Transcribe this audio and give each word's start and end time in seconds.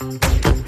Thank 0.00 0.46
you. 0.46 0.59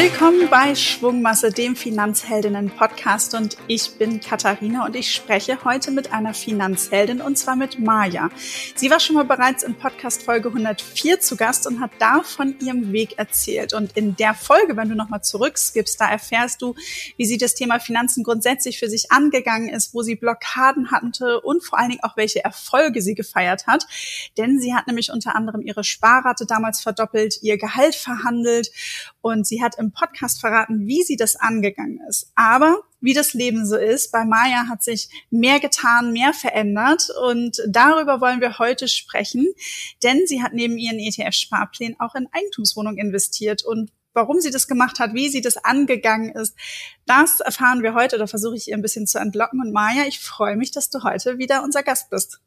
Willkommen 0.00 0.48
bei 0.48 0.76
Schwungmasse, 0.76 1.50
dem 1.50 1.74
Finanzheldinnen-Podcast. 1.74 3.34
Und 3.34 3.56
ich 3.66 3.98
bin 3.98 4.20
Katharina 4.20 4.86
und 4.86 4.94
ich 4.94 5.12
spreche 5.12 5.64
heute 5.64 5.90
mit 5.90 6.12
einer 6.12 6.34
Finanzheldin 6.34 7.20
und 7.20 7.36
zwar 7.36 7.56
mit 7.56 7.80
Maja. 7.80 8.30
Sie 8.76 8.92
war 8.92 9.00
schon 9.00 9.16
mal 9.16 9.24
bereits 9.24 9.64
in 9.64 9.74
Podcast 9.74 10.22
Folge 10.22 10.50
104 10.50 11.18
zu 11.18 11.34
Gast 11.34 11.66
und 11.66 11.80
hat 11.80 11.90
da 11.98 12.22
von 12.22 12.54
ihrem 12.60 12.92
Weg 12.92 13.18
erzählt. 13.18 13.74
Und 13.74 13.96
in 13.96 14.14
der 14.14 14.34
Folge, 14.34 14.76
wenn 14.76 14.88
du 14.88 14.94
nochmal 14.94 15.24
zurückskippst, 15.24 16.00
da 16.00 16.08
erfährst 16.08 16.62
du, 16.62 16.76
wie 17.16 17.26
sie 17.26 17.36
das 17.36 17.56
Thema 17.56 17.80
Finanzen 17.80 18.22
grundsätzlich 18.22 18.78
für 18.78 18.88
sich 18.88 19.10
angegangen 19.10 19.68
ist, 19.68 19.94
wo 19.94 20.02
sie 20.02 20.14
Blockaden 20.14 20.92
hatte 20.92 21.40
und 21.40 21.64
vor 21.64 21.76
allen 21.76 21.90
Dingen 21.90 22.04
auch 22.04 22.16
welche 22.16 22.44
Erfolge 22.44 23.02
sie 23.02 23.16
gefeiert 23.16 23.66
hat, 23.66 23.84
denn 24.36 24.60
sie 24.60 24.76
hat 24.76 24.86
nämlich 24.86 25.10
unter 25.10 25.34
anderem 25.34 25.60
ihre 25.60 25.82
Sparrate 25.82 26.46
damals 26.46 26.80
verdoppelt, 26.80 27.42
ihr 27.42 27.58
Gehalt 27.58 27.96
verhandelt 27.96 28.70
und 29.20 29.46
sie 29.46 29.62
hat 29.62 29.78
im 29.78 29.92
Podcast 29.92 30.40
verraten, 30.40 30.86
wie 30.86 31.02
sie 31.02 31.16
das 31.16 31.36
angegangen 31.36 32.00
ist. 32.08 32.30
Aber 32.34 32.82
wie 33.00 33.14
das 33.14 33.34
Leben 33.34 33.66
so 33.66 33.76
ist, 33.76 34.10
bei 34.12 34.24
Maya 34.24 34.68
hat 34.68 34.82
sich 34.82 35.08
mehr 35.30 35.60
getan, 35.60 36.12
mehr 36.12 36.32
verändert 36.32 37.08
und 37.26 37.58
darüber 37.68 38.20
wollen 38.20 38.40
wir 38.40 38.58
heute 38.58 38.88
sprechen, 38.88 39.46
denn 40.02 40.26
sie 40.26 40.42
hat 40.42 40.52
neben 40.52 40.78
ihren 40.78 40.98
ETF-Sparplänen 40.98 42.00
auch 42.00 42.14
in 42.14 42.28
Eigentumswohnungen 42.32 42.98
investiert 42.98 43.64
und 43.64 43.90
warum 44.14 44.40
sie 44.40 44.50
das 44.50 44.66
gemacht 44.66 44.98
hat, 44.98 45.14
wie 45.14 45.28
sie 45.28 45.40
das 45.40 45.56
angegangen 45.56 46.32
ist, 46.32 46.56
das 47.06 47.40
erfahren 47.40 47.82
wir 47.82 47.94
heute. 47.94 48.18
Da 48.18 48.26
versuche 48.26 48.56
ich 48.56 48.68
ihr 48.68 48.76
ein 48.76 48.82
bisschen 48.82 49.06
zu 49.06 49.18
entlocken. 49.18 49.60
Und 49.60 49.72
Maja, 49.72 50.04
ich 50.08 50.18
freue 50.18 50.56
mich, 50.56 50.72
dass 50.72 50.90
du 50.90 51.04
heute 51.04 51.38
wieder 51.38 51.62
unser 51.62 51.84
Gast 51.84 52.10
bist. 52.10 52.40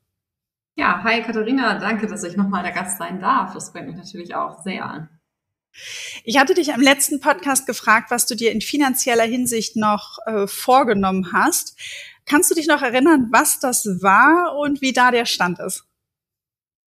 Ja, 0.76 1.02
hi 1.04 1.22
Katharina, 1.22 1.80
danke, 1.80 2.08
dass 2.08 2.24
ich 2.24 2.36
nochmal 2.36 2.64
der 2.64 2.74
Gast 2.74 2.98
sein 2.98 3.22
darf. 3.22 3.54
Das 3.54 3.70
freut 3.70 3.86
mich 3.86 3.96
natürlich 3.96 4.36
auch 4.36 4.62
sehr. 4.64 5.10
Ich 6.24 6.38
hatte 6.38 6.54
dich 6.54 6.74
am 6.74 6.82
letzten 6.82 7.20
Podcast 7.20 7.66
gefragt, 7.66 8.12
was 8.12 8.26
du 8.26 8.36
dir 8.36 8.52
in 8.52 8.62
finanzieller 8.62 9.24
Hinsicht 9.24 9.76
noch 9.76 10.20
äh, 10.26 10.48
vorgenommen 10.48 11.34
hast. 11.34 11.78
Kannst 12.26 12.52
du 12.52 12.56
dich 12.56 12.68
noch 12.68 12.82
erinnern, 12.82 13.28
was 13.32 13.60
das 13.60 13.86
war 14.02 14.56
und 14.58 14.82
wie 14.82 14.94
da 14.94 15.12
der 15.12 15.26
Stand 15.26 15.60
ist? 15.60 15.86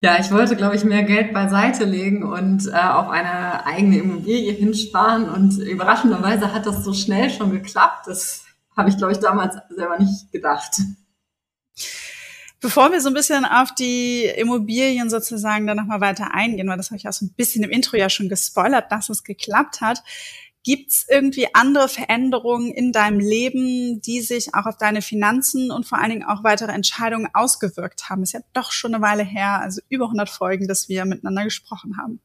Ja, 0.01 0.19
ich 0.19 0.31
wollte, 0.31 0.57
glaube 0.57 0.75
ich, 0.75 0.83
mehr 0.83 1.03
Geld 1.03 1.33
beiseite 1.33 1.85
legen 1.85 2.23
und 2.23 2.67
äh, 2.67 2.71
auf 2.71 3.09
eine 3.09 3.65
eigene 3.65 3.99
Immobilie 3.99 4.51
hinsparen. 4.51 5.29
Und 5.29 5.57
überraschenderweise 5.59 6.53
hat 6.53 6.65
das 6.65 6.83
so 6.83 6.93
schnell 6.93 7.29
schon 7.29 7.51
geklappt. 7.51 8.07
Das 8.07 8.43
habe 8.75 8.89
ich, 8.89 8.97
glaube 8.97 9.13
ich, 9.13 9.19
damals 9.19 9.55
selber 9.69 9.97
nicht 9.97 10.29
gedacht. 10.31 10.81
Bevor 12.63 12.93
wir 12.93 13.01
so 13.01 13.09
ein 13.09 13.13
bisschen 13.13 13.43
auf 13.43 13.75
die 13.75 14.23
Immobilien 14.23 15.09
sozusagen 15.09 15.67
dann 15.67 15.75
nochmal 15.75 15.99
weiter 15.99 16.33
eingehen, 16.33 16.69
weil 16.69 16.77
das 16.77 16.91
habe 16.91 16.95
ich 16.95 17.05
auch 17.09 17.11
so 17.11 17.25
ein 17.25 17.33
bisschen 17.33 17.61
im 17.61 17.69
Intro 17.69 17.97
ja 17.97 18.09
schon 18.09 18.29
gespoilert, 18.29 18.89
dass 18.89 19.09
es 19.09 19.25
geklappt 19.25 19.81
hat. 19.81 20.01
Gibt's 20.63 21.05
irgendwie 21.09 21.53
andere 21.53 21.89
Veränderungen 21.89 22.71
in 22.71 22.93
deinem 22.93 23.19
Leben, 23.19 23.99
die 23.99 24.21
sich 24.21 24.55
auch 24.55 24.65
auf 24.65 24.77
deine 24.77 25.01
Finanzen 25.01 25.71
und 25.71 25.85
vor 25.85 25.97
allen 25.97 26.11
Dingen 26.11 26.23
auch 26.23 26.45
weitere 26.45 26.71
Entscheidungen 26.71 27.27
ausgewirkt 27.33 28.09
haben? 28.09 28.23
Ist 28.23 28.31
ja 28.31 28.39
doch 28.53 28.71
schon 28.71 28.95
eine 28.95 29.03
Weile 29.03 29.23
her, 29.23 29.59
also 29.59 29.81
über 29.89 30.05
100 30.05 30.29
Folgen, 30.29 30.69
dass 30.69 30.87
wir 30.87 31.03
miteinander 31.03 31.43
gesprochen 31.43 31.97
haben. 31.97 32.21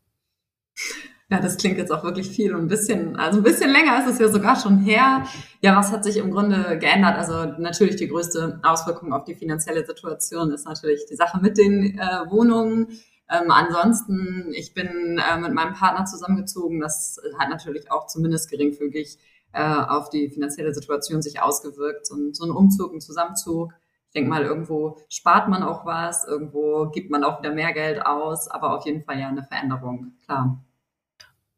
Ja, 1.30 1.40
das 1.40 1.58
klingt 1.58 1.76
jetzt 1.76 1.92
auch 1.92 2.04
wirklich 2.04 2.30
viel 2.30 2.54
und 2.54 2.62
ein 2.62 2.68
bisschen, 2.68 3.16
also 3.16 3.40
ein 3.40 3.42
bisschen 3.42 3.70
länger 3.70 4.02
ist 4.02 4.14
es 4.14 4.18
ja 4.18 4.28
sogar 4.28 4.58
schon 4.58 4.78
her. 4.78 5.26
Ja, 5.60 5.76
was 5.76 5.92
hat 5.92 6.02
sich 6.02 6.16
im 6.16 6.30
Grunde 6.30 6.78
geändert? 6.78 7.16
Also 7.18 7.44
natürlich 7.60 7.96
die 7.96 8.08
größte 8.08 8.60
Auswirkung 8.62 9.12
auf 9.12 9.24
die 9.24 9.34
finanzielle 9.34 9.84
Situation 9.84 10.50
ist 10.52 10.64
natürlich 10.64 11.04
die 11.04 11.16
Sache 11.16 11.38
mit 11.42 11.58
den 11.58 11.98
äh, 11.98 12.30
Wohnungen. 12.30 12.88
Ähm, 13.30 13.50
ansonsten, 13.50 14.54
ich 14.54 14.72
bin 14.72 15.18
äh, 15.18 15.38
mit 15.38 15.52
meinem 15.52 15.74
Partner 15.74 16.06
zusammengezogen. 16.06 16.80
Das 16.80 17.20
hat 17.38 17.50
natürlich 17.50 17.92
auch 17.92 18.06
zumindest 18.06 18.50
geringfügig 18.50 19.18
äh, 19.52 19.62
auf 19.62 20.08
die 20.08 20.30
finanzielle 20.30 20.72
Situation 20.72 21.20
sich 21.20 21.42
ausgewirkt. 21.42 22.10
Ein, 22.10 22.32
so 22.32 22.46
ein 22.46 22.50
Umzug, 22.50 22.94
ein 22.94 23.02
Zusammenzug. 23.02 23.74
Ich 24.06 24.12
denke 24.14 24.30
mal, 24.30 24.44
irgendwo 24.44 24.96
spart 25.10 25.50
man 25.50 25.62
auch 25.62 25.84
was, 25.84 26.26
irgendwo 26.26 26.88
gibt 26.88 27.10
man 27.10 27.22
auch 27.22 27.40
wieder 27.40 27.52
mehr 27.52 27.74
Geld 27.74 28.06
aus, 28.06 28.48
aber 28.48 28.74
auf 28.74 28.86
jeden 28.86 29.04
Fall 29.04 29.20
ja 29.20 29.28
eine 29.28 29.44
Veränderung, 29.44 30.14
klar. 30.24 30.64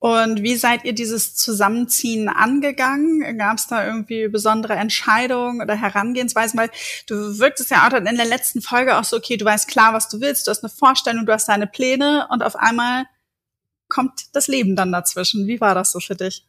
Und 0.01 0.43
wie 0.43 0.57
seid 0.57 0.87
ihr 0.87 0.95
dieses 0.95 1.37
Zusammenziehen 1.37 2.31
angegangen? 2.31 3.37
Gab 3.37 3.59
es 3.59 3.67
da 3.67 3.87
irgendwie 3.87 4.29
besondere 4.29 4.73
Entscheidungen 4.73 5.61
oder 5.61 5.77
Herangehensweisen? 5.77 6.59
Weil 6.59 6.71
du 7.07 7.39
wirktest 7.39 7.71
ja 7.71 7.87
auch 7.87 7.93
in 7.93 8.05
der 8.05 8.25
letzten 8.25 8.63
Folge 8.63 8.97
auch 8.97 9.05
so, 9.05 9.19
okay, 9.19 9.37
du 9.37 9.45
weißt 9.45 9.69
klar, 9.69 9.93
was 9.93 10.09
du 10.09 10.23
willst, 10.23 10.47
du 10.47 10.53
hast 10.53 10.65
eine 10.65 10.71
Vorstellung, 10.71 11.27
du 11.27 11.33
hast 11.35 11.51
deine 11.51 11.67
Pläne 11.67 12.27
und 12.31 12.43
auf 12.43 12.57
einmal 12.57 13.05
kommt 13.91 14.35
das 14.35 14.49
Leben 14.49 14.75
dann 14.75 14.91
dazwischen. 14.91 15.47
Wie 15.47 15.61
war 15.61 15.75
das 15.75 15.93
so 15.93 16.01
für 16.01 16.17
dich? 16.17 16.49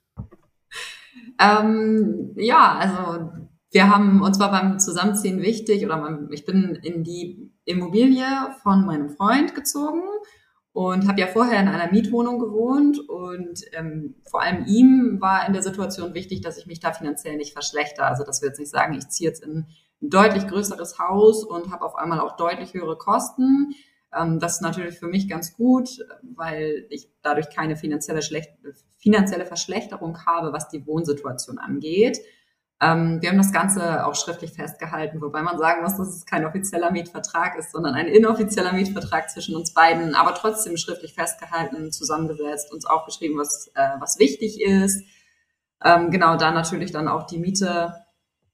Ähm, 1.37 2.31
ja, 2.37 2.77
also 2.77 3.33
wir 3.71 3.89
haben 3.89 4.21
uns 4.21 4.39
war 4.39 4.51
beim 4.51 4.79
Zusammenziehen 4.79 5.41
wichtig 5.41 5.83
oder 5.83 6.19
ich 6.31 6.45
bin 6.45 6.75
in 6.83 7.03
die 7.03 7.51
Immobilie 7.65 8.25
von 8.63 8.85
meinem 8.85 9.09
Freund 9.09 9.55
gezogen 9.55 10.03
und 10.73 11.07
habe 11.07 11.19
ja 11.19 11.27
vorher 11.27 11.59
in 11.59 11.67
einer 11.67 11.91
Mietwohnung 11.91 12.39
gewohnt 12.39 12.97
und 13.09 13.61
ähm, 13.73 14.15
vor 14.29 14.41
allem 14.41 14.65
ihm 14.65 15.17
war 15.19 15.45
in 15.45 15.53
der 15.53 15.63
Situation 15.63 16.13
wichtig, 16.13 16.41
dass 16.41 16.57
ich 16.57 16.65
mich 16.65 16.79
da 16.79 16.93
finanziell 16.93 17.35
nicht 17.35 17.53
verschlechter. 17.53 18.05
Also 18.05 18.23
dass 18.23 18.41
wir 18.41 18.47
jetzt 18.49 18.59
nicht 18.59 18.71
sagen, 18.71 18.93
ich 18.93 19.09
ziehe 19.09 19.29
jetzt 19.29 19.43
in 19.43 19.67
ein 20.01 20.09
deutlich 20.09 20.47
größeres 20.47 20.97
Haus 20.97 21.43
und 21.43 21.71
habe 21.71 21.85
auf 21.85 21.95
einmal 21.95 22.21
auch 22.21 22.37
deutlich 22.37 22.73
höhere 22.73 22.97
Kosten. 22.97 23.73
Ähm, 24.15 24.39
das 24.39 24.55
ist 24.55 24.61
natürlich 24.61 24.97
für 24.97 25.07
mich 25.07 25.27
ganz 25.27 25.53
gut, 25.53 25.89
weil 26.35 26.85
ich 26.89 27.09
dadurch 27.21 27.49
keine 27.49 27.75
finanzielle, 27.75 28.21
Schlecht 28.21 28.51
finanzielle 28.97 29.45
Verschlechterung 29.45 30.25
habe, 30.25 30.53
was 30.53 30.69
die 30.69 30.85
Wohnsituation 30.87 31.57
angeht. 31.57 32.19
Ähm, 32.81 33.21
wir 33.21 33.29
haben 33.29 33.37
das 33.37 33.53
Ganze 33.53 34.07
auch 34.07 34.15
schriftlich 34.15 34.53
festgehalten, 34.53 35.21
wobei 35.21 35.43
man 35.43 35.59
sagen 35.59 35.83
muss, 35.83 35.97
dass 35.97 36.15
es 36.15 36.25
kein 36.25 36.45
offizieller 36.45 36.89
Mietvertrag 36.89 37.55
ist, 37.55 37.71
sondern 37.71 37.93
ein 37.93 38.07
inoffizieller 38.07 38.73
Mietvertrag 38.73 39.29
zwischen 39.29 39.55
uns 39.55 39.75
beiden, 39.75 40.15
aber 40.15 40.33
trotzdem 40.33 40.77
schriftlich 40.77 41.13
festgehalten, 41.13 41.91
zusammengesetzt, 41.91 42.73
uns 42.73 42.87
aufgeschrieben, 42.87 43.37
was, 43.37 43.67
äh, 43.75 43.89
was 43.99 44.17
wichtig 44.17 44.59
ist. 44.59 45.05
Ähm, 45.83 46.09
genau, 46.09 46.37
da 46.37 46.51
natürlich 46.51 46.91
dann 46.91 47.07
auch 47.07 47.27
die 47.27 47.37
Miete, 47.37 47.93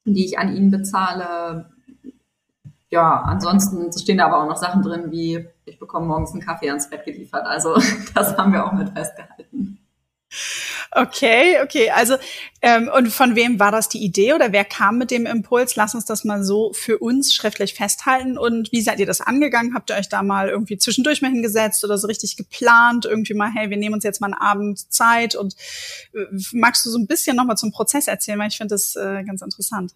die 0.04 0.26
ich 0.26 0.38
an 0.38 0.54
ihn 0.54 0.72
bezahle. 0.72 1.72
Ja, 2.90 3.22
ansonsten 3.22 3.98
stehen 3.98 4.18
da 4.18 4.26
aber 4.26 4.44
auch 4.44 4.50
noch 4.50 4.58
Sachen 4.58 4.82
drin, 4.82 5.10
wie 5.10 5.48
ich 5.64 5.80
bekomme 5.80 6.06
morgens 6.06 6.34
einen 6.34 6.42
Kaffee 6.42 6.70
ans 6.70 6.90
Bett 6.90 7.06
geliefert. 7.06 7.46
Also 7.46 7.76
das 8.14 8.38
haben 8.38 8.52
wir 8.52 8.66
auch 8.66 8.74
mit 8.74 8.90
festgehalten. 8.90 9.80
Okay, 10.92 11.58
okay. 11.64 11.92
Also 11.92 12.16
ähm, 12.62 12.90
und 12.96 13.10
von 13.10 13.36
wem 13.36 13.60
war 13.60 13.72
das 13.72 13.90
die 13.90 14.04
Idee 14.04 14.34
oder 14.34 14.52
wer 14.52 14.64
kam 14.64 14.98
mit 14.98 15.12
dem 15.12 15.26
Impuls? 15.26 15.76
Lass 15.76 15.96
uns 15.96 16.06
das 16.06 16.24
mal 16.24 16.44
so 16.44 16.72
für 16.74 16.98
uns 17.00 17.34
schriftlich 17.34 17.74
festhalten. 17.74 18.38
Und 18.38 18.72
wie 18.72 18.82
seid 18.82 19.00
ihr 19.00 19.06
das 19.06 19.22
angegangen? 19.22 19.74
Habt 19.74 19.90
ihr 19.90 19.98
euch 19.98 20.10
da 20.10 20.24
mal 20.24 20.50
irgendwie 20.50 20.78
zwischendurch 20.78 21.22
mal 21.22 21.32
hingesetzt 21.32 21.84
oder 21.84 21.98
so 21.98 22.08
richtig 22.08 22.38
geplant? 22.38 23.06
Irgendwie 23.06 23.34
mal, 23.34 23.52
hey, 23.54 23.70
wir 23.70 23.78
nehmen 23.78 23.96
uns 23.96 24.04
jetzt 24.04 24.22
mal 24.22 24.28
einen 24.28 24.42
Abend 24.42 24.92
Zeit 24.92 25.36
und 25.36 25.56
äh, 26.14 26.26
magst 26.54 26.86
du 26.86 26.90
so 26.90 26.98
ein 26.98 27.08
bisschen 27.08 27.36
nochmal 27.36 27.58
zum 27.58 27.72
Prozess 27.72 28.08
erzählen, 28.08 28.40
weil 28.40 28.50
ich 28.50 28.58
finde 28.58 28.76
das 28.76 28.96
äh, 28.96 29.24
ganz 29.24 29.42
interessant. 29.42 29.94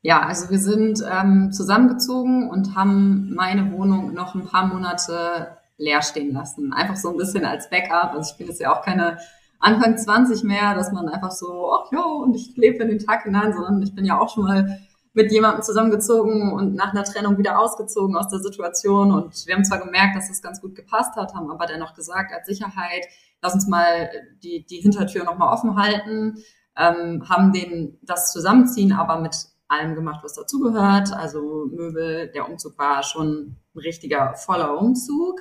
Ja, 0.00 0.20
also 0.20 0.48
wir 0.48 0.60
sind 0.60 1.02
ähm, 1.10 1.52
zusammengezogen 1.52 2.48
und 2.48 2.76
haben 2.76 3.34
meine 3.34 3.72
Wohnung 3.72 4.14
noch 4.14 4.34
ein 4.34 4.46
paar 4.46 4.66
Monate 4.66 5.58
leer 5.76 6.02
stehen 6.02 6.32
lassen. 6.32 6.72
Einfach 6.72 6.96
so 6.96 7.10
ein 7.10 7.16
bisschen 7.16 7.44
als 7.44 7.68
Backup. 7.68 8.12
Also 8.14 8.32
ich 8.32 8.38
bin 8.38 8.46
jetzt 8.46 8.60
ja 8.60 8.72
auch 8.72 8.82
keine 8.82 9.18
Anfang 9.60 9.98
20 9.98 10.44
mehr, 10.44 10.74
dass 10.74 10.92
man 10.92 11.08
einfach 11.08 11.32
so, 11.32 11.72
ach 11.72 11.90
ja, 11.92 12.04
und 12.04 12.34
ich 12.34 12.56
lebe 12.56 12.82
in 12.82 12.88
den 12.88 12.98
Tag 12.98 13.24
hinein, 13.24 13.52
sondern 13.52 13.82
ich 13.82 13.94
bin 13.94 14.04
ja 14.04 14.20
auch 14.20 14.32
schon 14.32 14.44
mal 14.44 14.78
mit 15.14 15.32
jemandem 15.32 15.62
zusammengezogen 15.62 16.52
und 16.52 16.74
nach 16.74 16.92
einer 16.92 17.04
Trennung 17.04 17.38
wieder 17.38 17.58
ausgezogen 17.58 18.16
aus 18.16 18.28
der 18.28 18.38
Situation. 18.38 19.10
Und 19.10 19.46
wir 19.46 19.54
haben 19.54 19.64
zwar 19.64 19.84
gemerkt, 19.84 20.16
dass 20.16 20.30
es 20.30 20.42
ganz 20.42 20.60
gut 20.60 20.76
gepasst 20.76 21.16
hat, 21.16 21.34
haben 21.34 21.50
aber 21.50 21.66
dennoch 21.66 21.94
gesagt, 21.94 22.32
als 22.32 22.46
Sicherheit, 22.46 23.06
lass 23.42 23.54
uns 23.54 23.66
mal 23.66 24.10
die, 24.42 24.64
die 24.64 24.80
Hintertür 24.80 25.24
nochmal 25.24 25.52
offen 25.52 25.76
halten, 25.76 26.36
ähm, 26.76 27.28
haben 27.28 27.52
den, 27.52 27.98
das 28.02 28.32
Zusammenziehen 28.32 28.92
aber 28.92 29.20
mit 29.20 29.34
allem 29.66 29.94
gemacht, 29.94 30.20
was 30.22 30.34
dazugehört. 30.34 31.12
Also 31.12 31.66
Möbel, 31.70 32.28
der 32.28 32.48
Umzug 32.48 32.78
war 32.78 33.02
schon 33.02 33.56
ein 33.74 33.78
richtiger 33.78 34.34
voller 34.34 34.78
Umzug. 34.78 35.40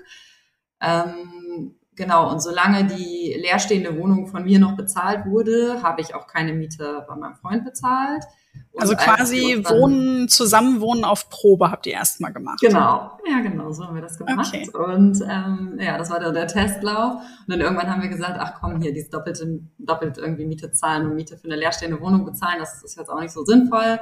Ähm, 0.81 1.75
Genau, 1.97 2.29
und 2.31 2.41
solange 2.41 2.85
die 2.85 3.35
leerstehende 3.41 3.97
Wohnung 3.97 4.27
von 4.27 4.43
mir 4.43 4.59
noch 4.59 4.77
bezahlt 4.77 5.25
wurde, 5.25 5.81
habe 5.81 6.01
ich 6.01 6.13
auch 6.13 6.27
keine 6.27 6.53
Miete 6.53 7.03
bei 7.07 7.15
meinem 7.15 7.35
Freund 7.35 7.65
bezahlt. 7.65 8.23
Und 8.71 8.81
also 8.81 8.95
quasi 8.95 9.63
Wohnen, 9.67 10.29
Zusammenwohnen 10.29 11.03
auf 11.03 11.29
Probe 11.31 11.71
habt 11.71 11.87
ihr 11.87 11.93
erstmal 11.93 12.31
gemacht. 12.31 12.59
Genau, 12.61 13.17
ja 13.27 13.39
genau, 13.41 13.71
so 13.71 13.85
haben 13.85 13.95
wir 13.95 14.03
das 14.03 14.19
gemacht. 14.19 14.53
Okay. 14.53 14.69
Und 14.77 15.19
ähm, 15.27 15.79
ja, 15.79 15.97
das 15.97 16.11
war 16.11 16.19
der, 16.19 16.31
der 16.31 16.45
Testlauf. 16.45 17.15
Und 17.15 17.47
dann 17.47 17.61
irgendwann 17.61 17.89
haben 17.89 18.03
wir 18.03 18.09
gesagt, 18.09 18.37
ach 18.39 18.53
komm, 18.59 18.79
hier, 18.79 18.93
dieses 18.93 19.09
doppelte, 19.09 19.61
doppelt 19.79 20.19
irgendwie 20.19 20.45
Miete 20.45 20.71
zahlen 20.71 21.07
und 21.07 21.15
Miete 21.15 21.35
für 21.35 21.45
eine 21.45 21.55
leerstehende 21.55 21.99
Wohnung 21.99 22.25
bezahlen, 22.25 22.59
das 22.59 22.83
ist 22.83 22.95
jetzt 22.95 23.09
auch 23.09 23.19
nicht 23.19 23.33
so 23.33 23.43
sinnvoll. 23.43 23.99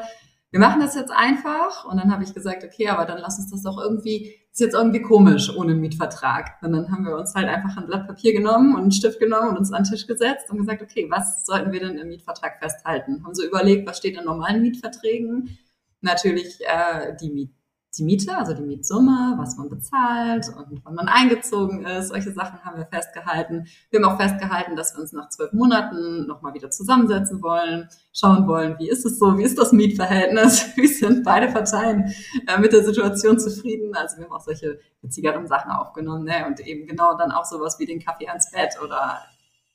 Wir 0.56 0.62
machen 0.62 0.80
das 0.80 0.96
jetzt 0.96 1.12
einfach. 1.12 1.84
Und 1.84 1.98
dann 1.98 2.14
habe 2.14 2.24
ich 2.24 2.34
gesagt, 2.34 2.64
okay, 2.64 2.88
aber 2.88 3.04
dann 3.04 3.18
lass 3.18 3.38
uns 3.38 3.52
das 3.52 3.64
doch 3.64 3.78
irgendwie, 3.78 4.36
ist 4.54 4.62
jetzt 4.62 4.74
irgendwie 4.74 5.02
komisch 5.02 5.54
ohne 5.54 5.74
Mietvertrag. 5.76 6.52
Und 6.62 6.72
dann 6.72 6.90
haben 6.90 7.06
wir 7.06 7.18
uns 7.18 7.36
halt 7.36 7.50
einfach 7.50 7.76
ein 7.76 7.88
Blatt 7.88 8.08
Papier 8.08 8.32
genommen 8.32 8.74
und 8.74 8.84
einen 8.84 8.92
Stift 8.94 9.20
genommen 9.20 9.50
und 9.50 9.58
uns 9.58 9.74
an 9.74 9.84
den 9.84 9.92
Tisch 9.92 10.08
gesetzt 10.08 10.50
und 10.50 10.60
gesagt, 10.60 10.82
okay, 10.82 11.08
was 11.10 11.46
sollten 11.46 11.74
wir 11.74 11.82
denn 11.82 11.98
im 11.98 12.08
Mietvertrag 12.08 12.60
festhalten? 12.60 13.22
Haben 13.26 13.36
so 13.36 13.46
überlegt, 13.46 13.86
was 13.86 13.98
steht 13.98 14.18
in 14.18 14.24
normalen 14.24 14.62
Mietverträgen? 14.62 15.58
Natürlich 16.00 16.62
äh, 16.62 17.18
die 17.20 17.32
Miet 17.32 17.55
die 17.98 18.04
Miete, 18.04 18.38
also 18.38 18.54
die 18.54 18.62
Mietsumme, 18.62 19.36
was 19.38 19.58
man 19.58 19.70
bezahlt 19.70 20.48
und 20.50 20.82
wann 20.84 20.96
man 20.96 21.08
eingezogen 21.08 21.86
ist. 21.86 22.10
Solche 22.10 22.32
Sachen 22.32 22.64
haben 22.64 22.78
wir 22.78 22.86
festgehalten. 22.86 23.68
Wir 23.90 24.02
haben 24.02 24.12
auch 24.12 24.20
festgehalten, 24.20 24.76
dass 24.76 24.94
wir 24.96 25.02
uns 25.02 25.14
nach 25.14 25.30
zwölf 25.30 25.54
Monaten 25.54 26.28
nochmal 26.28 26.54
wieder 26.54 26.70
zusammensetzen 26.70 27.42
wollen, 27.42 27.90
schauen 28.14 28.48
wollen, 28.48 28.78
wie 28.80 28.90
ist 28.90 29.06
es 29.06 29.20
so, 29.20 29.38
wie 29.38 29.44
ist 29.44 29.58
das 29.58 29.72
Mietverhältnis, 29.72 30.68
wie 30.76 30.88
sind 30.88 31.24
beide 31.24 31.52
Parteien 31.52 32.14
äh, 32.48 32.60
mit 32.60 32.74
der 32.74 32.84
Situation 32.84 33.40
zufrieden. 33.40 33.96
Also 33.96 34.18
wir 34.18 34.26
haben 34.26 34.34
auch 34.34 34.44
solche 34.44 34.80
witzigeren 35.02 35.48
Sachen 35.48 35.72
aufgenommen 35.72 36.26
ne? 36.26 36.46
und 36.48 36.60
eben 36.60 36.88
genau 36.88 37.18
dann 37.18 37.32
auch 37.32 37.46
sowas 37.46 37.80
wie 37.80 37.86
den 37.86 38.04
Kaffee 38.04 38.28
ans 38.28 38.52
Bett 38.52 38.76
oder 38.84 39.22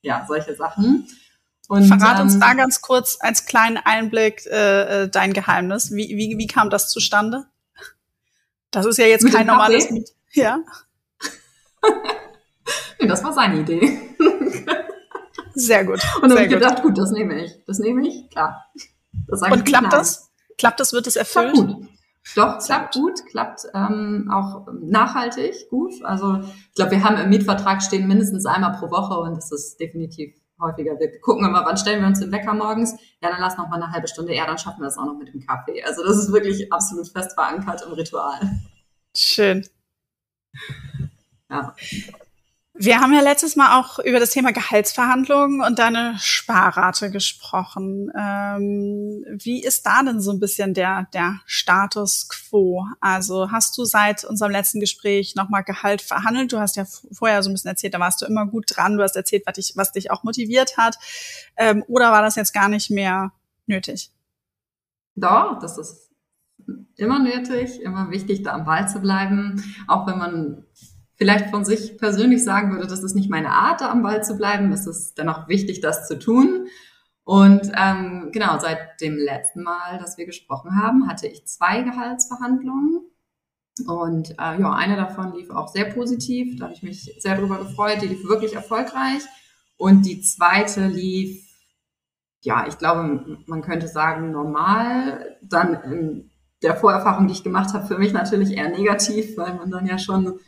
ja, 0.03 0.25
solche 0.27 0.55
Sachen. 0.55 1.07
Und, 1.69 1.85
Verrat 1.85 2.19
ähm, 2.19 2.25
uns 2.25 2.39
da 2.39 2.55
ganz 2.55 2.81
kurz 2.81 3.17
als 3.21 3.47
kleinen 3.47 3.77
Einblick 3.77 4.45
äh, 4.47 5.05
äh, 5.05 5.09
dein 5.09 5.33
Geheimnis. 5.33 5.93
Wie, 5.93 6.17
wie, 6.17 6.37
wie 6.37 6.47
kam 6.49 6.69
das 6.69 6.91
zustande? 6.91 7.47
Das 8.71 8.87
ist 8.87 8.99
ja 8.99 9.07
jetzt 9.07 9.25
Mit 9.25 9.35
kein 9.35 9.47
normales 9.47 9.91
Miet. 9.91 10.11
Ja. 10.33 10.61
nee, 13.01 13.07
das 13.09 13.25
war 13.25 13.33
seine 13.33 13.61
Idee. 13.61 13.99
Sehr 15.55 15.85
gut. 15.85 16.01
Und 16.17 16.31
dann 16.31 16.33
habe 16.33 16.45
ich 16.45 16.51
gedacht, 16.51 16.83
gut, 16.83 16.97
das 16.97 17.11
nehme 17.11 17.45
ich. 17.45 17.53
Das 17.67 17.79
nehme 17.79 18.07
ich, 18.07 18.31
klar. 18.31 18.67
Und 19.29 19.65
klappt 19.65 19.93
das? 19.93 20.31
Klappt 20.59 20.81
das? 20.81 20.93
Wird 20.93 21.07
es 21.07 21.17
erfüllt? 21.17 21.55
Klappt 21.55 21.73
gut. 21.73 21.89
Doch, 22.37 22.59
klappt 22.65 22.95
gut, 22.95 23.27
klappt 23.31 23.63
ähm, 23.75 24.31
auch 24.33 24.69
nachhaltig 24.83 25.69
gut. 25.71 25.93
Also 26.05 26.41
ich 26.41 26.75
glaube, 26.75 26.93
wir 26.93 27.03
haben 27.03 27.17
im 27.17 27.31
Mietvertrag 27.31 27.83
stehen 27.83 28.07
mindestens 28.07 28.47
einmal 28.47 28.73
pro 28.73 28.91
Woche 28.91 29.19
und 29.19 29.37
das 29.37 29.51
ist 29.51 29.81
definitiv 29.81 30.35
häufiger. 30.61 30.99
Wir 30.99 31.21
gucken 31.21 31.45
immer, 31.45 31.65
wann 31.65 31.77
stellen 31.77 32.01
wir 32.01 32.09
uns 32.09 32.21
den 32.21 32.33
Wecker 32.33 32.55
morgens? 32.55 32.93
Ja, 33.23 33.31
dann 33.31 33.41
lass 33.41 33.57
noch 33.57 33.69
mal 33.69 33.83
eine 33.83 33.93
halbe 33.93 34.09
Stunde 34.09 34.33
eher, 34.33 34.47
dann 34.47 34.59
schaffen 34.59 34.81
wir 34.81 34.87
das 34.87 34.99
auch 34.99 35.07
noch 35.07 35.19
mit 35.19 35.33
dem 35.33 35.45
Kaffee. 35.47 35.83
Also 35.83 36.05
das 36.05 36.17
ist 36.17 36.33
wirklich 36.33 36.73
absolut 36.73 37.09
fest 37.09 37.33
verankert 37.35 37.83
im 37.87 37.93
Ritual. 37.93 38.41
Schön. 39.17 39.67
Ja. 41.51 41.75
Wir 42.83 42.99
haben 43.03 43.13
ja 43.13 43.21
letztes 43.21 43.57
Mal 43.57 43.79
auch 43.79 43.99
über 43.99 44.21
das 44.21 44.31
Thema 44.31 44.55
Gehaltsverhandlungen 44.55 45.61
und 45.61 45.79
deine 45.79 46.15
Sparrate 46.19 47.11
gesprochen. 47.11 48.11
Ähm, 48.19 49.23
wie 49.29 49.63
ist 49.63 49.85
da 49.85 50.03
denn 50.03 50.23
so 50.23 50.31
ein 50.31 50.41
bisschen 50.41 50.73
der, 50.73 51.07
der 51.13 51.43
Status 51.45 52.31
quo? 52.31 52.87
Also 52.99 53.53
hast 53.53 53.77
du 53.77 53.85
seit 53.85 54.25
unserem 54.25 54.51
letzten 54.51 54.81
Gespräch 54.81 55.35
nochmal 55.35 55.63
Gehalt 55.63 56.01
verhandelt? 56.01 56.55
Du 56.55 56.59
hast 56.59 56.77
ja 56.77 56.87
vorher 57.13 57.43
so 57.43 57.51
ein 57.51 57.53
bisschen 57.53 57.69
erzählt, 57.69 57.93
da 57.93 58.01
warst 58.01 58.23
du 58.23 58.27
immer 58.27 58.47
gut 58.47 58.65
dran. 58.75 58.97
Du 58.97 59.03
hast 59.03 59.15
erzählt, 59.15 59.43
was 59.45 59.57
dich, 59.57 59.73
was 59.77 59.93
dich 59.93 60.11
auch 60.11 60.23
motiviert 60.23 60.79
hat. 60.79 60.97
Ähm, 61.59 61.85
oder 61.87 62.13
war 62.13 62.23
das 62.23 62.37
jetzt 62.37 62.55
gar 62.55 62.71
nicht 62.71 62.91
mehr 62.91 63.31
nötig? 63.67 64.11
Doch, 65.17 65.59
das 65.59 65.77
ist 65.77 66.11
immer 66.97 67.19
nötig, 67.19 67.83
immer 67.83 68.11
wichtig, 68.11 68.43
da 68.43 68.53
am 68.53 68.65
Ball 68.65 68.89
zu 68.89 69.01
bleiben, 69.01 69.63
auch 69.87 70.07
wenn 70.07 70.17
man 70.17 70.65
vielleicht 71.21 71.51
von 71.51 71.67
sich 71.67 71.99
persönlich 71.99 72.43
sagen 72.43 72.73
würde, 72.73 72.87
das 72.87 73.03
ist 73.03 73.15
nicht 73.15 73.29
meine 73.29 73.51
Art, 73.51 73.83
da 73.83 73.91
am 73.91 74.03
Ball 74.03 74.25
zu 74.25 74.39
bleiben. 74.39 74.73
Es 74.73 74.87
ist 74.87 75.19
dennoch 75.19 75.49
wichtig, 75.49 75.83
das 75.83 76.09
zu 76.09 76.19
tun. 76.19 76.69
Und 77.25 77.71
ähm, 77.77 78.31
genau, 78.33 78.59
seit 78.59 79.03
dem 79.03 79.19
letzten 79.19 79.63
Mal, 79.63 79.99
dass 79.99 80.17
wir 80.17 80.25
gesprochen 80.25 80.83
haben, 80.83 81.09
hatte 81.09 81.27
ich 81.27 81.47
zwei 81.47 81.83
Gehaltsverhandlungen. 81.83 83.03
Und 83.87 84.31
äh, 84.31 84.61
ja, 84.61 84.73
eine 84.73 84.97
davon 84.97 85.35
lief 85.35 85.51
auch 85.51 85.69
sehr 85.69 85.85
positiv. 85.85 86.59
Da 86.59 86.65
habe 86.65 86.75
ich 86.75 86.83
mich 86.83 87.15
sehr 87.19 87.37
drüber 87.37 87.59
gefreut. 87.59 88.01
Die 88.01 88.09
lief 88.09 88.27
wirklich 88.27 88.55
erfolgreich. 88.55 89.23
Und 89.77 90.07
die 90.07 90.23
zweite 90.23 90.87
lief, 90.87 91.47
ja, 92.41 92.67
ich 92.67 92.79
glaube, 92.79 93.39
man 93.45 93.61
könnte 93.61 93.89
sagen, 93.89 94.31
normal. 94.31 95.37
Dann 95.43 95.75
in 95.83 96.31
der 96.63 96.77
Vorerfahrung, 96.77 97.27
die 97.27 97.35
ich 97.35 97.45
gemacht 97.45 97.75
habe, 97.75 97.87
für 97.87 97.99
mich 97.99 98.15
natürlich 98.15 98.57
eher 98.57 98.71
negativ, 98.71 99.37
weil 99.37 99.55
man 99.55 99.71
dann 99.71 99.85
ja 99.85 99.99
schon 99.99 100.41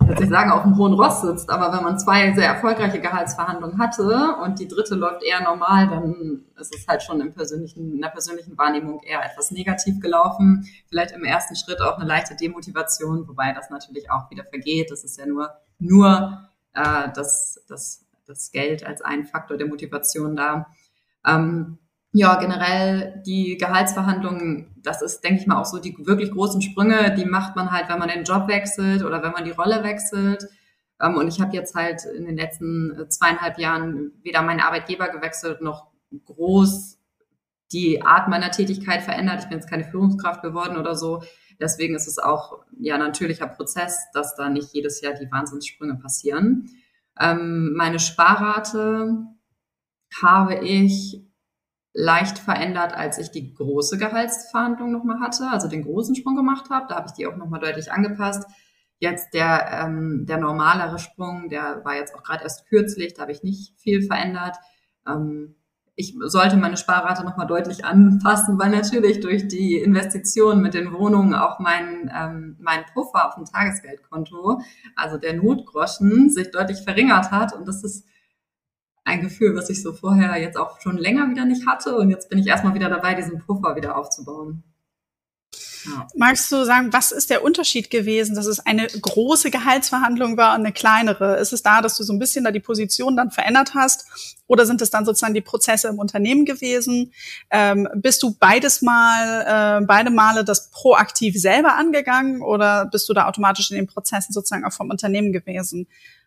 würde 0.00 0.24
ich 0.24 0.30
sagen, 0.30 0.50
auf 0.50 0.62
einem 0.62 0.76
hohen 0.76 0.94
Ross 0.94 1.20
sitzt. 1.20 1.50
Aber 1.50 1.76
wenn 1.76 1.82
man 1.82 1.98
zwei 1.98 2.32
sehr 2.34 2.46
erfolgreiche 2.46 3.00
Gehaltsverhandlungen 3.00 3.78
hatte 3.78 4.36
und 4.42 4.58
die 4.58 4.68
dritte 4.68 4.94
läuft 4.94 5.22
eher 5.22 5.42
normal, 5.42 5.88
dann 5.88 6.44
ist 6.58 6.74
es 6.74 6.86
halt 6.86 7.02
schon 7.02 7.20
im 7.20 7.34
persönlichen, 7.34 7.94
in 7.94 8.00
der 8.00 8.08
persönlichen 8.08 8.56
Wahrnehmung 8.56 9.02
eher 9.02 9.24
etwas 9.24 9.50
negativ 9.50 10.00
gelaufen. 10.00 10.66
Vielleicht 10.88 11.12
im 11.12 11.24
ersten 11.24 11.56
Schritt 11.56 11.80
auch 11.80 11.98
eine 11.98 12.08
leichte 12.08 12.36
Demotivation, 12.36 13.28
wobei 13.28 13.52
das 13.52 13.70
natürlich 13.70 14.10
auch 14.10 14.30
wieder 14.30 14.44
vergeht. 14.44 14.90
Das 14.90 15.04
ist 15.04 15.18
ja 15.18 15.26
nur, 15.26 15.50
nur 15.78 16.48
äh, 16.74 17.08
das, 17.14 17.64
das, 17.68 18.06
das 18.26 18.50
Geld 18.50 18.84
als 18.86 19.02
ein 19.02 19.24
Faktor 19.24 19.56
der 19.56 19.66
Motivation 19.66 20.36
da. 20.36 20.68
Ähm, 21.26 21.78
ja, 22.18 22.34
generell 22.34 23.22
die 23.24 23.56
Gehaltsverhandlungen, 23.56 24.74
das 24.82 25.02
ist, 25.02 25.22
denke 25.22 25.40
ich 25.40 25.46
mal, 25.46 25.60
auch 25.60 25.64
so 25.64 25.78
die 25.78 25.96
wirklich 26.00 26.32
großen 26.32 26.60
Sprünge, 26.60 27.14
die 27.14 27.24
macht 27.24 27.54
man 27.54 27.70
halt, 27.70 27.88
wenn 27.88 27.98
man 27.98 28.08
den 28.08 28.24
Job 28.24 28.48
wechselt 28.48 29.04
oder 29.04 29.22
wenn 29.22 29.32
man 29.32 29.44
die 29.44 29.52
Rolle 29.52 29.84
wechselt. 29.84 30.46
Ähm, 31.00 31.16
und 31.16 31.28
ich 31.28 31.40
habe 31.40 31.54
jetzt 31.54 31.74
halt 31.74 32.04
in 32.04 32.26
den 32.26 32.36
letzten 32.36 32.98
äh, 32.98 33.08
zweieinhalb 33.08 33.58
Jahren 33.58 34.12
weder 34.22 34.42
meinen 34.42 34.60
Arbeitgeber 34.60 35.08
gewechselt 35.08 35.60
noch 35.60 35.86
groß 36.24 36.98
die 37.72 38.02
Art 38.02 38.28
meiner 38.28 38.50
Tätigkeit 38.50 39.02
verändert. 39.02 39.40
Ich 39.40 39.48
bin 39.48 39.58
jetzt 39.58 39.70
keine 39.70 39.84
Führungskraft 39.84 40.42
geworden 40.42 40.76
oder 40.76 40.96
so. 40.96 41.22
Deswegen 41.60 41.94
ist 41.94 42.08
es 42.08 42.18
auch 42.18 42.64
ja 42.80 42.94
ein 42.94 43.00
natürlicher 43.00 43.46
Prozess, 43.46 44.06
dass 44.12 44.34
da 44.34 44.48
nicht 44.48 44.72
jedes 44.72 45.00
Jahr 45.02 45.14
die 45.14 45.30
Wahnsinnssprünge 45.30 45.96
passieren. 45.96 46.70
Ähm, 47.20 47.74
meine 47.74 47.98
Sparrate 47.98 49.24
habe 50.22 50.54
ich 50.64 51.27
leicht 51.92 52.38
verändert, 52.38 52.94
als 52.94 53.18
ich 53.18 53.30
die 53.30 53.54
große 53.54 53.98
Gehaltsverhandlung 53.98 54.92
nochmal 54.92 55.20
hatte, 55.20 55.48
also 55.50 55.68
den 55.68 55.82
großen 55.82 56.14
Sprung 56.14 56.36
gemacht 56.36 56.70
habe. 56.70 56.86
Da 56.88 56.96
habe 56.96 57.06
ich 57.08 57.14
die 57.14 57.26
auch 57.26 57.36
nochmal 57.36 57.60
deutlich 57.60 57.92
angepasst. 57.92 58.48
Jetzt 59.00 59.32
der, 59.34 59.84
ähm, 59.84 60.26
der 60.26 60.38
normalere 60.38 60.98
Sprung, 60.98 61.48
der 61.48 61.84
war 61.84 61.96
jetzt 61.96 62.14
auch 62.14 62.22
gerade 62.22 62.42
erst 62.42 62.66
kürzlich, 62.68 63.14
da 63.14 63.22
habe 63.22 63.32
ich 63.32 63.42
nicht 63.42 63.78
viel 63.78 64.02
verändert. 64.02 64.56
Ähm, 65.06 65.54
ich 66.00 66.16
sollte 66.26 66.56
meine 66.56 66.76
Sparrate 66.76 67.24
nochmal 67.24 67.48
deutlich 67.48 67.84
anpassen, 67.84 68.56
weil 68.56 68.70
natürlich 68.70 69.18
durch 69.18 69.48
die 69.48 69.76
Investitionen 69.76 70.62
mit 70.62 70.74
den 70.74 70.92
Wohnungen 70.92 71.34
auch 71.34 71.58
mein, 71.58 72.08
ähm, 72.16 72.56
mein 72.60 72.84
Puffer 72.94 73.26
auf 73.26 73.34
dem 73.34 73.46
Tagesgeldkonto, 73.46 74.60
also 74.94 75.16
der 75.16 75.34
Notgroschen, 75.34 76.30
sich 76.30 76.52
deutlich 76.52 76.82
verringert 76.82 77.32
hat. 77.32 77.52
Und 77.52 77.66
das 77.66 77.82
ist 77.82 78.06
ein 79.04 79.20
Gefühl, 79.20 79.54
was 79.54 79.70
ich 79.70 79.82
so 79.82 79.92
vorher 79.92 80.36
jetzt 80.36 80.56
auch 80.56 80.80
schon 80.80 80.98
länger 80.98 81.30
wieder 81.30 81.44
nicht 81.44 81.66
hatte. 81.66 81.96
Und 81.96 82.10
jetzt 82.10 82.28
bin 82.28 82.38
ich 82.38 82.46
erstmal 82.46 82.74
wieder 82.74 82.88
dabei, 82.88 83.14
diesen 83.14 83.38
Puffer 83.38 83.76
wieder 83.76 83.96
aufzubauen. 83.96 84.62
Ja. 85.86 86.06
Magst 86.16 86.50
du 86.50 86.64
sagen, 86.64 86.92
was 86.92 87.12
ist 87.12 87.30
der 87.30 87.44
Unterschied 87.44 87.90
gewesen, 87.90 88.34
dass 88.34 88.46
es 88.46 88.60
eine 88.60 88.86
große 88.86 89.50
Gehaltsverhandlung 89.50 90.36
war 90.36 90.54
und 90.54 90.60
eine 90.60 90.72
kleinere? 90.72 91.36
Ist 91.36 91.52
es 91.52 91.62
da, 91.62 91.80
dass 91.80 91.96
du 91.96 92.02
so 92.02 92.12
ein 92.12 92.18
bisschen 92.18 92.44
da 92.44 92.50
die 92.50 92.60
Position 92.60 93.16
dann 93.16 93.30
verändert 93.30 93.74
hast? 93.74 94.06
Oder 94.46 94.66
sind 94.66 94.82
es 94.82 94.90
dann 94.90 95.04
sozusagen 95.04 95.34
die 95.34 95.40
Prozesse 95.40 95.88
im 95.88 95.98
Unternehmen 95.98 96.44
gewesen? 96.44 97.12
Ähm, 97.50 97.88
bist 97.94 98.22
du 98.22 98.34
beides 98.34 98.82
mal, 98.82 99.80
äh, 99.80 99.84
beide 99.84 100.10
Male 100.10 100.44
das 100.44 100.70
proaktiv 100.70 101.40
selber 101.40 101.76
angegangen 101.76 102.42
oder 102.42 102.86
bist 102.86 103.08
du 103.08 103.14
da 103.14 103.26
automatisch 103.26 103.70
in 103.70 103.76
den 103.76 103.86
Prozessen 103.86 104.32
sozusagen 104.32 104.64
auch 104.64 104.72
vom 104.72 104.90
Unternehmen 104.90 105.32
gewesen? 105.32 105.86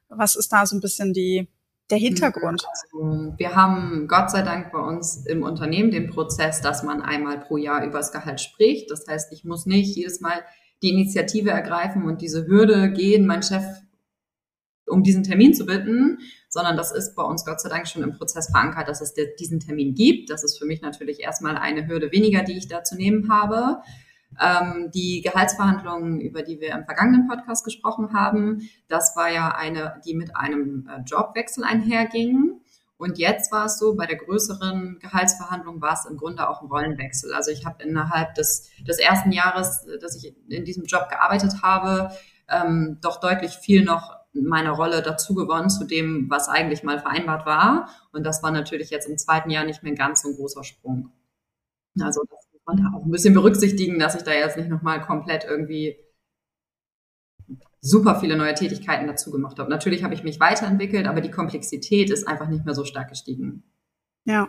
Was 0.09 0.35
ist 0.35 0.51
da 0.51 0.65
so 0.65 0.75
ein 0.75 0.81
bisschen 0.81 1.13
die, 1.13 1.47
der 1.91 1.99
Hintergrund? 1.99 2.63
Also, 2.69 3.33
wir 3.37 3.55
haben 3.55 4.07
Gott 4.07 4.31
sei 4.31 4.41
Dank 4.41 4.71
bei 4.71 4.79
uns 4.79 5.25
im 5.25 5.43
Unternehmen 5.43 5.91
den 5.91 6.09
Prozess, 6.09 6.61
dass 6.61 6.83
man 6.83 7.01
einmal 7.01 7.39
pro 7.39 7.57
Jahr 7.57 7.85
über 7.85 7.99
das 7.99 8.11
Gehalt 8.11 8.41
spricht. 8.41 8.89
Das 8.89 9.05
heißt, 9.07 9.31
ich 9.33 9.43
muss 9.43 9.65
nicht 9.65 9.95
jedes 9.95 10.21
Mal 10.21 10.41
die 10.81 10.89
Initiative 10.89 11.51
ergreifen 11.51 12.05
und 12.05 12.21
diese 12.21 12.47
Hürde 12.47 12.91
gehen, 12.91 13.27
mein 13.27 13.43
Chef 13.43 13.63
um 14.87 15.03
diesen 15.03 15.23
Termin 15.23 15.53
zu 15.53 15.65
bitten, 15.65 16.19
sondern 16.49 16.75
das 16.75 16.91
ist 16.91 17.15
bei 17.15 17.23
uns 17.23 17.45
Gott 17.45 17.61
sei 17.61 17.69
Dank 17.69 17.87
schon 17.87 18.03
im 18.03 18.13
Prozess 18.13 18.49
verankert, 18.49 18.87
dass 18.87 19.01
es 19.01 19.13
diesen 19.39 19.59
Termin 19.59 19.95
gibt. 19.95 20.29
Das 20.29 20.43
ist 20.43 20.59
für 20.59 20.65
mich 20.65 20.81
natürlich 20.81 21.21
erstmal 21.21 21.57
eine 21.57 21.87
Hürde 21.87 22.11
weniger, 22.11 22.43
die 22.43 22.57
ich 22.57 22.67
da 22.67 22.83
zu 22.83 22.95
nehmen 22.95 23.31
habe. 23.31 23.81
Ähm, 24.39 24.91
die 24.93 25.21
Gehaltsverhandlungen, 25.21 26.21
über 26.21 26.41
die 26.41 26.59
wir 26.59 26.71
im 26.71 26.85
vergangenen 26.85 27.27
Podcast 27.27 27.65
gesprochen 27.65 28.13
haben, 28.13 28.69
das 28.87 29.15
war 29.15 29.29
ja 29.29 29.49
eine, 29.49 30.01
die 30.05 30.15
mit 30.15 30.35
einem 30.35 30.87
äh, 30.87 31.01
Jobwechsel 31.01 31.63
einherging. 31.63 32.61
Und 32.97 33.17
jetzt 33.17 33.51
war 33.51 33.65
es 33.65 33.79
so, 33.79 33.95
bei 33.95 34.05
der 34.05 34.17
größeren 34.17 34.99
Gehaltsverhandlung 34.99 35.81
war 35.81 35.93
es 35.93 36.05
im 36.05 36.17
Grunde 36.17 36.47
auch 36.47 36.61
ein 36.61 36.67
Rollenwechsel. 36.67 37.33
Also 37.33 37.49
ich 37.49 37.65
habe 37.65 37.83
innerhalb 37.83 38.35
des, 38.35 38.69
des 38.87 38.99
ersten 38.99 39.31
Jahres, 39.31 39.87
dass 39.99 40.15
ich 40.15 40.35
in 40.49 40.65
diesem 40.65 40.85
Job 40.85 41.09
gearbeitet 41.09 41.63
habe, 41.63 42.11
ähm, 42.47 42.99
doch 43.01 43.19
deutlich 43.19 43.53
viel 43.57 43.83
noch 43.83 44.21
meine 44.33 44.71
Rolle 44.71 45.01
dazu 45.01 45.33
gewonnen 45.33 45.69
zu 45.69 45.83
dem, 45.83 46.29
was 46.29 46.47
eigentlich 46.47 46.83
mal 46.83 46.99
vereinbart 46.99 47.45
war. 47.45 47.89
Und 48.13 48.23
das 48.23 48.43
war 48.43 48.51
natürlich 48.51 48.89
jetzt 48.89 49.09
im 49.09 49.17
zweiten 49.17 49.49
Jahr 49.49 49.65
nicht 49.65 49.83
mehr 49.83 49.95
ganz 49.95 50.21
so 50.21 50.29
ein 50.29 50.35
großer 50.35 50.63
Sprung. 50.63 51.11
Also 51.99 52.21
das 52.29 52.50
und 52.71 52.85
auch 52.93 53.05
ein 53.05 53.11
bisschen 53.11 53.33
berücksichtigen, 53.33 53.99
dass 53.99 54.15
ich 54.15 54.23
da 54.23 54.31
jetzt 54.31 54.57
nicht 54.57 54.69
nochmal 54.69 55.01
komplett 55.01 55.45
irgendwie 55.45 55.97
super 57.81 58.19
viele 58.19 58.37
neue 58.37 58.53
Tätigkeiten 58.53 59.07
dazu 59.07 59.31
gemacht 59.31 59.59
habe. 59.59 59.69
Natürlich 59.69 60.03
habe 60.03 60.13
ich 60.13 60.23
mich 60.23 60.39
weiterentwickelt, 60.39 61.07
aber 61.07 61.21
die 61.21 61.31
Komplexität 61.31 62.09
ist 62.09 62.27
einfach 62.27 62.47
nicht 62.47 62.65
mehr 62.65 62.75
so 62.75 62.85
stark 62.85 63.09
gestiegen. 63.09 63.63
Ja. 64.25 64.47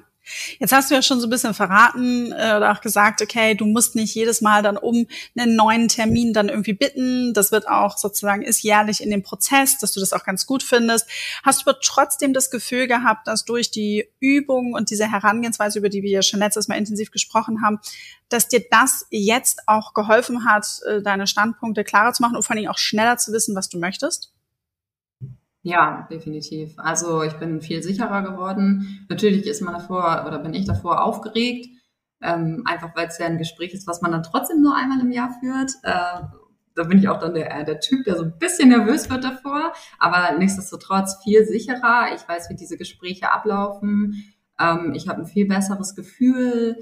Jetzt 0.59 0.73
hast 0.73 0.91
du 0.91 0.95
ja 0.95 1.03
schon 1.03 1.21
so 1.21 1.27
ein 1.27 1.31
bisschen 1.31 1.55
verraten 1.55 2.33
äh, 2.33 2.55
oder 2.57 2.73
auch 2.73 2.81
gesagt, 2.81 3.21
okay, 3.23 3.55
du 3.55 3.67
musst 3.67 3.97
nicht 3.97 4.15
jedes 4.15 4.41
Mal 4.41 4.63
dann 4.63 4.77
um 4.77 5.07
einen 5.37 5.57
neuen 5.57 5.89
Termin 5.89 6.33
dann 6.33 6.49
irgendwie 6.49 6.75
bitten. 6.75 7.35
Das 7.35 7.51
wird 7.51 7.69
auch 7.69 7.99
sozusagen, 7.99 8.43
ist 8.43 8.63
jährlich 8.63 9.03
in 9.03 9.11
dem 9.11 9.23
Prozess, 9.23 9.79
dass 9.79 9.93
du 9.93 10.01
das 10.01 10.13
auch 10.13 10.25
ganz 10.25 10.47
gut 10.47 10.63
findest. 10.63 11.09
Hast 11.43 11.63
du 11.63 11.71
aber 11.71 11.81
trotzdem 11.81 12.33
das 12.33 12.51
Gefühl 12.51 12.87
gehabt, 12.87 13.27
dass 13.27 13.45
durch 13.45 13.71
die 13.71 14.09
Übung 14.21 14.75
und 14.75 14.91
diese 14.91 15.11
Herangehensweise, 15.11 15.79
über 15.79 15.89
die 15.89 16.03
wir 16.03 16.11
ja 16.11 16.23
schon 16.23 16.41
letztes 16.41 16.69
Mal 16.69 16.77
intensiv 16.77 17.11
gesprochen 17.11 17.63
haben, 17.63 17.81
dass 18.29 18.49
dir 18.49 18.65
das 18.71 19.07
jetzt 19.11 19.69
auch 19.69 19.93
geholfen 19.93 20.45
hat, 20.47 20.67
äh, 20.87 21.03
deine 21.03 21.27
Standpunkte 21.27 21.85
klarer 21.85 22.13
zu 22.13 22.23
machen 22.23 22.37
und 22.37 22.43
vor 22.43 22.53
allen 22.53 22.63
Dingen 22.63 22.71
auch 22.71 22.79
schneller 22.79 23.17
zu 23.17 23.33
wissen, 23.33 23.55
was 23.55 23.69
du 23.69 23.79
möchtest? 23.79 24.32
Ja, 25.63 26.09
definitiv. 26.11 26.75
Also 26.77 27.23
ich 27.23 27.35
bin 27.35 27.61
viel 27.61 27.83
sicherer 27.83 28.23
geworden. 28.23 29.07
Natürlich 29.09 29.47
ist 29.47 29.63
man 29.63 29.75
davor 29.75 30.25
oder 30.27 30.41
bin 30.41 30.55
ich 30.55 30.67
davor 30.67 31.05
aufgeregt, 31.05 31.69
ähm, 32.21 32.65
einfach 32.67 32.97
weil 32.97 33.07
es 33.07 33.19
ja 33.19 33.27
ein 33.27 33.39
Gespräch 33.39 33.73
ist, 33.73 33.87
was 33.87 34.03
man 34.03 34.11
dann 34.11 34.25
trotzdem 34.25 34.61
nur 34.61 34.77
einmal 34.77 35.01
im 35.01 35.13
Jahr 35.13 35.31
führt. 35.41 35.71
Äh, 35.85 36.27
da 36.75 36.85
bin 36.85 36.99
ich 36.99 37.09
auch 37.09 37.21
dann 37.21 37.35
der, 37.35 37.63
der 37.65 37.81
Typ, 37.81 38.05
der 38.05 38.17
so 38.17 38.25
ein 38.25 38.39
bisschen 38.39 38.71
nervös 38.71 39.09
wird 39.09 39.23
davor, 39.23 39.73
aber 39.99 40.37
nichtsdestotrotz 40.39 41.23
viel 41.23 41.45
sicherer. 41.45 42.07
Ich 42.15 42.27
weiß, 42.27 42.51
wie 42.51 42.57
diese 42.57 42.77
Gespräche 42.77 43.31
ablaufen. 43.31 44.25
Ähm, 44.59 44.95
ich 44.95 45.09
habe 45.09 45.21
ein 45.21 45.27
viel 45.27 45.47
besseres 45.47 45.95
Gefühl. 45.95 46.77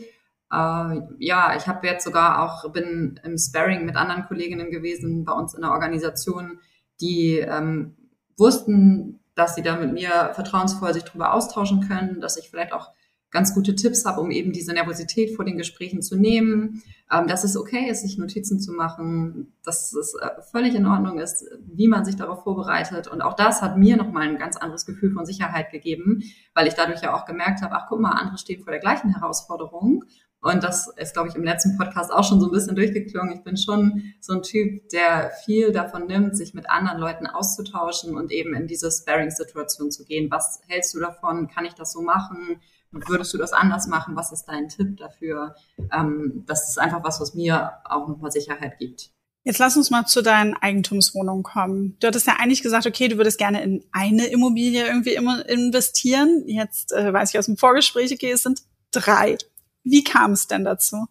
Äh, 0.51 1.01
ja, 1.19 1.55
ich 1.57 1.67
habe 1.69 1.87
jetzt 1.87 2.05
sogar 2.05 2.43
auch 2.43 2.73
bin 2.73 3.21
im 3.25 3.37
Sparring 3.37 3.85
mit 3.85 3.97
anderen 3.97 4.25
Kolleginnen 4.25 4.71
gewesen 4.71 5.25
bei 5.25 5.33
uns 5.33 5.53
in 5.53 5.61
der 5.61 5.73
Organisation, 5.73 6.61
die 7.01 7.39
ähm, 7.39 7.97
wussten, 8.41 9.21
dass 9.35 9.55
sie 9.55 9.63
da 9.63 9.77
mit 9.77 9.93
mir 9.93 10.31
vertrauensvoll 10.35 10.93
sich 10.93 11.05
drüber 11.05 11.33
austauschen 11.35 11.87
können, 11.87 12.21
dass 12.21 12.37
ich 12.37 12.51
vielleicht 12.51 12.73
auch 12.73 12.91
ganz 13.31 13.55
gute 13.55 13.77
Tipps 13.77 14.05
habe, 14.05 14.21
um 14.21 14.31
eben 14.31 14.53
diese 14.53 14.73
Nervosität 14.73 15.37
vor 15.37 15.45
den 15.45 15.57
Gesprächen 15.57 16.03
zu 16.03 16.17
nehmen, 16.17 16.83
ähm, 17.13 17.27
dass 17.29 17.45
es 17.45 17.57
okay 17.57 17.89
ist, 17.89 18.03
sich 18.03 18.19
Notizen 18.19 18.61
zu 18.61 18.73
machen, 18.73 19.53
dass 19.65 19.93
es 19.93 20.15
äh, 20.15 20.43
völlig 20.51 20.75
in 20.75 20.87
Ordnung 20.87 21.19
ist, 21.19 21.45
wie 21.65 21.89
man 21.89 22.05
sich 22.05 22.17
darauf 22.17 22.43
vorbereitet. 22.43 23.07
Und 23.07 23.23
auch 23.23 23.35
das 23.35 23.63
hat 23.63 23.79
mir 23.79 23.97
nochmal 23.97 24.29
ein 24.29 24.39
ganz 24.39 24.57
anderes 24.57 24.85
Gefühl 24.85 25.13
von 25.13 25.27
Sicherheit 25.27 25.71
gegeben, 25.71 26.23
weil 26.55 26.67
ich 26.67 26.75
dadurch 26.75 27.03
ja 27.03 27.15
auch 27.15 27.25
gemerkt 27.25 27.63
habe, 27.63 27.75
ach 27.77 27.87
guck 27.89 28.01
mal, 28.01 28.13
andere 28.13 28.39
stehen 28.39 28.63
vor 28.63 28.73
der 28.73 28.81
gleichen 28.81 29.15
Herausforderung 29.15 30.05
und 30.43 30.65
das 30.65 30.89
ist, 30.97 31.13
glaube 31.13 31.29
ich, 31.29 31.35
im 31.35 31.45
letzten 31.45 31.77
Podcast 31.77 32.11
auch 32.11 32.25
schon 32.25 32.41
so 32.41 32.47
ein 32.47 32.53
bisschen 32.53 32.75
durchgeklungen. 32.75 33.37
Ich 33.37 33.45
bin 33.45 33.59
schon 33.59 34.15
so 34.21 34.33
ein 34.33 34.43
Typ, 34.43 34.89
der 34.89 35.33
viel 35.45 35.71
davon 35.71 36.07
nimmt, 36.07 36.35
sich 36.37 36.55
mit 36.55 36.71
anderen 36.71 36.99
Leuten 36.99 37.27
auszutauschen 37.27 38.17
und 38.17 38.33
eben 38.33 38.55
in 38.55 38.67
diese 38.67 38.91
Sparring-Situation 38.91 39.91
zu 39.91 40.05
gehen. 40.05 40.31
Was 40.31 40.61
hältst 40.67 40.95
du 40.95 41.01
davon? 41.01 41.49
Kann 41.49 41.67
ich 41.67 41.75
das 41.75 41.93
so 41.93 42.01
machen? 42.01 42.61
Würdest 42.91 43.35
du 43.35 43.39
das 43.39 43.53
anders 43.53 43.87
machen? 43.87 44.17
Was 44.17 44.33
ist 44.33 44.47
dein 44.47 44.69
Tipp 44.69 44.97
dafür? 44.97 45.55
Ähm, 45.93 46.45
das 46.47 46.71
ist 46.71 46.79
einfach 46.79 47.05
was, 47.05 47.21
was 47.21 47.35
mir 47.35 47.73
auch 47.85 48.09
nochmal 48.09 48.33
Sicherheit 48.33 48.79
gibt. 48.79 49.11
Jetzt 49.45 49.59
lass 49.59 49.77
uns 49.77 49.91
mal 49.91 50.07
zu 50.07 50.23
deinen 50.23 50.55
Eigentumswohnungen 50.55 51.43
kommen. 51.43 51.97
Du 52.01 52.07
hattest 52.07 52.27
ja 52.27 52.37
eigentlich 52.39 52.63
gesagt, 52.63 52.87
okay, 52.87 53.09
du 53.09 53.17
würdest 53.17 53.39
gerne 53.39 53.63
in 53.63 53.85
eine 53.93 54.27
Immobilie 54.27 54.87
irgendwie 54.87 55.15
investieren. 55.15 56.45
Jetzt 56.47 56.93
äh, 56.93 57.13
weiß 57.13 57.31
ich 57.31 57.39
aus 57.39 57.47
dem 57.47 57.59
Vorgespräch, 57.59 58.13
okay, 58.13 58.33
es 58.33 58.43
sind 58.43 58.63
drei. 58.91 59.37
Wie 59.85 60.05
kam 60.05 60.33
es 60.33 60.47
denn 60.47 60.65
dazu? 60.65 61.07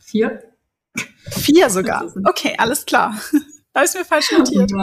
Vier. 0.00 0.42
Vier 1.30 1.70
sogar. 1.70 2.04
Okay, 2.24 2.54
alles 2.58 2.86
klar. 2.86 3.14
Da 3.72 3.82
ist 3.82 3.96
mir 3.96 4.04
falsch 4.04 4.32
notiert. 4.32 4.72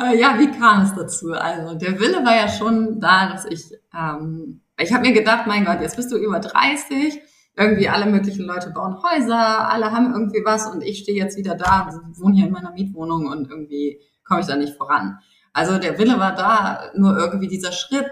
Äh, 0.00 0.18
ja, 0.18 0.38
wie 0.40 0.50
kam 0.50 0.82
es 0.82 0.94
dazu? 0.94 1.32
Also 1.32 1.74
der 1.74 2.00
Wille 2.00 2.24
war 2.24 2.34
ja 2.34 2.48
schon 2.48 3.00
da, 3.00 3.30
dass 3.30 3.44
ich, 3.44 3.70
ähm, 3.94 4.62
ich 4.80 4.92
habe 4.92 5.06
mir 5.06 5.12
gedacht, 5.12 5.46
mein 5.46 5.64
Gott, 5.64 5.80
jetzt 5.80 5.94
bist 5.94 6.10
du 6.10 6.16
über 6.16 6.40
30, 6.40 7.20
irgendwie 7.56 7.88
alle 7.88 8.06
möglichen 8.06 8.44
Leute 8.44 8.70
bauen 8.70 8.96
Häuser, 9.02 9.70
alle 9.70 9.92
haben 9.92 10.12
irgendwie 10.12 10.42
was 10.44 10.66
und 10.66 10.82
ich 10.82 10.98
stehe 10.98 11.22
jetzt 11.22 11.36
wieder 11.36 11.54
da 11.54 11.88
und 11.88 12.18
wohne 12.18 12.36
hier 12.36 12.46
in 12.46 12.52
meiner 12.52 12.72
Mietwohnung 12.72 13.26
und 13.26 13.48
irgendwie 13.48 14.00
komme 14.24 14.40
ich 14.40 14.46
da 14.46 14.56
nicht 14.56 14.76
voran. 14.76 15.18
Also 15.52 15.78
der 15.78 15.98
Wille 15.98 16.18
war 16.18 16.34
da, 16.34 16.90
nur 16.96 17.16
irgendwie 17.16 17.48
dieser 17.48 17.72
Schritt 17.72 18.08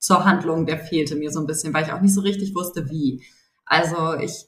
zur 0.00 0.24
Handlung, 0.24 0.66
der 0.66 0.78
fehlte 0.78 1.14
mir 1.14 1.30
so 1.30 1.38
ein 1.38 1.46
bisschen, 1.46 1.72
weil 1.72 1.84
ich 1.84 1.92
auch 1.92 2.00
nicht 2.00 2.14
so 2.14 2.22
richtig 2.22 2.54
wusste, 2.54 2.90
wie. 2.90 3.22
Also 3.66 4.14
ich 4.14 4.46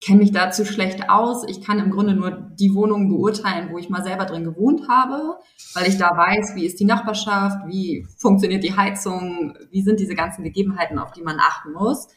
kenne 0.00 0.20
mich 0.20 0.32
dazu 0.32 0.64
schlecht 0.64 1.10
aus. 1.10 1.44
Ich 1.48 1.60
kann 1.60 1.78
im 1.78 1.90
Grunde 1.90 2.14
nur 2.14 2.30
die 2.30 2.74
Wohnungen 2.74 3.08
beurteilen, 3.08 3.70
wo 3.70 3.78
ich 3.78 3.90
mal 3.90 4.04
selber 4.04 4.26
drin 4.26 4.44
gewohnt 4.44 4.88
habe, 4.88 5.38
weil 5.74 5.88
ich 5.88 5.98
da 5.98 6.16
weiß, 6.16 6.54
wie 6.54 6.66
ist 6.66 6.78
die 6.78 6.84
Nachbarschaft, 6.84 7.66
wie 7.66 8.06
funktioniert 8.18 8.62
die 8.62 8.76
Heizung, 8.76 9.56
wie 9.70 9.82
sind 9.82 10.00
diese 10.00 10.14
ganzen 10.14 10.44
Gegebenheiten, 10.44 10.98
auf 10.98 11.12
die 11.12 11.22
man 11.22 11.38
achten 11.40 11.72
muss. 11.72 12.08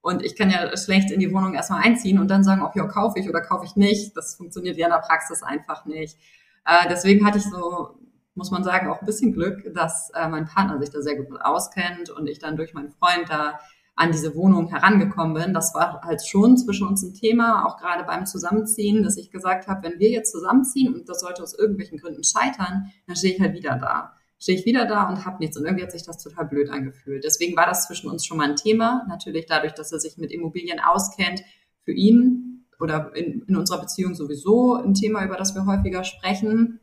Und 0.00 0.22
ich 0.22 0.36
kann 0.36 0.50
ja 0.50 0.76
schlecht 0.76 1.10
in 1.10 1.20
die 1.20 1.32
Wohnung 1.32 1.54
erstmal 1.54 1.82
einziehen 1.82 2.18
und 2.18 2.28
dann 2.28 2.44
sagen, 2.44 2.62
ob 2.62 2.76
ja, 2.76 2.86
kaufe 2.86 3.18
ich 3.18 3.28
oder 3.28 3.40
kaufe 3.40 3.64
ich 3.64 3.76
nicht. 3.76 4.16
Das 4.16 4.34
funktioniert 4.34 4.76
ja 4.76 4.86
in 4.86 4.92
der 4.92 4.98
Praxis 4.98 5.42
einfach 5.42 5.86
nicht. 5.86 6.18
Äh, 6.66 6.88
deswegen 6.90 7.26
hatte 7.26 7.38
ich 7.38 7.44
so 7.44 7.98
muss 8.34 8.50
man 8.50 8.64
sagen, 8.64 8.88
auch 8.88 9.00
ein 9.00 9.06
bisschen 9.06 9.32
Glück, 9.32 9.72
dass 9.74 10.10
äh, 10.14 10.28
mein 10.28 10.46
Partner 10.46 10.78
sich 10.78 10.90
da 10.90 11.00
sehr 11.02 11.16
gut 11.16 11.40
auskennt 11.40 12.10
und 12.10 12.26
ich 12.26 12.38
dann 12.38 12.56
durch 12.56 12.74
meinen 12.74 12.90
Freund 12.90 13.28
da 13.28 13.58
an 13.96 14.10
diese 14.10 14.34
Wohnung 14.34 14.68
herangekommen 14.68 15.34
bin. 15.34 15.54
Das 15.54 15.74
war 15.74 16.02
halt 16.02 16.26
schon 16.26 16.56
zwischen 16.56 16.88
uns 16.88 17.02
ein 17.02 17.14
Thema, 17.14 17.64
auch 17.64 17.76
gerade 17.76 18.04
beim 18.04 18.26
Zusammenziehen, 18.26 19.04
dass 19.04 19.16
ich 19.16 19.30
gesagt 19.30 19.68
habe, 19.68 19.88
wenn 19.88 20.00
wir 20.00 20.10
jetzt 20.10 20.32
zusammenziehen 20.32 20.94
und 20.94 21.08
das 21.08 21.20
sollte 21.20 21.42
aus 21.42 21.56
irgendwelchen 21.56 21.98
Gründen 21.98 22.24
scheitern, 22.24 22.90
dann 23.06 23.16
stehe 23.16 23.34
ich 23.34 23.40
halt 23.40 23.54
wieder 23.54 23.76
da. 23.76 24.14
Stehe 24.40 24.58
ich 24.58 24.66
wieder 24.66 24.84
da 24.84 25.08
und 25.08 25.24
habe 25.24 25.38
nichts. 25.38 25.56
Und 25.56 25.64
irgendwie 25.64 25.84
hat 25.84 25.92
sich 25.92 26.02
das 26.02 26.22
total 26.22 26.46
blöd 26.46 26.70
angefühlt. 26.70 27.22
Deswegen 27.24 27.56
war 27.56 27.66
das 27.66 27.86
zwischen 27.86 28.10
uns 28.10 28.26
schon 28.26 28.36
mal 28.36 28.50
ein 28.50 28.56
Thema. 28.56 29.06
Natürlich 29.08 29.46
dadurch, 29.46 29.74
dass 29.74 29.92
er 29.92 30.00
sich 30.00 30.18
mit 30.18 30.32
Immobilien 30.32 30.80
auskennt, 30.80 31.42
für 31.84 31.92
ihn 31.92 32.66
oder 32.80 33.14
in, 33.14 33.42
in 33.46 33.56
unserer 33.56 33.80
Beziehung 33.80 34.14
sowieso 34.14 34.74
ein 34.74 34.94
Thema, 34.94 35.24
über 35.24 35.36
das 35.36 35.54
wir 35.54 35.66
häufiger 35.66 36.02
sprechen. 36.02 36.80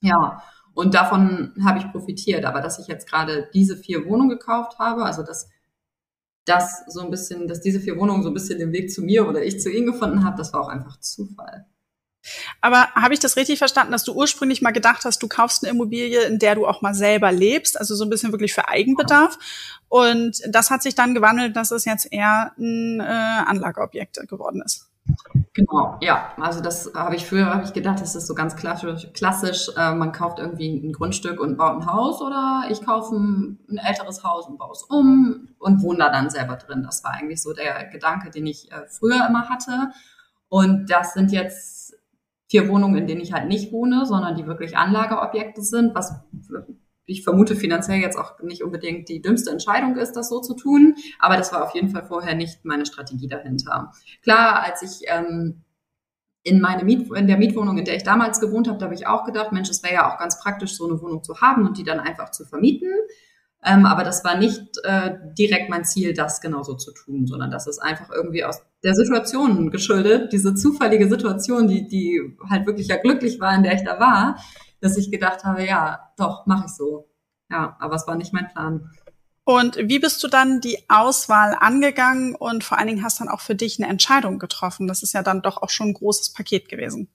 Ja, 0.00 0.42
und 0.74 0.94
davon 0.94 1.54
habe 1.64 1.78
ich 1.78 1.90
profitiert. 1.90 2.44
Aber 2.44 2.60
dass 2.60 2.78
ich 2.78 2.86
jetzt 2.86 3.08
gerade 3.08 3.48
diese 3.52 3.76
vier 3.76 4.06
Wohnungen 4.06 4.30
gekauft 4.30 4.78
habe, 4.78 5.04
also 5.04 5.22
dass 5.22 5.48
das 6.44 6.84
so 6.88 7.00
ein 7.00 7.10
bisschen, 7.10 7.46
dass 7.46 7.60
diese 7.60 7.80
vier 7.80 7.96
Wohnungen 7.96 8.22
so 8.22 8.30
ein 8.30 8.34
bisschen 8.34 8.58
den 8.58 8.72
Weg 8.72 8.92
zu 8.92 9.02
mir 9.02 9.28
oder 9.28 9.42
ich 9.42 9.60
zu 9.60 9.70
ihnen 9.70 9.86
gefunden 9.86 10.24
habe, 10.24 10.36
das 10.36 10.52
war 10.52 10.60
auch 10.60 10.68
einfach 10.68 10.98
Zufall. 10.98 11.66
Aber 12.60 12.88
habe 12.94 13.14
ich 13.14 13.20
das 13.20 13.36
richtig 13.36 13.58
verstanden, 13.58 13.92
dass 13.92 14.04
du 14.04 14.12
ursprünglich 14.12 14.62
mal 14.62 14.70
gedacht 14.70 15.04
hast, 15.04 15.22
du 15.22 15.28
kaufst 15.28 15.64
eine 15.64 15.72
Immobilie, 15.72 16.22
in 16.22 16.38
der 16.38 16.54
du 16.54 16.66
auch 16.66 16.80
mal 16.80 16.94
selber 16.94 17.32
lebst, 17.32 17.78
also 17.78 17.96
so 17.96 18.04
ein 18.04 18.10
bisschen 18.10 18.32
wirklich 18.32 18.54
für 18.54 18.68
Eigenbedarf. 18.68 19.38
Und 19.88 20.40
das 20.48 20.70
hat 20.70 20.82
sich 20.82 20.94
dann 20.94 21.14
gewandelt, 21.14 21.56
dass 21.56 21.72
es 21.72 21.84
jetzt 21.84 22.12
eher 22.12 22.52
ein 22.58 23.00
äh, 23.00 23.02
Anlageobjekt 23.02 24.28
geworden 24.28 24.62
ist. 24.64 24.91
Genau, 25.54 25.98
ja. 26.00 26.32
Also 26.40 26.60
das 26.60 26.92
habe 26.94 27.14
ich 27.14 27.26
früher 27.26 27.46
habe 27.46 27.64
ich 27.64 27.72
gedacht, 27.72 28.00
das 28.00 28.14
ist 28.14 28.26
so 28.26 28.34
ganz 28.34 28.56
klassisch. 28.56 29.08
klassisch 29.12 29.68
äh, 29.76 29.94
man 29.94 30.12
kauft 30.12 30.38
irgendwie 30.38 30.68
ein 30.68 30.92
Grundstück 30.92 31.40
und 31.40 31.56
baut 31.56 31.76
ein 31.76 31.86
Haus 31.86 32.20
oder 32.22 32.64
ich 32.70 32.84
kaufe 32.84 33.14
ein, 33.14 33.58
ein, 33.68 33.78
älteres 33.78 34.24
Haus 34.24 34.46
und 34.48 34.58
baue 34.58 34.72
es 34.72 34.82
um 34.82 35.48
und 35.58 35.82
wohne 35.82 35.98
da 35.98 36.10
dann 36.10 36.30
selber 36.30 36.56
drin. 36.56 36.82
Das 36.82 37.04
war 37.04 37.12
eigentlich 37.12 37.42
so 37.42 37.52
der 37.52 37.86
Gedanke, 37.88 38.30
den 38.30 38.46
ich 38.46 38.72
äh, 38.72 38.86
früher 38.88 39.26
immer 39.26 39.48
hatte. 39.48 39.90
Und 40.48 40.90
das 40.90 41.14
sind 41.14 41.32
jetzt 41.32 41.94
vier 42.48 42.68
Wohnungen, 42.68 42.96
in 42.96 43.06
denen 43.06 43.20
ich 43.20 43.32
halt 43.32 43.48
nicht 43.48 43.72
wohne, 43.72 44.04
sondern 44.04 44.36
die 44.36 44.46
wirklich 44.46 44.76
Anlageobjekte 44.76 45.62
sind, 45.62 45.94
was 45.94 46.20
ich 47.12 47.24
vermute 47.24 47.56
finanziell 47.56 48.00
jetzt 48.00 48.18
auch 48.18 48.40
nicht 48.40 48.62
unbedingt 48.62 49.08
die 49.08 49.22
dümmste 49.22 49.50
Entscheidung 49.50 49.96
ist, 49.96 50.12
das 50.12 50.28
so 50.28 50.40
zu 50.40 50.54
tun. 50.54 50.96
Aber 51.18 51.36
das 51.36 51.52
war 51.52 51.64
auf 51.64 51.74
jeden 51.74 51.90
Fall 51.90 52.04
vorher 52.04 52.34
nicht 52.34 52.64
meine 52.64 52.86
Strategie 52.86 53.28
dahinter. 53.28 53.92
Klar, 54.22 54.62
als 54.62 54.82
ich 54.82 55.06
ähm, 55.08 55.62
in, 56.42 56.60
meine 56.60 56.84
Miet 56.84 57.10
in 57.12 57.26
der 57.26 57.38
Mietwohnung, 57.38 57.78
in 57.78 57.84
der 57.84 57.96
ich 57.96 58.02
damals 58.02 58.40
gewohnt 58.40 58.68
habe, 58.68 58.78
da 58.78 58.86
habe 58.86 58.94
ich 58.94 59.06
auch 59.06 59.24
gedacht, 59.24 59.52
Mensch, 59.52 59.70
es 59.70 59.82
wäre 59.82 59.94
ja 59.94 60.12
auch 60.12 60.18
ganz 60.18 60.40
praktisch, 60.40 60.76
so 60.76 60.88
eine 60.88 61.00
Wohnung 61.00 61.22
zu 61.22 61.40
haben 61.40 61.66
und 61.66 61.78
die 61.78 61.84
dann 61.84 62.00
einfach 62.00 62.30
zu 62.30 62.44
vermieten. 62.44 62.90
Ähm, 63.64 63.86
aber 63.86 64.02
das 64.02 64.24
war 64.24 64.36
nicht 64.36 64.60
äh, 64.82 65.12
direkt 65.38 65.70
mein 65.70 65.84
Ziel, 65.84 66.14
das 66.14 66.40
genauso 66.40 66.74
zu 66.74 66.92
tun, 66.92 67.28
sondern 67.28 67.52
das 67.52 67.68
ist 67.68 67.78
einfach 67.78 68.10
irgendwie 68.10 68.44
aus 68.44 68.60
der 68.82 68.94
Situation 68.94 69.70
geschuldet, 69.70 70.32
diese 70.32 70.56
zufällige 70.56 71.08
Situation, 71.08 71.68
die, 71.68 71.86
die 71.86 72.36
halt 72.50 72.66
wirklich 72.66 72.88
ja 72.88 72.96
glücklich 72.96 73.38
war, 73.38 73.54
in 73.54 73.62
der 73.62 73.74
ich 73.74 73.84
da 73.84 74.00
war, 74.00 74.36
dass 74.82 74.96
ich 74.96 75.10
gedacht 75.10 75.44
habe, 75.44 75.64
ja, 75.64 76.12
doch, 76.18 76.46
mache 76.46 76.66
ich 76.66 76.72
so. 76.72 77.08
Ja, 77.50 77.76
aber 77.78 77.94
es 77.94 78.06
war 78.06 78.16
nicht 78.16 78.32
mein 78.32 78.48
Plan. 78.48 78.90
Und 79.44 79.76
wie 79.76 79.98
bist 79.98 80.22
du 80.22 80.28
dann 80.28 80.60
die 80.60 80.78
Auswahl 80.88 81.56
angegangen 81.58 82.34
und 82.34 82.62
vor 82.62 82.78
allen 82.78 82.88
Dingen 82.88 83.04
hast 83.04 83.20
dann 83.20 83.28
auch 83.28 83.40
für 83.40 83.54
dich 83.54 83.80
eine 83.80 83.90
Entscheidung 83.90 84.38
getroffen? 84.38 84.86
Das 84.86 85.02
ist 85.02 85.14
ja 85.14 85.22
dann 85.22 85.42
doch 85.42 85.62
auch 85.62 85.70
schon 85.70 85.88
ein 85.88 85.94
großes 85.94 86.32
Paket 86.32 86.68
gewesen. 86.68 87.08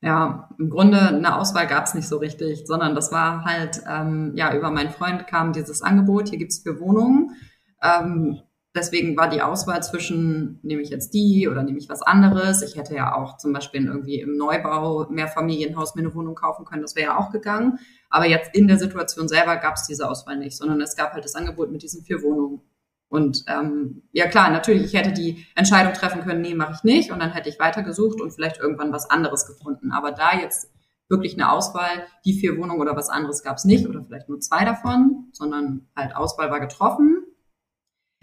Ja, 0.00 0.48
im 0.58 0.70
Grunde 0.70 1.00
eine 1.00 1.36
Auswahl 1.36 1.66
gab 1.66 1.84
es 1.84 1.94
nicht 1.94 2.06
so 2.06 2.18
richtig, 2.18 2.66
sondern 2.66 2.94
das 2.94 3.10
war 3.10 3.44
halt, 3.44 3.82
ähm, 3.88 4.32
ja, 4.36 4.54
über 4.54 4.70
meinen 4.70 4.90
Freund 4.90 5.26
kam 5.26 5.52
dieses 5.52 5.82
Angebot, 5.82 6.28
hier 6.28 6.38
gibt's 6.38 6.60
vier 6.60 6.78
Wohnungen. 6.78 7.36
Ähm, 7.82 8.40
deswegen 8.74 9.16
war 9.16 9.28
die 9.28 9.42
Auswahl 9.42 9.82
zwischen, 9.82 10.60
nehme 10.62 10.82
ich 10.82 10.90
jetzt 10.90 11.14
die 11.14 11.48
oder 11.48 11.62
nehme 11.62 11.78
ich 11.78 11.88
was 11.88 12.02
anderes. 12.02 12.62
Ich 12.62 12.76
hätte 12.76 12.94
ja 12.94 13.14
auch 13.14 13.36
zum 13.38 13.52
Beispiel 13.52 13.86
irgendwie 13.86 14.20
im 14.20 14.36
Neubau 14.36 15.06
Mehrfamilienhaus 15.10 15.94
mir 15.94 16.02
eine 16.02 16.14
Wohnung 16.14 16.34
kaufen 16.34 16.64
können, 16.64 16.82
das 16.82 16.96
wäre 16.96 17.12
ja 17.12 17.18
auch 17.18 17.30
gegangen. 17.30 17.78
Aber 18.10 18.26
jetzt 18.26 18.54
in 18.54 18.68
der 18.68 18.78
Situation 18.78 19.28
selber 19.28 19.56
gab 19.56 19.74
es 19.74 19.86
diese 19.86 20.08
Auswahl 20.08 20.36
nicht, 20.38 20.56
sondern 20.56 20.80
es 20.80 20.96
gab 20.96 21.12
halt 21.12 21.24
das 21.24 21.34
Angebot 21.34 21.70
mit 21.70 21.82
diesen 21.82 22.04
vier 22.04 22.22
Wohnungen. 22.22 22.62
Und 23.08 23.44
ähm, 23.48 24.02
ja 24.12 24.26
klar, 24.26 24.50
natürlich, 24.50 24.84
ich 24.84 24.94
hätte 24.94 25.12
die 25.12 25.46
Entscheidung 25.54 25.94
treffen 25.94 26.22
können, 26.22 26.42
nee, 26.42 26.54
mache 26.54 26.74
ich 26.74 26.84
nicht. 26.84 27.10
Und 27.10 27.20
dann 27.20 27.32
hätte 27.32 27.48
ich 27.48 27.58
weitergesucht 27.58 28.20
und 28.20 28.32
vielleicht 28.32 28.58
irgendwann 28.58 28.92
was 28.92 29.08
anderes 29.08 29.46
gefunden. 29.46 29.92
Aber 29.92 30.12
da 30.12 30.38
jetzt 30.38 30.70
wirklich 31.08 31.34
eine 31.34 31.50
Auswahl, 31.50 32.06
die 32.26 32.38
vier 32.38 32.58
Wohnungen 32.58 32.80
oder 32.80 32.96
was 32.96 33.08
anderes 33.08 33.42
gab 33.42 33.56
es 33.56 33.64
nicht 33.64 33.88
oder 33.88 34.04
vielleicht 34.04 34.28
nur 34.28 34.40
zwei 34.40 34.64
davon, 34.64 35.28
sondern 35.32 35.88
halt 35.96 36.14
Auswahl 36.14 36.50
war 36.50 36.60
getroffen. 36.60 37.17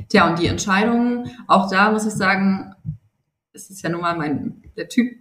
Tja, 0.09 0.29
und 0.29 0.39
die 0.39 0.47
Entscheidung, 0.47 1.25
auch 1.47 1.69
da 1.69 1.91
muss 1.91 2.05
ich 2.05 2.13
sagen, 2.13 2.73
es 3.53 3.69
ist 3.69 3.81
ja 3.81 3.89
nun 3.89 4.01
mal 4.01 4.15
mein, 4.15 4.61
der 4.77 4.89
Typ, 4.89 5.15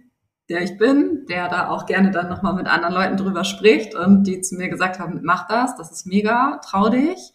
der 0.49 0.61
ich 0.61 0.77
bin, 0.77 1.25
der 1.27 1.49
da 1.49 1.69
auch 1.69 1.85
gerne 1.85 2.11
dann 2.11 2.29
nochmal 2.29 2.53
mit 2.53 2.67
anderen 2.67 2.93
Leuten 2.93 3.17
drüber 3.17 3.43
spricht 3.43 3.95
und 3.95 4.25
die 4.25 4.41
zu 4.41 4.55
mir 4.55 4.69
gesagt 4.69 4.99
haben, 4.99 5.21
mach 5.23 5.47
das, 5.47 5.75
das 5.75 5.91
ist 5.91 6.05
mega, 6.05 6.59
trau 6.63 6.89
dich. 6.89 7.33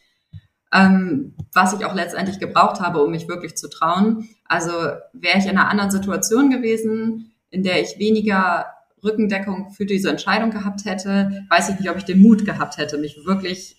Ähm, 0.73 1.35
was 1.53 1.73
ich 1.73 1.85
auch 1.85 1.95
letztendlich 1.95 2.39
gebraucht 2.39 2.81
habe, 2.81 3.03
um 3.03 3.11
mich 3.11 3.27
wirklich 3.27 3.57
zu 3.57 3.69
trauen. 3.69 4.29
Also 4.45 4.71
wäre 5.13 5.39
ich 5.39 5.47
in 5.47 5.59
einer 5.59 5.69
anderen 5.69 5.91
Situation 5.91 6.49
gewesen, 6.49 7.33
in 7.51 7.65
der 7.65 7.83
ich 7.83 7.99
weniger 7.99 8.67
Rückendeckung 9.03 9.73
für 9.73 9.87
diese 9.87 10.11
Entscheidung 10.11 10.51
gehabt 10.51 10.85
hätte, 10.85 11.45
weiß 11.49 11.71
ich 11.71 11.81
nicht, 11.81 11.91
ob 11.91 11.97
ich 11.97 12.05
den 12.05 12.23
Mut 12.23 12.45
gehabt 12.45 12.77
hätte, 12.77 12.99
mich 12.99 13.25
wirklich 13.25 13.77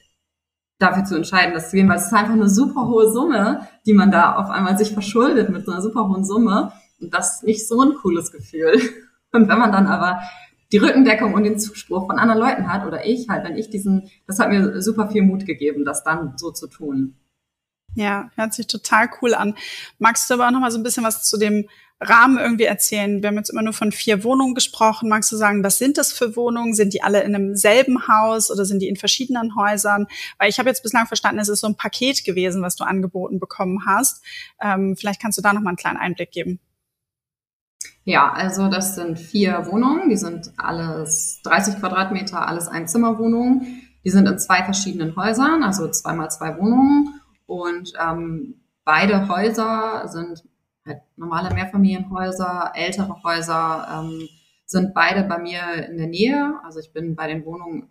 dafür 0.81 1.03
zu 1.03 1.15
entscheiden, 1.15 1.53
das 1.53 1.69
zu 1.69 1.75
gehen, 1.75 1.89
weil 1.89 1.97
es 1.97 2.07
ist 2.07 2.13
einfach 2.13 2.33
eine 2.33 2.49
super 2.49 2.87
hohe 2.87 3.11
Summe, 3.11 3.67
die 3.85 3.93
man 3.93 4.11
da 4.11 4.35
auf 4.35 4.49
einmal 4.49 4.77
sich 4.77 4.91
verschuldet 4.91 5.49
mit 5.49 5.65
so 5.65 5.71
einer 5.71 5.81
super 5.81 6.07
hohen 6.07 6.25
Summe. 6.25 6.73
Und 6.99 7.13
das 7.13 7.35
ist 7.35 7.43
nicht 7.43 7.67
so 7.67 7.81
ein 7.81 7.95
cooles 7.95 8.31
Gefühl. 8.31 8.79
Und 9.31 9.47
wenn 9.47 9.59
man 9.59 9.71
dann 9.71 9.87
aber 9.87 10.21
die 10.71 10.77
Rückendeckung 10.77 11.33
und 11.33 11.43
den 11.43 11.59
Zuspruch 11.59 12.07
von 12.07 12.17
anderen 12.17 12.41
Leuten 12.41 12.71
hat, 12.71 12.85
oder 12.85 13.05
ich 13.05 13.27
halt, 13.29 13.43
wenn 13.43 13.57
ich 13.57 13.69
diesen, 13.69 14.09
das 14.27 14.39
hat 14.39 14.49
mir 14.49 14.81
super 14.81 15.09
viel 15.09 15.21
Mut 15.21 15.45
gegeben, 15.45 15.85
das 15.85 16.03
dann 16.03 16.33
so 16.37 16.51
zu 16.51 16.67
tun. 16.67 17.15
Ja, 17.93 18.29
hört 18.35 18.53
sich 18.53 18.67
total 18.67 19.09
cool 19.21 19.33
an. 19.33 19.55
Magst 19.99 20.29
du 20.29 20.35
aber 20.35 20.47
auch 20.47 20.51
noch 20.51 20.61
mal 20.61 20.71
so 20.71 20.79
ein 20.79 20.83
bisschen 20.83 21.03
was 21.03 21.23
zu 21.23 21.37
dem 21.37 21.67
Rahmen 22.01 22.39
irgendwie 22.39 22.63
erzählen? 22.63 23.21
Wir 23.21 23.29
haben 23.29 23.37
jetzt 23.37 23.51
immer 23.51 23.61
nur 23.61 23.73
von 23.73 23.91
vier 23.91 24.23
Wohnungen 24.23 24.55
gesprochen. 24.55 25.07
Magst 25.07 25.31
du 25.31 25.37
sagen, 25.37 25.63
was 25.63 25.77
sind 25.77 25.97
das 25.99 26.11
für 26.11 26.35
Wohnungen? 26.35 26.73
Sind 26.73 26.93
die 26.93 27.03
alle 27.03 27.21
in 27.21 27.35
einem 27.35 27.55
selben 27.55 28.07
Haus 28.07 28.49
oder 28.49 28.65
sind 28.65 28.81
die 28.81 28.87
in 28.87 28.95
verschiedenen 28.95 29.55
Häusern? 29.55 30.07
Weil 30.39 30.49
ich 30.49 30.57
habe 30.57 30.67
jetzt 30.67 30.81
bislang 30.81 31.05
verstanden, 31.05 31.39
es 31.39 31.47
ist 31.47 31.61
so 31.61 31.67
ein 31.67 31.77
Paket 31.77 32.23
gewesen, 32.23 32.63
was 32.63 32.75
du 32.75 32.83
angeboten 32.83 33.39
bekommen 33.39 33.85
hast. 33.85 34.23
Ähm, 34.59 34.95
vielleicht 34.97 35.21
kannst 35.21 35.37
du 35.37 35.43
da 35.43 35.53
noch 35.53 35.61
mal 35.61 35.69
einen 35.69 35.77
kleinen 35.77 35.97
Einblick 35.97 36.31
geben. 36.31 36.59
Ja, 38.03 38.31
also 38.31 38.67
das 38.67 38.95
sind 38.95 39.19
vier 39.19 39.67
Wohnungen. 39.67 40.09
Die 40.09 40.17
sind 40.17 40.51
alles 40.57 41.39
30 41.43 41.79
Quadratmeter, 41.79 42.47
alles 42.47 42.67
Einzimmerwohnungen. 42.67 43.83
Die 44.03 44.09
sind 44.09 44.27
in 44.27 44.39
zwei 44.39 44.63
verschiedenen 44.63 45.15
Häusern, 45.15 45.61
also 45.61 45.87
zweimal 45.89 46.31
zwei 46.31 46.57
Wohnungen. 46.57 47.21
Und 47.45 47.93
ähm, 48.01 48.61
beide 48.85 49.27
Häuser 49.27 50.07
sind 50.07 50.43
halt 50.85 51.01
normale 51.15 51.53
Mehrfamilienhäuser, 51.53 52.71
ältere 52.75 53.23
Häuser, 53.23 53.87
ähm, 53.91 54.27
sind 54.65 54.93
beide 54.93 55.23
bei 55.23 55.37
mir 55.37 55.87
in 55.89 55.97
der 55.97 56.07
Nähe. 56.07 56.55
Also 56.63 56.79
ich 56.79 56.93
bin 56.93 57.15
bei 57.15 57.27
den 57.27 57.45
Wohnungen 57.45 57.89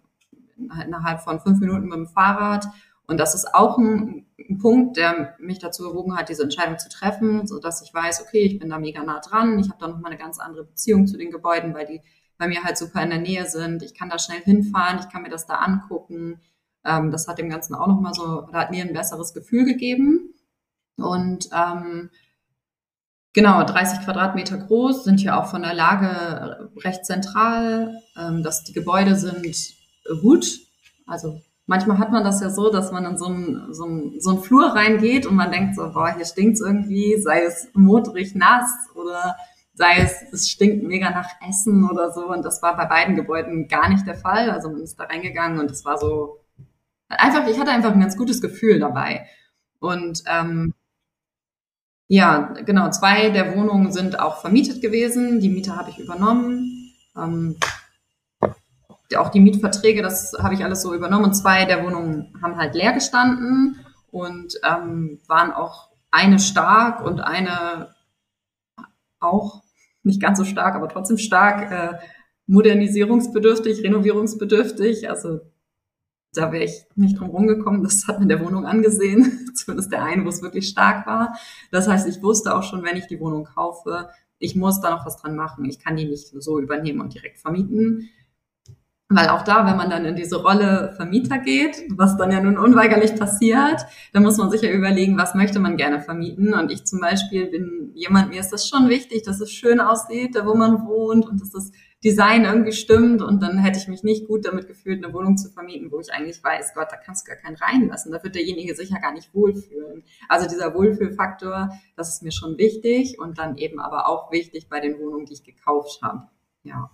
innerhalb 0.84 1.20
von 1.20 1.40
fünf 1.40 1.60
Minuten 1.60 1.86
mit 1.86 1.94
dem 1.94 2.06
Fahrrad. 2.06 2.66
Und 3.06 3.18
das 3.18 3.34
ist 3.34 3.54
auch 3.54 3.76
ein, 3.76 4.26
ein 4.38 4.58
Punkt, 4.58 4.96
der 4.96 5.34
mich 5.40 5.58
dazu 5.58 5.82
bewogen 5.82 6.16
hat, 6.16 6.28
diese 6.28 6.44
Entscheidung 6.44 6.78
zu 6.78 6.88
treffen, 6.88 7.46
so 7.46 7.58
dass 7.58 7.82
ich 7.82 7.92
weiß, 7.92 8.22
okay, 8.22 8.42
ich 8.42 8.58
bin 8.58 8.70
da 8.70 8.78
mega 8.78 9.02
nah 9.02 9.20
dran. 9.20 9.58
Ich 9.58 9.68
habe 9.68 9.80
da 9.80 9.88
noch 9.88 9.98
mal 9.98 10.08
eine 10.08 10.18
ganz 10.18 10.38
andere 10.38 10.64
Beziehung 10.64 11.06
zu 11.06 11.16
den 11.18 11.30
Gebäuden, 11.30 11.74
weil 11.74 11.86
die 11.86 12.02
bei 12.38 12.48
mir 12.48 12.62
halt 12.62 12.78
super 12.78 13.02
in 13.02 13.10
der 13.10 13.18
Nähe 13.18 13.46
sind. 13.46 13.82
Ich 13.82 13.94
kann 13.94 14.08
da 14.08 14.18
schnell 14.18 14.40
hinfahren, 14.40 15.00
ich 15.00 15.08
kann 15.10 15.22
mir 15.22 15.28
das 15.28 15.46
da 15.46 15.56
angucken. 15.56 16.40
Ähm, 16.84 17.10
das 17.10 17.28
hat 17.28 17.38
dem 17.38 17.50
Ganzen 17.50 17.74
auch 17.74 17.88
noch 17.88 18.00
mal 18.00 18.14
so, 18.14 18.46
oder 18.46 18.60
hat 18.60 18.70
mir 18.70 18.84
ein 18.84 18.94
besseres 18.94 19.34
Gefühl 19.34 19.64
gegeben. 19.64 20.32
Und 20.96 21.50
ähm, 21.52 22.10
Genau, 23.32 23.62
30 23.62 24.04
Quadratmeter 24.04 24.58
groß, 24.58 25.04
sind 25.04 25.20
hier 25.20 25.38
auch 25.38 25.46
von 25.46 25.62
der 25.62 25.74
Lage 25.74 26.70
recht 26.78 27.06
zentral. 27.06 28.02
Ähm, 28.18 28.42
dass 28.42 28.64
die 28.64 28.72
Gebäude 28.72 29.14
sind 29.16 29.46
gut. 30.20 30.46
Also 31.06 31.40
manchmal 31.66 31.98
hat 31.98 32.10
man 32.10 32.24
das 32.24 32.40
ja 32.40 32.50
so, 32.50 32.70
dass 32.70 32.90
man 32.90 33.04
in 33.04 33.18
so 33.18 33.26
einen, 33.26 33.72
so 33.72 33.84
einen, 33.84 34.20
so 34.20 34.30
einen 34.30 34.40
Flur 34.40 34.74
reingeht 34.74 35.26
und 35.26 35.36
man 35.36 35.52
denkt 35.52 35.76
so, 35.76 35.92
boah, 35.92 36.14
hier 36.14 36.24
stinkt's 36.24 36.60
irgendwie, 36.60 37.20
sei 37.20 37.42
es 37.42 37.68
modrig 37.74 38.34
nass 38.34 38.72
oder 38.94 39.36
sei 39.74 39.98
es, 39.98 40.22
es 40.32 40.50
stinkt 40.50 40.84
mega 40.84 41.10
nach 41.10 41.28
Essen 41.48 41.88
oder 41.88 42.12
so. 42.12 42.28
Und 42.28 42.44
das 42.44 42.62
war 42.62 42.76
bei 42.76 42.86
beiden 42.86 43.14
Gebäuden 43.14 43.68
gar 43.68 43.88
nicht 43.88 44.06
der 44.06 44.16
Fall. 44.16 44.50
Also 44.50 44.70
man 44.70 44.82
ist 44.82 44.98
da 44.98 45.04
reingegangen 45.04 45.60
und 45.60 45.70
es 45.70 45.84
war 45.84 45.98
so 45.98 46.40
einfach, 47.08 47.46
ich 47.46 47.58
hatte 47.58 47.70
einfach 47.70 47.92
ein 47.92 48.00
ganz 48.00 48.16
gutes 48.16 48.40
Gefühl 48.40 48.80
dabei. 48.80 49.26
Und 49.78 50.22
ähm, 50.26 50.74
ja, 52.12 52.54
genau. 52.66 52.90
Zwei 52.90 53.30
der 53.30 53.54
Wohnungen 53.54 53.92
sind 53.92 54.18
auch 54.18 54.40
vermietet 54.40 54.82
gewesen. 54.82 55.38
Die 55.38 55.48
Miete 55.48 55.76
habe 55.76 55.90
ich 55.90 56.00
übernommen. 56.00 56.92
Ähm, 57.16 57.56
auch 59.16 59.28
die 59.28 59.38
Mietverträge, 59.38 60.02
das 60.02 60.32
habe 60.42 60.54
ich 60.54 60.64
alles 60.64 60.82
so 60.82 60.92
übernommen. 60.92 61.26
Und 61.26 61.34
zwei 61.34 61.66
der 61.66 61.84
Wohnungen 61.84 62.34
haben 62.42 62.56
halt 62.56 62.74
leer 62.74 62.94
gestanden 62.94 63.78
und 64.10 64.54
ähm, 64.68 65.20
waren 65.28 65.52
auch 65.52 65.90
eine 66.10 66.40
stark 66.40 67.04
und 67.04 67.20
eine 67.20 67.94
auch 69.20 69.62
nicht 70.02 70.20
ganz 70.20 70.38
so 70.38 70.44
stark, 70.44 70.74
aber 70.74 70.88
trotzdem 70.88 71.16
stark 71.16 71.70
äh, 71.70 71.98
modernisierungsbedürftig, 72.48 73.84
renovierungsbedürftig. 73.84 75.08
Also 75.08 75.42
da 76.32 76.52
wäre 76.52 76.64
ich 76.64 76.84
nicht 76.94 77.18
drum 77.18 77.30
rumgekommen. 77.30 77.82
Das 77.82 78.06
hat 78.06 78.18
man 78.18 78.28
der 78.28 78.44
Wohnung 78.44 78.66
angesehen, 78.66 79.50
zumindest 79.54 79.92
der 79.92 80.04
eine, 80.04 80.24
wo 80.24 80.28
es 80.28 80.42
wirklich 80.42 80.68
stark 80.68 81.06
war. 81.06 81.36
Das 81.70 81.88
heißt, 81.88 82.08
ich 82.08 82.22
wusste 82.22 82.54
auch 82.54 82.62
schon, 82.62 82.82
wenn 82.84 82.96
ich 82.96 83.06
die 83.06 83.20
Wohnung 83.20 83.44
kaufe, 83.44 84.10
ich 84.38 84.56
muss 84.56 84.80
da 84.80 84.90
noch 84.90 85.04
was 85.04 85.18
dran 85.18 85.36
machen. 85.36 85.66
Ich 85.66 85.78
kann 85.78 85.96
die 85.96 86.06
nicht 86.06 86.28
so 86.28 86.58
übernehmen 86.58 87.00
und 87.00 87.12
direkt 87.12 87.38
vermieten. 87.38 88.08
Weil 89.12 89.28
auch 89.30 89.42
da, 89.42 89.66
wenn 89.66 89.76
man 89.76 89.90
dann 89.90 90.04
in 90.04 90.14
diese 90.14 90.36
Rolle 90.36 90.92
Vermieter 90.94 91.38
geht, 91.38 91.82
was 91.90 92.16
dann 92.16 92.30
ja 92.30 92.40
nun 92.40 92.56
unweigerlich 92.56 93.16
passiert, 93.16 93.84
dann 94.12 94.22
muss 94.22 94.36
man 94.36 94.52
sich 94.52 94.62
ja 94.62 94.70
überlegen, 94.70 95.18
was 95.18 95.34
möchte 95.34 95.58
man 95.58 95.76
gerne 95.76 96.00
vermieten. 96.00 96.54
Und 96.54 96.70
ich 96.70 96.84
zum 96.86 97.00
Beispiel 97.00 97.46
bin 97.46 97.90
jemand, 97.94 98.30
mir 98.30 98.38
ist 98.38 98.52
das 98.52 98.68
schon 98.68 98.88
wichtig, 98.88 99.24
dass 99.24 99.40
es 99.40 99.50
schön 99.50 99.80
aussieht, 99.80 100.36
da 100.36 100.46
wo 100.46 100.54
man 100.54 100.86
wohnt 100.86 101.28
und 101.28 101.40
dass 101.40 101.50
das 101.50 101.72
Design 102.04 102.44
irgendwie 102.44 102.70
stimmt. 102.70 103.20
Und 103.20 103.42
dann 103.42 103.58
hätte 103.58 103.80
ich 103.80 103.88
mich 103.88 104.04
nicht 104.04 104.28
gut 104.28 104.46
damit 104.46 104.68
gefühlt, 104.68 105.04
eine 105.04 105.12
Wohnung 105.12 105.36
zu 105.36 105.50
vermieten, 105.50 105.90
wo 105.90 105.98
ich 105.98 106.12
eigentlich 106.12 106.44
weiß, 106.44 106.74
Gott, 106.74 106.92
da 106.92 106.96
kannst 106.96 107.26
du 107.26 107.32
gar 107.32 107.40
keinen 107.40 107.56
reinlassen. 107.56 108.12
Da 108.12 108.22
wird 108.22 108.36
derjenige 108.36 108.76
sicher 108.76 109.00
gar 109.00 109.12
nicht 109.12 109.34
wohlfühlen. 109.34 110.04
Also 110.28 110.48
dieser 110.48 110.72
Wohlfühlfaktor, 110.72 111.70
das 111.96 112.10
ist 112.10 112.22
mir 112.22 112.30
schon 112.30 112.58
wichtig 112.58 113.18
und 113.18 113.38
dann 113.38 113.56
eben 113.56 113.80
aber 113.80 114.08
auch 114.08 114.30
wichtig 114.30 114.68
bei 114.68 114.78
den 114.78 115.00
Wohnungen, 115.00 115.26
die 115.26 115.32
ich 115.32 115.42
gekauft 115.42 116.00
habe. 116.00 116.28
Ja. 116.62 116.92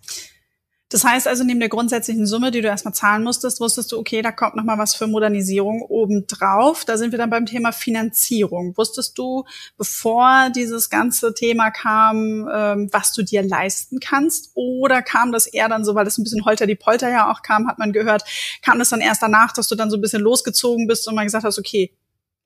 Das 0.89 1.03
heißt 1.03 1.27
also, 1.27 1.43
neben 1.43 1.59
der 1.59 1.69
grundsätzlichen 1.69 2.27
Summe, 2.29 2.53
die 2.53 2.61
du 2.61 2.69
erstmal 2.69 2.95
zahlen 2.95 3.25
musstest, 3.25 3.61
wusstest 3.61 3.91
du, 3.91 3.99
okay, 3.99 4.23
da 4.23 4.31
kommt 4.31 4.55
nochmal 4.55 4.79
was 4.79 4.95
für 4.95 5.09
Modernisierung 5.09 5.83
obendrauf. 5.83 6.85
Da 6.85 6.97
sind 6.97 7.11
wir 7.11 7.19
dann 7.19 7.29
beim 7.29 7.45
Thema 7.45 7.73
Finanzierung. 7.73 8.77
Wusstest 8.77 9.19
du, 9.19 9.45
bevor 9.77 10.51
dieses 10.55 10.89
ganze 10.89 11.35
Thema 11.35 11.73
kam, 11.73 12.49
ähm, 12.55 12.89
was 12.93 13.13
du 13.13 13.25
dir 13.25 13.43
leisten 13.43 13.99
kannst? 13.99 14.53
Oder 14.55 15.03
kam 15.03 15.33
das 15.33 15.49
eher 15.49 15.69
dann 15.69 15.85
so, 15.85 15.97
weil 15.97 16.05
das 16.05 16.19
ein 16.19 16.23
bisschen 16.23 16.45
holter 16.45 16.69
die 16.69 16.77
Polter 16.77 17.11
ja 17.11 17.33
auch 17.33 17.43
kam, 17.43 17.67
hat 17.67 17.81
man 17.81 17.93
gehört, 17.93 18.23
kam 18.63 18.79
das 18.79 18.91
dann 18.91 19.01
erst 19.01 19.23
danach, 19.23 19.53
dass 19.53 19.67
du 19.67 19.75
dann 19.75 19.91
so 19.91 19.97
ein 19.97 20.03
bisschen 20.03 20.23
losgezogen 20.23 20.87
bist 20.87 21.09
und 21.09 21.17
mal 21.17 21.25
gesagt 21.25 21.45
hast, 21.45 21.59
okay, 21.59 21.91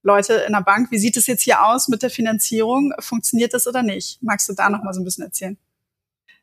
Leute 0.03 0.33
in 0.47 0.55
der 0.55 0.63
Bank, 0.63 0.91
wie 0.91 0.99
sieht 0.99 1.19
es 1.19 1.27
jetzt 1.27 1.43
hier 1.43 1.67
aus 1.67 1.89
mit 1.89 2.03
der 2.03 2.09
Finanzierung? 2.09 2.95
Funktioniert 3.01 3.53
das 3.53 3.67
oder 3.67 3.83
nicht? 3.83 4.23
Magst 4.23 4.49
du 4.49 4.55
da 4.55 4.71
nochmal 4.71 4.95
so 4.95 5.03
ein 5.03 5.05
bisschen 5.05 5.25
erzählen? 5.25 5.59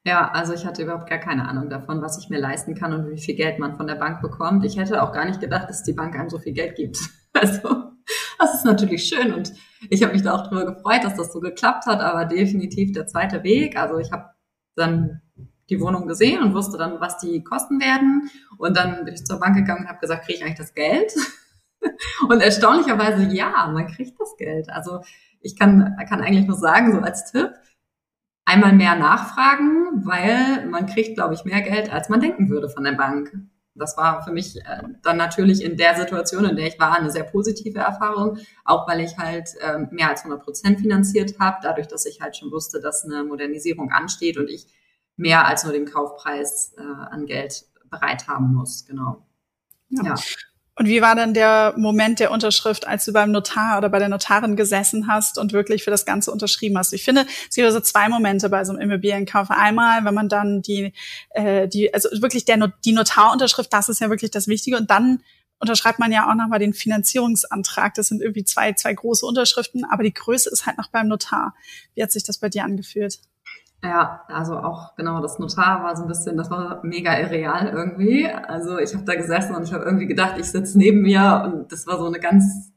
Ja, 0.07 0.31
also 0.31 0.53
ich 0.53 0.65
hatte 0.65 0.83
überhaupt 0.83 1.09
gar 1.09 1.17
keine 1.17 1.49
Ahnung 1.49 1.69
davon, 1.69 2.01
was 2.01 2.17
ich 2.17 2.29
mir 2.29 2.39
leisten 2.39 2.75
kann 2.75 2.93
und 2.93 3.11
wie 3.11 3.19
viel 3.19 3.35
Geld 3.35 3.59
man 3.59 3.75
von 3.75 3.87
der 3.87 3.95
Bank 3.95 4.21
bekommt. 4.21 4.63
Ich 4.63 4.77
hätte 4.77 5.03
auch 5.03 5.11
gar 5.11 5.25
nicht 5.25 5.41
gedacht, 5.41 5.69
dass 5.69 5.83
die 5.83 5.91
Bank 5.91 6.15
einem 6.15 6.29
so 6.29 6.39
viel 6.39 6.53
Geld 6.53 6.75
gibt. 6.75 6.97
Also 7.33 7.91
das 8.39 8.55
ist 8.55 8.65
natürlich 8.65 9.03
schön 9.03 9.31
und 9.31 9.53
ich 9.91 10.01
habe 10.01 10.13
mich 10.13 10.23
da 10.23 10.33
auch 10.33 10.43
darüber 10.43 10.73
gefreut, 10.73 11.03
dass 11.03 11.15
das 11.15 11.31
so 11.31 11.39
geklappt 11.39 11.85
hat, 11.85 11.99
aber 11.99 12.25
definitiv 12.25 12.93
der 12.93 13.05
zweite 13.05 13.43
Weg. 13.43 13.77
Also 13.77 13.99
ich 13.99 14.11
habe 14.11 14.29
dann 14.75 15.21
die 15.69 15.79
Wohnung 15.79 16.07
gesehen 16.07 16.41
und 16.41 16.55
wusste 16.55 16.79
dann, 16.79 16.99
was 16.99 17.19
die 17.19 17.43
kosten 17.43 17.79
werden. 17.79 18.31
Und 18.57 18.75
dann 18.75 19.05
bin 19.05 19.13
ich 19.13 19.25
zur 19.25 19.39
Bank 19.39 19.55
gegangen 19.55 19.81
und 19.81 19.89
habe 19.89 19.99
gesagt, 19.99 20.25
kriege 20.25 20.39
ich 20.39 20.43
eigentlich 20.43 20.57
das 20.57 20.73
Geld? 20.73 21.13
Und 22.27 22.41
erstaunlicherweise, 22.41 23.23
ja, 23.31 23.69
man 23.71 23.85
kriegt 23.85 24.19
das 24.19 24.35
Geld. 24.37 24.67
Also 24.71 25.01
ich 25.41 25.55
kann, 25.55 25.95
kann 26.09 26.21
eigentlich 26.21 26.47
nur 26.47 26.57
sagen, 26.57 26.91
so 26.91 26.99
als 26.99 27.31
Tipp, 27.31 27.51
einmal 28.47 28.71
mehr 28.71 28.95
nachfragen, 28.95 30.05
weil 30.05 30.65
man 30.67 30.85
kriegt, 30.85 31.15
glaube 31.15 31.33
ich, 31.33 31.43
mehr 31.43 31.61
Geld, 31.61 31.91
als 31.91 32.07
man 32.07 32.21
denken 32.21 32.49
würde 32.49 32.69
von 32.69 32.85
der 32.85 32.93
Bank. 32.93 33.33
Das 33.75 33.97
war 33.97 34.23
für 34.23 34.31
mich 34.31 34.55
äh, 34.61 34.83
dann 35.03 35.17
natürlich 35.17 35.61
in 35.61 35.75
der 35.75 35.95
Situation, 35.97 36.45
in 36.45 36.55
der 36.55 36.67
ich 36.67 36.79
war, 36.79 36.97
eine 36.97 37.11
sehr 37.11 37.25
positive 37.25 37.79
Erfahrung, 37.79 38.39
auch 38.63 38.87
weil 38.87 39.01
ich 39.01 39.17
halt 39.17 39.49
äh, 39.59 39.79
mehr 39.91 40.09
als 40.09 40.21
100 40.21 40.43
Prozent 40.43 40.79
finanziert 40.79 41.37
habe, 41.39 41.57
dadurch, 41.61 41.87
dass 41.87 42.05
ich 42.05 42.21
halt 42.21 42.37
schon 42.37 42.49
wusste, 42.51 42.79
dass 42.79 43.03
eine 43.03 43.25
Modernisierung 43.25 43.91
ansteht 43.91 44.37
und 44.37 44.49
ich 44.49 44.65
mehr 45.17 45.45
als 45.45 45.65
nur 45.65 45.73
den 45.73 45.85
Kaufpreis 45.85 46.73
äh, 46.77 46.81
an 46.81 47.25
Geld 47.25 47.65
bereit 47.89 48.29
haben 48.29 48.53
muss. 48.53 48.85
Genau. 48.85 49.27
Ja. 49.89 50.03
ja. 50.03 50.15
Und 50.77 50.87
wie 50.87 51.01
war 51.01 51.15
dann 51.15 51.33
der 51.33 51.73
Moment 51.75 52.19
der 52.19 52.29
Unterschrift, 52.29 52.85
als 52.87 53.03
du 53.03 53.11
beim 53.11 53.31
Notar 53.31 53.79
oder 53.79 53.89
bei 53.89 53.97
der 53.97 54.09
Notarin 54.09 54.55
gesessen 54.55 55.07
hast 55.07 55.39
und 55.39 55.51
wirklich 55.51 55.83
für 55.83 55.89
das 55.89 56.05
Ganze 56.05 56.31
unterschrieben 56.31 56.77
hast? 56.77 56.93
Ich 56.93 57.03
finde, 57.03 57.25
es 57.49 57.55
gibt 57.55 57.71
so 57.71 57.79
zwei 57.79 58.07
Momente 58.09 58.47
bei 58.47 58.63
so 58.63 58.73
einem 58.73 58.81
Immobilienkauf. 58.81 59.49
Einmal, 59.49 60.05
wenn 60.05 60.13
man 60.13 60.29
dann 60.29 60.61
die, 60.61 60.93
äh, 61.31 61.67
die 61.67 61.91
also 61.91 62.09
wirklich 62.21 62.45
der, 62.45 62.71
die 62.85 62.91
Notarunterschrift, 62.91 63.73
das 63.73 63.89
ist 63.89 64.01
ja 64.01 64.11
wirklich 64.11 64.29
das 64.29 64.47
Wichtige. 64.47 64.77
Und 64.77 64.91
dann 64.91 65.23
unterschreibt 65.59 65.97
man 65.97 66.11
ja 66.11 66.29
auch 66.29 66.35
nochmal 66.35 66.59
den 66.59 66.73
Finanzierungsantrag. 66.73 67.95
Das 67.95 68.09
sind 68.09 68.21
irgendwie 68.21 68.43
zwei, 68.43 68.73
zwei 68.73 68.93
große 68.93 69.25
Unterschriften, 69.25 69.83
aber 69.83 70.03
die 70.03 70.13
Größe 70.13 70.47
ist 70.51 70.67
halt 70.67 70.77
noch 70.77 70.89
beim 70.89 71.07
Notar. 71.07 71.55
Wie 71.95 72.03
hat 72.03 72.11
sich 72.11 72.23
das 72.23 72.37
bei 72.37 72.49
dir 72.49 72.63
angefühlt? 72.63 73.19
Ja, 73.83 74.23
also 74.27 74.57
auch 74.57 74.95
genau, 74.95 75.21
das 75.21 75.37
Notar 75.37 75.83
war 75.83 75.95
so 75.95 76.03
ein 76.03 76.07
bisschen, 76.07 76.35
das 76.35 76.49
war 76.49 76.79
mega 76.83 77.17
irreal 77.19 77.67
irgendwie. 77.67 78.27
Also 78.27 78.79
ich 78.79 78.93
habe 78.93 79.05
da 79.05 79.15
gesessen 79.15 79.55
und 79.55 79.63
ich 79.63 79.73
habe 79.73 79.85
irgendwie 79.85 80.07
gedacht, 80.07 80.35
ich 80.39 80.45
sitze 80.45 80.77
neben 80.77 81.01
mir 81.03 81.43
und 81.45 81.71
das 81.71 81.85
war 81.85 81.99
so 81.99 82.05
eine 82.05 82.19
ganz 82.19 82.71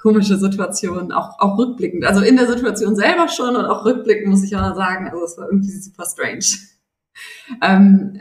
komische 0.00 0.36
Situation, 0.36 1.12
auch, 1.12 1.38
auch 1.40 1.58
rückblickend. 1.58 2.04
Also 2.04 2.20
in 2.20 2.36
der 2.36 2.46
Situation 2.46 2.94
selber 2.94 3.28
schon 3.28 3.56
und 3.56 3.64
auch 3.64 3.84
rückblickend 3.84 4.28
muss 4.28 4.44
ich 4.44 4.54
auch 4.54 4.74
sagen, 4.74 5.08
also 5.08 5.24
es 5.24 5.38
war 5.38 5.46
irgendwie 5.46 5.70
super 5.70 6.04
strange. 6.04 6.44
Ähm, 7.60 8.20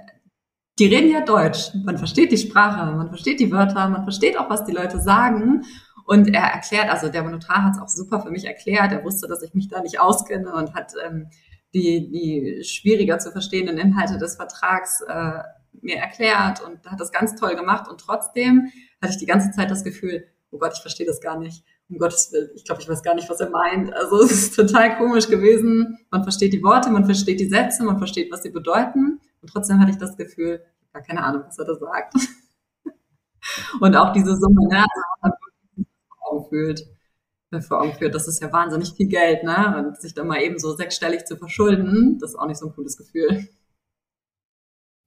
die 0.79 0.87
reden 0.87 1.11
ja 1.11 1.21
Deutsch, 1.21 1.69
man 1.85 1.99
versteht 1.99 2.31
die 2.31 2.37
Sprache, 2.37 2.95
man 2.95 3.09
versteht 3.09 3.39
die 3.39 3.51
Wörter, 3.51 3.87
man 3.89 4.01
versteht 4.01 4.39
auch, 4.39 4.49
was 4.49 4.65
die 4.65 4.71
Leute 4.71 4.99
sagen. 4.99 5.63
Und 6.05 6.33
er 6.33 6.41
erklärt, 6.41 6.89
also 6.89 7.09
der 7.09 7.21
Notar 7.21 7.63
hat 7.63 7.75
es 7.75 7.81
auch 7.81 7.89
super 7.89 8.21
für 8.21 8.31
mich 8.31 8.45
erklärt, 8.45 8.91
er 8.91 9.03
wusste, 9.03 9.27
dass 9.27 9.43
ich 9.43 9.53
mich 9.53 9.67
da 9.67 9.81
nicht 9.81 9.99
auskenne 9.99 10.51
und 10.53 10.73
hat 10.73 10.93
ähm, 11.05 11.27
die, 11.77 12.09
die 12.09 12.63
schwieriger 12.63 13.19
zu 13.19 13.31
verstehenden 13.31 13.77
Inhalte 13.77 14.17
des 14.17 14.35
Vertrags 14.35 15.01
äh, 15.01 15.39
mir 15.81 15.97
erklärt 15.97 16.61
und 16.61 16.85
hat 16.89 16.99
das 16.99 17.11
ganz 17.11 17.35
toll 17.35 17.55
gemacht. 17.55 17.87
Und 17.89 18.01
trotzdem 18.01 18.71
hatte 19.01 19.13
ich 19.13 19.19
die 19.19 19.25
ganze 19.25 19.51
Zeit 19.51 19.69
das 19.69 19.83
Gefühl, 19.83 20.25
oh 20.51 20.57
Gott, 20.57 20.73
ich 20.73 20.81
verstehe 20.81 21.05
das 21.05 21.21
gar 21.21 21.39
nicht. 21.39 21.63
Um 21.89 21.99
Gottes 21.99 22.31
Willen, 22.33 22.49
ich 22.55 22.65
glaube, 22.65 22.81
ich 22.81 22.89
weiß 22.89 23.03
gar 23.03 23.15
nicht, 23.15 23.29
was 23.29 23.39
er 23.39 23.49
meint. 23.49 23.93
Also 23.93 24.21
es 24.21 24.31
ist 24.31 24.55
total 24.55 24.97
komisch 24.97 25.27
gewesen. 25.29 25.99
Man 26.11 26.23
versteht 26.23 26.53
die 26.53 26.63
Worte, 26.63 26.89
man 26.89 27.05
versteht 27.05 27.39
die 27.39 27.47
Sätze, 27.47 27.83
man 27.83 27.97
versteht, 27.97 28.31
was 28.31 28.43
sie 28.43 28.49
bedeuten. 28.49 29.21
Und 29.41 29.49
trotzdem 29.49 29.79
hatte 29.79 29.91
ich 29.91 29.97
das 29.97 30.17
Gefühl, 30.17 30.61
gar 30.91 31.03
keine 31.03 31.23
Ahnung, 31.23 31.43
was 31.45 31.57
er 31.59 31.65
da 31.65 31.75
sagt. 31.75 32.13
und 33.79 33.95
auch 33.95 34.11
diese 34.11 34.35
Summe, 34.35 34.67
ne, 34.67 34.79
also 34.79 35.01
man 35.21 35.31
gefühlt 36.49 36.96
vor 37.61 37.81
Augen 37.81 37.93
führt, 37.93 38.15
das 38.15 38.27
ist 38.27 38.41
ja 38.41 38.51
wahnsinnig 38.51 38.93
viel 38.93 39.07
Geld, 39.07 39.43
ne? 39.43 39.75
Und 39.77 40.01
sich 40.01 40.13
dann 40.13 40.27
mal 40.27 40.41
eben 40.41 40.59
so 40.59 40.75
sechsstellig 40.75 41.25
zu 41.25 41.37
verschulden, 41.37 42.17
das 42.19 42.31
ist 42.31 42.35
auch 42.35 42.47
nicht 42.47 42.59
so 42.59 42.67
ein 42.67 42.73
cooles 42.73 42.97
Gefühl. 42.97 43.47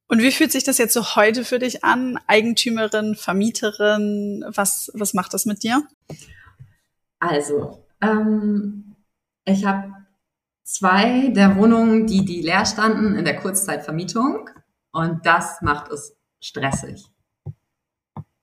Und 0.08 0.22
wie 0.22 0.32
fühlt 0.32 0.50
sich 0.50 0.64
das 0.64 0.78
jetzt 0.78 0.92
so 0.92 1.14
heute 1.14 1.44
für 1.44 1.60
dich 1.60 1.84
an? 1.84 2.18
Eigentümerin, 2.26 3.14
Vermieterin, 3.14 4.44
was, 4.48 4.90
was 4.94 5.14
macht 5.14 5.32
das 5.34 5.46
mit 5.46 5.62
dir? 5.62 5.86
Also, 7.20 7.84
ähm, 8.00 8.96
ich 9.44 9.64
habe 9.64 9.92
zwei 10.64 11.28
der 11.28 11.56
Wohnungen, 11.56 12.06
die, 12.06 12.24
die 12.24 12.42
leer 12.42 12.66
standen, 12.66 13.14
in 13.14 13.24
der 13.24 13.36
Kurzzeitvermietung. 13.36 14.50
Und 14.90 15.24
das 15.24 15.62
macht 15.62 15.92
es 15.92 16.16
stressig. 16.40 17.04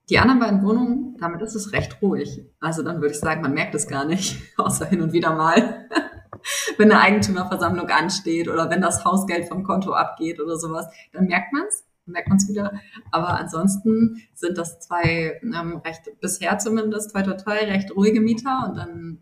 Die 0.09 0.19
anderen 0.19 0.39
beiden 0.39 0.63
Wohnungen, 0.63 1.17
damit 1.19 1.41
ist 1.41 1.55
es 1.55 1.73
recht 1.73 2.01
ruhig. 2.01 2.45
Also 2.59 2.81
dann 2.81 3.01
würde 3.01 3.13
ich 3.13 3.19
sagen, 3.19 3.41
man 3.41 3.53
merkt 3.53 3.75
es 3.75 3.87
gar 3.87 4.05
nicht, 4.05 4.41
außer 4.57 4.85
hin 4.85 5.01
und 5.01 5.11
wieder 5.13 5.35
mal, 5.35 5.89
wenn 6.77 6.91
eine 6.91 7.01
Eigentümerversammlung 7.01 7.89
ansteht 7.89 8.47
oder 8.47 8.69
wenn 8.69 8.81
das 8.81 9.03
Hausgeld 9.03 9.47
vom 9.47 9.63
Konto 9.63 9.91
abgeht 9.91 10.39
oder 10.39 10.57
sowas, 10.57 10.87
dann 11.11 11.25
merkt 11.25 11.51
man 11.51 11.63
es, 11.67 11.83
merkt 12.05 12.29
man 12.29 12.37
es 12.37 12.47
wieder. 12.47 12.79
Aber 13.11 13.37
ansonsten 13.37 14.21
sind 14.33 14.57
das 14.57 14.79
zwei 14.79 15.41
ähm, 15.43 15.81
recht, 15.85 16.03
bisher 16.21 16.57
zumindest, 16.57 17.11
toi 17.11 17.23
toi 17.23 17.33
toi, 17.33 17.57
recht 17.65 17.93
ruhige 17.93 18.21
Mieter 18.21 18.67
und 18.69 18.77
dann 18.77 19.19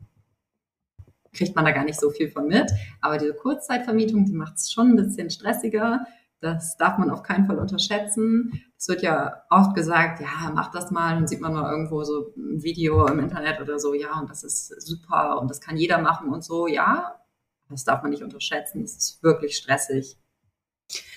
kriegt 1.33 1.55
man 1.55 1.65
da 1.65 1.71
gar 1.71 1.83
nicht 1.83 1.99
so 1.99 2.11
viel 2.11 2.29
von 2.29 2.47
mit. 2.47 2.71
Aber 3.01 3.17
diese 3.17 3.33
Kurzzeitvermietung, 3.33 4.25
die 4.25 4.33
macht 4.33 4.57
es 4.57 4.71
schon 4.71 4.91
ein 4.91 4.95
bisschen 4.95 5.29
stressiger. 5.29 6.05
Das 6.45 6.77
darf 6.77 6.99
man 6.99 7.09
auf 7.09 7.23
keinen 7.23 7.47
Fall 7.47 7.57
unterschätzen. 7.57 8.61
Es 8.77 8.87
wird 8.87 9.01
ja 9.01 9.41
oft 9.49 9.73
gesagt, 9.73 10.21
ja, 10.21 10.51
mach 10.53 10.69
das 10.69 10.91
mal, 10.91 11.15
dann 11.15 11.27
sieht 11.27 11.41
man 11.41 11.53
mal 11.53 11.71
irgendwo 11.71 12.03
so 12.03 12.33
ein 12.37 12.61
Video 12.61 13.07
im 13.07 13.17
Internet 13.17 13.59
oder 13.59 13.79
so, 13.79 13.95
ja, 13.95 14.19
und 14.19 14.29
das 14.29 14.43
ist 14.43 14.67
super 14.79 15.39
und 15.41 15.49
das 15.49 15.59
kann 15.59 15.75
jeder 15.75 15.97
machen 15.97 16.29
und 16.29 16.43
so, 16.43 16.67
ja. 16.67 17.19
Das 17.67 17.83
darf 17.83 18.03
man 18.03 18.11
nicht 18.11 18.21
unterschätzen. 18.21 18.83
Es 18.83 18.95
ist 18.95 19.23
wirklich 19.23 19.57
stressig. 19.57 20.19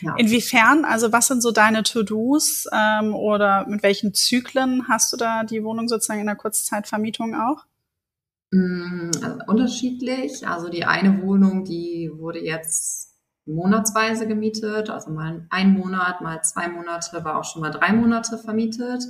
Ja. 0.01 0.15
Inwiefern, 0.17 0.87
also 0.87 1.13
was 1.13 1.27
sind 1.27 1.43
so 1.43 1.51
deine 1.51 1.83
To-Dos 1.83 2.67
ähm, 2.73 3.15
oder 3.15 3.67
mit 3.69 3.83
welchen 3.83 4.15
Zyklen 4.15 4.89
hast 4.89 5.13
du 5.13 5.19
da 5.19 5.45
die 5.45 5.63
Wohnung 5.63 5.89
sozusagen 5.89 6.21
in 6.21 6.27
der 6.27 6.37
Kurzzeitvermietung 6.37 7.35
auch? 7.35 7.67
Mm, 8.51 9.11
also 9.23 9.39
unterschiedlich. 9.47 10.49
Also 10.49 10.71
die 10.71 10.87
eine 10.87 11.21
Wohnung, 11.21 11.65
die 11.65 12.11
wurde 12.15 12.43
jetzt 12.43 13.08
monatsweise 13.49 14.29
gemietet, 14.29 14.91
also 14.91 15.11
mal 15.11 15.47
ein 15.51 15.73
Monat, 15.73 16.21
mal 16.21 16.43
zwei 16.43 16.69
Monate, 16.69 17.25
war 17.25 17.39
auch 17.39 17.45
schon 17.45 17.63
mal 17.63 17.71
drei 17.71 17.93
Monate 17.93 18.39
vermietet. 18.39 19.05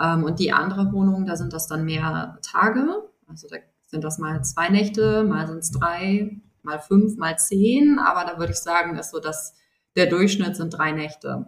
Ähm, 0.00 0.24
und 0.24 0.38
die 0.38 0.52
andere 0.52 0.92
Wohnung, 0.92 1.26
da 1.26 1.36
sind 1.36 1.52
das 1.52 1.66
dann 1.68 1.84
mehr 1.84 2.38
Tage. 2.42 3.04
Also 3.28 3.48
da 3.48 3.56
sind 3.86 4.04
das 4.04 4.18
mal 4.18 4.42
zwei 4.44 4.68
Nächte, 4.68 5.24
mal 5.24 5.46
sind 5.46 5.58
es 5.58 5.70
drei, 5.70 6.40
mal 6.62 6.78
fünf, 6.78 7.16
mal 7.16 7.38
zehn. 7.38 7.98
Aber 7.98 8.30
da 8.30 8.38
würde 8.38 8.52
ich 8.52 8.58
sagen, 8.58 8.96
ist 8.96 9.10
so, 9.10 9.20
dass 9.20 9.54
der 9.96 10.06
Durchschnitt 10.06 10.56
sind 10.56 10.70
drei 10.70 10.92
Nächte. 10.92 11.46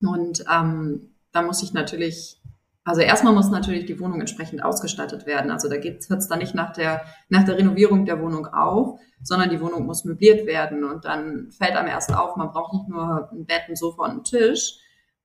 Und 0.00 0.44
ähm, 0.52 1.14
da 1.32 1.42
muss 1.42 1.62
ich 1.62 1.72
natürlich 1.72 2.40
also 2.84 3.00
erstmal 3.00 3.32
muss 3.32 3.48
natürlich 3.48 3.86
die 3.86 3.98
Wohnung 3.98 4.20
entsprechend 4.20 4.62
ausgestattet 4.62 5.24
werden. 5.24 5.50
Also 5.50 5.68
da 5.68 5.76
hört 5.76 6.02
es 6.02 6.28
dann 6.28 6.38
nicht 6.38 6.54
nach 6.54 6.72
der, 6.72 7.02
nach 7.30 7.44
der 7.44 7.56
Renovierung 7.56 8.04
der 8.04 8.20
Wohnung 8.20 8.46
auf, 8.46 9.00
sondern 9.22 9.48
die 9.48 9.60
Wohnung 9.60 9.86
muss 9.86 10.04
möbliert 10.04 10.46
werden. 10.46 10.84
Und 10.84 11.06
dann 11.06 11.50
fällt 11.50 11.76
einem 11.76 11.88
erst 11.88 12.14
auf, 12.14 12.36
man 12.36 12.50
braucht 12.50 12.74
nicht 12.74 12.88
nur 12.88 13.30
ein 13.32 13.46
Bett, 13.46 13.62
ein 13.68 13.76
Sofa 13.76 14.04
und 14.04 14.10
einen 14.10 14.24
Tisch. 14.24 14.78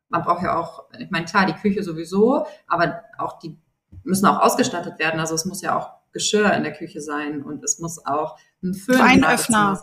Man 0.07 0.23
braucht 0.23 0.41
ja 0.41 0.57
auch, 0.57 0.85
ich 0.97 1.11
meine, 1.11 1.25
klar, 1.25 1.45
die 1.45 1.53
Küche 1.53 1.83
sowieso, 1.83 2.45
aber 2.65 3.01
auch 3.17 3.39
die 3.39 3.59
müssen 4.03 4.25
auch 4.25 4.39
ausgestattet 4.39 4.97
werden. 4.97 5.19
Also 5.19 5.35
es 5.35 5.45
muss 5.45 5.61
ja 5.61 5.77
auch 5.77 5.91
Geschirr 6.13 6.53
in 6.53 6.63
der 6.63 6.73
Küche 6.73 7.01
sein 7.01 7.43
und 7.43 7.63
es 7.63 7.79
muss 7.79 8.05
auch 8.05 8.37
ein 8.63 8.73
Föhn 8.73 8.97
Weinöffner. 8.97 9.81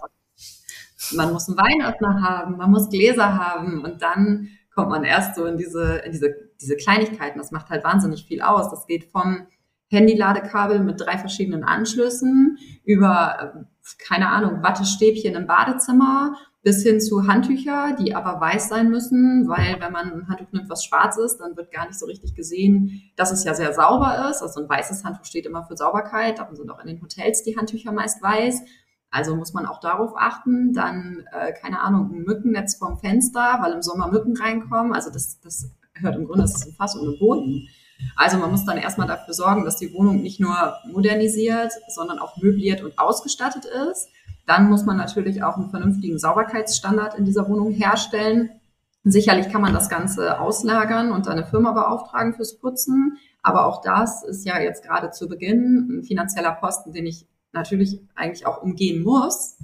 Man 1.13 1.33
muss 1.33 1.47
einen 1.47 1.59
Weinöffner 1.59 2.23
haben, 2.23 2.57
man 2.57 2.71
muss 2.71 2.89
Gläser 2.89 3.37
haben 3.37 3.85
und 3.85 4.01
dann 4.01 4.49
kommt 4.75 4.89
man 4.89 5.05
erst 5.05 5.37
so 5.37 5.45
in 5.45 5.57
diese, 5.57 5.97
in 5.99 6.13
diese, 6.13 6.46
diese 6.61 6.77
Kleinigkeiten. 6.77 7.39
Das 7.39 7.51
macht 7.51 7.71
halt 7.71 7.85
wahnsinnig 7.85 8.27
viel 8.27 8.41
aus. 8.41 8.71
Das 8.71 8.87
geht 8.87 9.05
vom 9.11 9.47
Handy-Ladekabel 9.89 10.81
mit 10.81 11.01
drei 11.01 11.17
verschiedenen 11.19 11.63
Anschlüssen 11.63 12.59
über, 12.85 13.67
keine 13.99 14.29
Ahnung, 14.31 14.63
Wattestäbchen 14.63 15.35
im 15.35 15.47
Badezimmer 15.47 16.37
bis 16.63 16.83
hin 16.83 17.01
zu 17.01 17.29
Handtücher, 17.29 17.95
die 17.97 18.17
aber 18.17 18.41
weiß 18.41 18.69
sein 18.69 18.91
müssen, 18.91 19.47
weil 19.47 19.81
wenn 19.81 19.93
man 19.93 20.13
ein 20.13 20.29
Handtuch 20.29 20.51
nimmt, 20.51 20.69
was 20.69 20.85
schwarz 20.85 21.17
ist, 21.17 21.37
dann 21.37 21.57
wird 21.57 21.71
gar 21.71 21.87
nicht 21.87 21.97
so 21.97 22.07
richtig 22.07 22.35
gesehen, 22.35 23.03
dass 23.15 23.31
es 23.31 23.45
ja 23.45 23.55
sehr 23.55 23.73
sauber 23.73 24.29
ist. 24.29 24.43
Also 24.43 24.61
ein 24.61 24.69
weißes 24.69 25.05
Handtuch 25.05 25.25
steht 25.25 25.47
immer 25.47 25.63
für 25.63 25.77
Sauberkeit, 25.77 26.41
darum 26.41 26.57
sind 26.57 26.69
auch 26.71 26.81
in 26.81 26.89
den 26.89 27.01
Hotels 27.01 27.45
die 27.45 27.57
Handtücher 27.57 27.93
meist 27.93 28.21
weiß. 28.21 28.63
Also 29.11 29.37
muss 29.37 29.53
man 29.53 29.67
auch 29.67 29.79
darauf 29.79 30.15
achten. 30.17 30.73
Dann, 30.73 31.25
äh, 31.31 31.53
keine 31.53 31.81
Ahnung, 31.81 32.11
ein 32.13 32.25
Mückennetz 32.25 32.75
vorm 32.75 32.99
Fenster, 32.99 33.59
weil 33.61 33.73
im 33.73 33.83
Sommer 33.83 34.11
Mücken 34.11 34.37
reinkommen. 34.37 34.93
Also 34.93 35.11
das, 35.11 35.39
das 35.41 35.71
hört 36.01 36.17
im 36.17 36.27
Grunde, 36.27 36.43
das 36.43 36.57
ist 36.57 36.67
ein 36.67 36.75
Fass 36.75 36.97
ohne 36.97 37.13
Boden. 37.13 37.69
Also 38.15 38.39
man 38.39 38.51
muss 38.51 38.65
dann 38.65 38.79
erstmal 38.79 39.07
dafür 39.07 39.35
sorgen, 39.35 39.65
dass 39.65 39.77
die 39.77 39.93
Wohnung 39.95 40.23
nicht 40.23 40.41
nur 40.41 40.75
modernisiert, 40.91 41.73
sondern 41.89 42.19
auch 42.19 42.37
möbliert 42.37 42.83
und 42.83 42.99
ausgestattet 42.99 43.65
ist. 43.65 44.09
Dann 44.47 44.69
muss 44.71 44.85
man 44.85 44.97
natürlich 44.97 45.43
auch 45.43 45.57
einen 45.57 45.71
vernünftigen 45.71 46.19
Sauberkeitsstandard 46.19 47.19
in 47.19 47.25
dieser 47.25 47.49
Wohnung 47.49 47.73
herstellen. 47.73 48.51
Sicherlich 49.03 49.49
kann 49.51 49.61
man 49.61 49.73
das 49.73 49.89
Ganze 49.89 50.41
auslagern 50.41 51.13
und 51.13 51.29
eine 51.29 51.47
Firma 51.47 51.73
beauftragen 51.73 52.35
fürs 52.35 52.59
Putzen. 52.59 53.19
Aber 53.43 53.67
auch 53.67 53.81
das 53.81 54.25
ist 54.25 54.45
ja 54.45 54.61
jetzt 54.61 54.85
gerade 54.85 55.11
zu 55.11 55.29
Beginn 55.29 55.99
ein 55.99 56.05
finanzieller 56.05 56.53
Posten, 56.53 56.93
den 56.93 57.07
ich 57.07 57.27
natürlich 57.53 58.01
eigentlich 58.15 58.47
auch 58.47 58.63
umgehen 58.63 59.03
muss, 59.03 59.57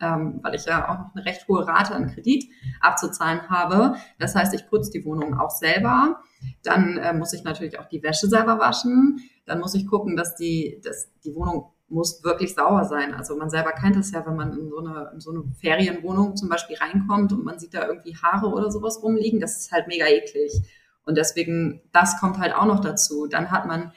ähm, 0.00 0.40
weil 0.42 0.54
ich 0.54 0.64
ja 0.64 0.88
auch 0.88 0.98
noch 0.98 1.14
eine 1.14 1.24
recht 1.24 1.46
hohe 1.48 1.66
Rate 1.66 1.94
an 1.94 2.08
Kredit 2.08 2.44
abzuzahlen 2.80 3.48
habe. 3.48 3.96
Das 4.18 4.34
heißt, 4.34 4.54
ich 4.54 4.68
putze 4.68 4.90
die 4.90 5.04
Wohnung 5.04 5.38
auch 5.38 5.50
selber. 5.50 6.22
Dann 6.62 6.96
äh, 6.98 7.12
muss 7.12 7.32
ich 7.32 7.44
natürlich 7.44 7.78
auch 7.78 7.88
die 7.88 8.02
Wäsche 8.02 8.28
selber 8.28 8.58
waschen. 8.58 9.20
Dann 9.46 9.60
muss 9.60 9.74
ich 9.74 9.86
gucken, 9.86 10.16
dass 10.16 10.34
die, 10.34 10.80
dass 10.82 11.10
die 11.24 11.34
Wohnung 11.34 11.72
muss 11.90 12.22
wirklich 12.22 12.54
sauber 12.54 12.84
sein. 12.84 13.14
Also 13.14 13.36
man 13.36 13.50
selber 13.50 13.72
kennt 13.72 13.96
das 13.96 14.12
ja, 14.12 14.24
wenn 14.24 14.36
man 14.36 14.52
in 14.52 14.68
so 14.68 14.78
eine, 14.78 15.10
in 15.12 15.20
so 15.20 15.30
eine 15.32 15.42
Ferienwohnung 15.60 16.36
zum 16.36 16.48
Beispiel 16.48 16.76
reinkommt 16.76 17.32
und 17.32 17.44
man 17.44 17.58
sieht 17.58 17.74
da 17.74 17.86
irgendwie 17.86 18.16
Haare 18.16 18.46
oder 18.46 18.70
sowas 18.70 19.02
rumliegen, 19.02 19.40
das 19.40 19.58
ist 19.58 19.72
halt 19.72 19.88
mega 19.88 20.06
eklig. 20.06 20.52
Und 21.04 21.18
deswegen, 21.18 21.82
das 21.92 22.20
kommt 22.20 22.38
halt 22.38 22.54
auch 22.54 22.66
noch 22.66 22.80
dazu. 22.80 23.26
Dann 23.26 23.50
hat 23.50 23.66
man 23.66 23.92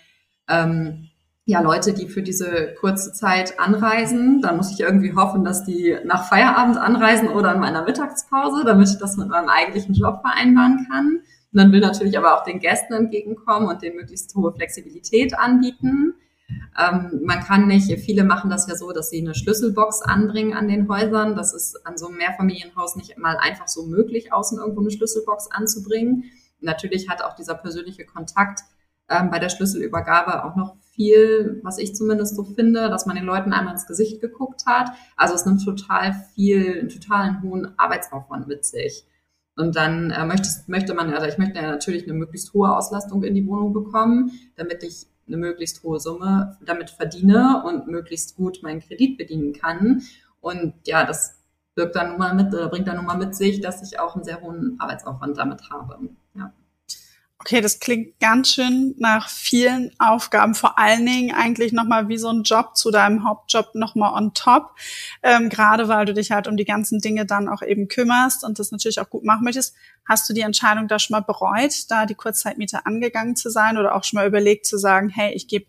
ähm, 0.50 1.10
ja 1.46 1.62
Leute, 1.62 1.94
die 1.94 2.08
für 2.08 2.22
diese 2.22 2.74
kurze 2.80 3.12
Zeit 3.12 3.60
anreisen. 3.60 4.42
Dann 4.42 4.58
muss 4.58 4.72
ich 4.72 4.80
irgendwie 4.80 5.14
hoffen, 5.14 5.44
dass 5.44 5.66
die 5.66 5.98
nach 6.06 6.28
Feierabend 6.28 6.78
anreisen 6.78 7.30
oder 7.30 7.54
in 7.54 7.60
meiner 7.60 7.84
Mittagspause, 7.84 8.64
damit 8.66 8.90
ich 8.90 8.98
das 8.98 9.18
mit 9.18 9.28
meinem 9.28 9.50
eigentlichen 9.50 9.94
Job 9.94 10.22
vereinbaren 10.22 10.88
kann. 10.90 11.08
Und 11.08 11.60
dann 11.60 11.72
will 11.72 11.82
natürlich 11.82 12.18
aber 12.18 12.36
auch 12.36 12.44
den 12.44 12.60
Gästen 12.60 12.94
entgegenkommen 12.94 13.68
und 13.68 13.82
denen 13.82 13.98
möglichst 13.98 14.34
hohe 14.36 14.54
Flexibilität 14.54 15.38
anbieten. 15.38 16.16
Ähm, 16.80 17.22
man 17.24 17.42
kann 17.42 17.68
nicht, 17.68 17.92
viele 18.00 18.24
machen 18.24 18.50
das 18.50 18.68
ja 18.68 18.76
so, 18.76 18.92
dass 18.92 19.10
sie 19.10 19.22
eine 19.22 19.36
Schlüsselbox 19.36 20.02
anbringen 20.02 20.54
an 20.54 20.68
den 20.68 20.88
Häusern. 20.88 21.36
Das 21.36 21.54
ist 21.54 21.86
an 21.86 21.98
so 21.98 22.08
einem 22.08 22.18
Mehrfamilienhaus 22.18 22.96
nicht 22.96 23.18
mal 23.18 23.38
einfach 23.38 23.68
so 23.68 23.86
möglich, 23.86 24.32
außen 24.32 24.60
irgendwo 24.60 24.82
eine 24.82 24.92
Schlüsselbox 24.92 25.52
anzubringen. 25.52 26.26
Natürlich 26.62 27.10
hat 27.10 27.22
auch 27.22 27.36
dieser 27.36 27.56
persönliche 27.56 28.06
Kontakt 28.06 28.62
ähm, 29.18 29.30
bei 29.30 29.40
der 29.40 29.50
Schlüsselübergabe 29.50 30.44
auch 30.46 30.56
noch 30.56 30.76
viel, 30.94 31.60
was 31.64 31.78
ich 31.80 31.96
zumindest 31.96 32.36
so 32.36 32.44
finde, 32.44 32.90
dass 32.90 33.06
man 33.06 33.16
den 33.16 33.26
Leuten 33.26 33.52
einmal 33.52 33.74
ins 33.74 33.88
Gesicht 33.88 34.22
geguckt 34.22 34.64
hat. 34.66 34.92
Also 35.16 35.34
es 35.34 35.46
nimmt 35.46 35.64
total 35.64 36.14
viel, 36.36 36.80
einen 36.80 36.90
totalen 36.90 37.42
hohen 37.42 37.78
Arbeitsaufwand 37.78 38.48
mit 38.48 38.66
sich. 38.66 39.06
Und 39.56 39.76
dann 39.76 40.12
äh, 40.12 40.26
möchtest, 40.26 40.68
möchte 40.68 40.94
man, 40.94 41.14
also 41.14 41.28
ich 41.28 41.38
möchte 41.38 41.60
ja 41.60 41.70
natürlich 41.70 42.04
eine 42.04 42.14
möglichst 42.14 42.54
hohe 42.54 42.76
Auslastung 42.76 43.24
in 43.24 43.36
die 43.36 43.46
Wohnung 43.46 43.74
bekommen, 43.74 44.32
damit 44.56 44.84
ich 44.84 45.08
eine 45.28 45.38
möglichst 45.38 45.84
hohe 45.84 46.00
Summe 46.00 46.58
damit 46.66 46.90
verdiene 46.90 47.64
und 47.66 47.88
möglichst 47.88 48.36
gut 48.36 48.60
meinen 48.62 48.82
Kredit 48.82 49.18
bedienen 49.18 49.54
kann. 49.54 50.02
Und 50.42 50.74
ja, 50.86 51.06
das 51.06 51.40
birgt 51.76 51.96
dann 51.96 52.10
nun 52.10 52.18
mal 52.18 52.34
mit, 52.34 52.54
äh, 52.54 52.68
bringt 52.68 52.88
dann 52.88 52.98
nun 52.98 53.06
mal 53.06 53.18
mit 53.18 53.36
sich, 53.36 53.62
dass 53.62 53.82
ich 53.82 54.00
auch 54.00 54.16
einen 54.16 54.24
sehr 54.24 54.42
hohen 54.42 54.76
Arbeitsaufwand 54.80 55.38
damit 55.38 55.70
habe. 55.70 55.98
Ja. 56.36 56.52
Okay, 57.46 57.60
das 57.60 57.82
klingt 57.82 58.22
ganz 58.22 58.54
schön 58.54 58.96
nach 59.00 59.28
vielen 59.28 59.92
Aufgaben, 60.00 60.56
vor 60.56 60.80
allen 60.80 61.06
Dingen 61.06 61.36
eigentlich 61.36 61.74
nochmal 61.74 62.08
wie 62.08 62.18
so 62.18 62.30
ein 62.30 62.44
Job 62.44 62.78
zu 62.78 62.90
deinem 62.90 63.26
Hauptjob 63.28 63.76
nochmal 63.76 64.14
on 64.14 64.34
top, 64.34 64.78
ähm, 65.24 65.50
gerade 65.50 65.90
weil 65.90 66.06
du 66.06 66.14
dich 66.14 66.32
halt 66.32 66.48
um 66.48 66.56
die 66.56 66.64
ganzen 66.64 67.00
Dinge 67.00 67.26
dann 67.26 67.50
auch 67.50 67.62
eben 67.62 67.90
kümmerst 67.90 68.46
und 68.46 68.60
das 68.60 68.72
natürlich 68.72 69.02
auch 69.02 69.10
gut 69.10 69.26
machen 69.26 69.44
möchtest. 69.44 69.76
Hast 70.08 70.30
du 70.30 70.34
die 70.34 70.40
Entscheidung 70.40 70.88
da 70.88 71.00
schon 71.00 71.16
mal 71.16 71.20
bereut, 71.20 71.92
da 71.92 72.06
die 72.06 72.16
Kurzzeitmiete 72.16 72.86
angegangen 72.86 73.36
zu 73.36 73.50
sein 73.50 73.78
oder 73.78 73.94
auch 73.94 74.06
schon 74.06 74.20
mal 74.20 74.28
überlegt 74.28 74.66
zu 74.66 74.78
sagen, 74.78 75.10
hey, 75.10 75.34
ich 75.34 75.50
gebe 75.50 75.66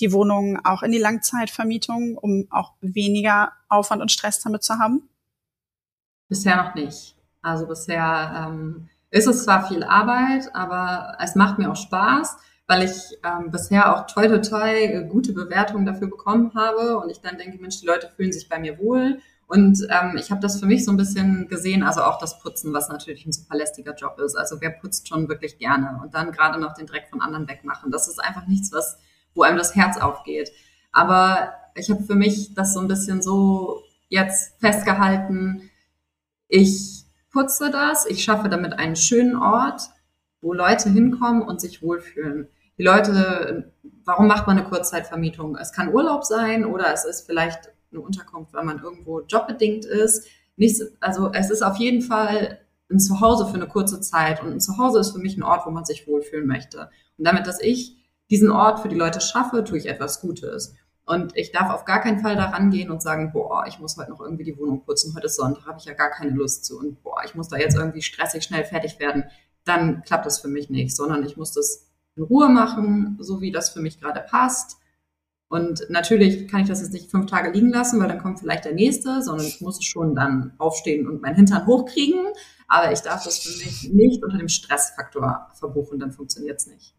die 0.00 0.12
Wohnung 0.12 0.58
auch 0.64 0.82
in 0.82 0.92
die 0.92 0.98
Langzeitvermietung, 0.98 2.16
um 2.16 2.46
auch 2.48 2.72
weniger 2.80 3.52
Aufwand 3.68 4.00
und 4.00 4.10
Stress 4.10 4.40
damit 4.40 4.62
zu 4.62 4.78
haben? 4.78 5.10
Bisher 6.30 6.56
noch 6.56 6.74
nicht. 6.74 7.16
Also 7.42 7.66
bisher 7.66 8.48
ähm 8.48 8.88
ist 9.10 9.26
es 9.26 9.44
zwar 9.44 9.66
viel 9.68 9.82
Arbeit, 9.82 10.54
aber 10.54 11.16
es 11.20 11.34
macht 11.34 11.58
mir 11.58 11.70
auch 11.70 11.76
Spaß, 11.76 12.36
weil 12.66 12.82
ich 12.82 13.18
ähm, 13.24 13.50
bisher 13.50 13.94
auch 13.94 14.06
toll, 14.06 14.28
toll, 14.28 14.42
toll 14.42 15.04
gute 15.08 15.32
Bewertungen 15.32 15.86
dafür 15.86 16.08
bekommen 16.08 16.52
habe 16.54 16.98
und 16.98 17.10
ich 17.10 17.20
dann 17.20 17.38
denke, 17.38 17.58
Mensch, 17.60 17.80
die 17.80 17.86
Leute 17.86 18.10
fühlen 18.14 18.32
sich 18.32 18.48
bei 18.48 18.58
mir 18.58 18.78
wohl. 18.78 19.20
Und 19.46 19.86
ähm, 19.88 20.18
ich 20.18 20.30
habe 20.30 20.42
das 20.42 20.60
für 20.60 20.66
mich 20.66 20.84
so 20.84 20.90
ein 20.90 20.98
bisschen 20.98 21.48
gesehen, 21.48 21.82
also 21.82 22.02
auch 22.02 22.18
das 22.18 22.38
Putzen, 22.38 22.74
was 22.74 22.90
natürlich 22.90 23.24
ein 23.24 23.32
super 23.32 23.56
lästiger 23.56 23.94
Job 23.94 24.18
ist. 24.18 24.36
Also 24.36 24.60
wer 24.60 24.68
putzt 24.68 25.08
schon 25.08 25.26
wirklich 25.30 25.56
gerne 25.56 25.98
und 26.02 26.14
dann 26.14 26.32
gerade 26.32 26.60
noch 26.60 26.74
den 26.74 26.86
Dreck 26.86 27.08
von 27.08 27.22
anderen 27.22 27.48
wegmachen. 27.48 27.90
Das 27.90 28.08
ist 28.08 28.22
einfach 28.22 28.46
nichts, 28.46 28.70
was, 28.72 28.98
wo 29.34 29.42
einem 29.42 29.56
das 29.56 29.74
Herz 29.74 29.96
aufgeht. 29.96 30.52
Aber 30.92 31.54
ich 31.74 31.90
habe 31.90 32.02
für 32.02 32.14
mich 32.14 32.52
das 32.54 32.74
so 32.74 32.80
ein 32.80 32.88
bisschen 32.88 33.22
so 33.22 33.82
jetzt 34.10 34.60
festgehalten. 34.60 35.70
Ich 36.48 36.97
putze 37.30 37.70
das, 37.70 38.06
ich 38.06 38.22
schaffe 38.24 38.48
damit 38.48 38.74
einen 38.74 38.96
schönen 38.96 39.36
Ort, 39.36 39.82
wo 40.40 40.52
Leute 40.52 40.90
hinkommen 40.90 41.42
und 41.42 41.60
sich 41.60 41.82
wohlfühlen. 41.82 42.48
Die 42.78 42.84
Leute, 42.84 43.72
warum 44.04 44.28
macht 44.28 44.46
man 44.46 44.58
eine 44.58 44.68
Kurzzeitvermietung? 44.68 45.56
Es 45.56 45.72
kann 45.72 45.92
Urlaub 45.92 46.24
sein 46.24 46.64
oder 46.64 46.92
es 46.92 47.04
ist 47.04 47.26
vielleicht 47.26 47.72
eine 47.90 48.00
Unterkunft, 48.00 48.54
weil 48.54 48.64
man 48.64 48.82
irgendwo 48.82 49.20
jobbedingt 49.22 49.84
ist. 49.84 50.26
Nichts, 50.56 50.82
also 51.00 51.32
es 51.32 51.50
ist 51.50 51.62
auf 51.62 51.76
jeden 51.76 52.02
Fall 52.02 52.60
ein 52.90 53.00
Zuhause 53.00 53.46
für 53.46 53.54
eine 53.54 53.68
kurze 53.68 54.00
Zeit 54.00 54.42
und 54.42 54.52
ein 54.52 54.60
Zuhause 54.60 55.00
ist 55.00 55.10
für 55.10 55.18
mich 55.18 55.36
ein 55.36 55.42
Ort, 55.42 55.66
wo 55.66 55.70
man 55.70 55.84
sich 55.84 56.06
wohlfühlen 56.06 56.46
möchte. 56.46 56.90
Und 57.18 57.26
damit, 57.26 57.46
dass 57.46 57.60
ich 57.60 57.96
diesen 58.30 58.50
Ort 58.50 58.80
für 58.80 58.88
die 58.88 58.96
Leute 58.96 59.20
schaffe, 59.20 59.64
tue 59.64 59.78
ich 59.78 59.86
etwas 59.86 60.20
Gutes. 60.20 60.74
Und 61.08 61.34
ich 61.38 61.52
darf 61.52 61.70
auf 61.70 61.86
gar 61.86 62.02
keinen 62.02 62.20
Fall 62.20 62.36
da 62.36 62.50
rangehen 62.50 62.90
und 62.90 63.00
sagen, 63.00 63.32
boah, 63.32 63.64
ich 63.66 63.78
muss 63.78 63.96
heute 63.96 64.10
noch 64.10 64.20
irgendwie 64.20 64.44
die 64.44 64.58
Wohnung 64.58 64.84
putzen, 64.84 65.14
heute 65.16 65.24
ist 65.24 65.36
Sonntag, 65.36 65.64
habe 65.64 65.78
ich 65.78 65.86
ja 65.86 65.94
gar 65.94 66.10
keine 66.10 66.32
Lust 66.32 66.66
zu 66.66 66.78
und 66.78 67.02
boah, 67.02 67.22
ich 67.24 67.34
muss 67.34 67.48
da 67.48 67.56
jetzt 67.56 67.76
irgendwie 67.76 68.02
stressig 68.02 68.44
schnell 68.44 68.62
fertig 68.66 69.00
werden. 69.00 69.24
Dann 69.64 70.02
klappt 70.02 70.26
das 70.26 70.38
für 70.38 70.48
mich 70.48 70.68
nicht, 70.68 70.94
sondern 70.94 71.24
ich 71.24 71.38
muss 71.38 71.52
das 71.52 71.88
in 72.14 72.24
Ruhe 72.24 72.50
machen, 72.50 73.16
so 73.20 73.40
wie 73.40 73.50
das 73.50 73.70
für 73.70 73.80
mich 73.80 73.98
gerade 73.98 74.20
passt. 74.20 74.76
Und 75.48 75.86
natürlich 75.88 76.46
kann 76.46 76.60
ich 76.60 76.68
das 76.68 76.82
jetzt 76.82 76.92
nicht 76.92 77.10
fünf 77.10 77.24
Tage 77.24 77.52
liegen 77.52 77.70
lassen, 77.70 77.98
weil 78.00 78.08
dann 78.08 78.20
kommt 78.20 78.40
vielleicht 78.40 78.66
der 78.66 78.74
nächste, 78.74 79.22
sondern 79.22 79.46
ich 79.46 79.62
muss 79.62 79.82
schon 79.82 80.14
dann 80.14 80.52
aufstehen 80.58 81.08
und 81.08 81.22
meinen 81.22 81.36
Hintern 81.36 81.66
hochkriegen. 81.66 82.20
Aber 82.66 82.92
ich 82.92 83.00
darf 83.00 83.24
das 83.24 83.38
für 83.38 83.64
mich 83.64 83.90
nicht 83.94 84.22
unter 84.22 84.36
dem 84.36 84.48
Stressfaktor 84.48 85.48
verbuchen, 85.54 85.98
dann 85.98 86.12
funktioniert 86.12 86.60
es 86.60 86.66
nicht. 86.66 86.97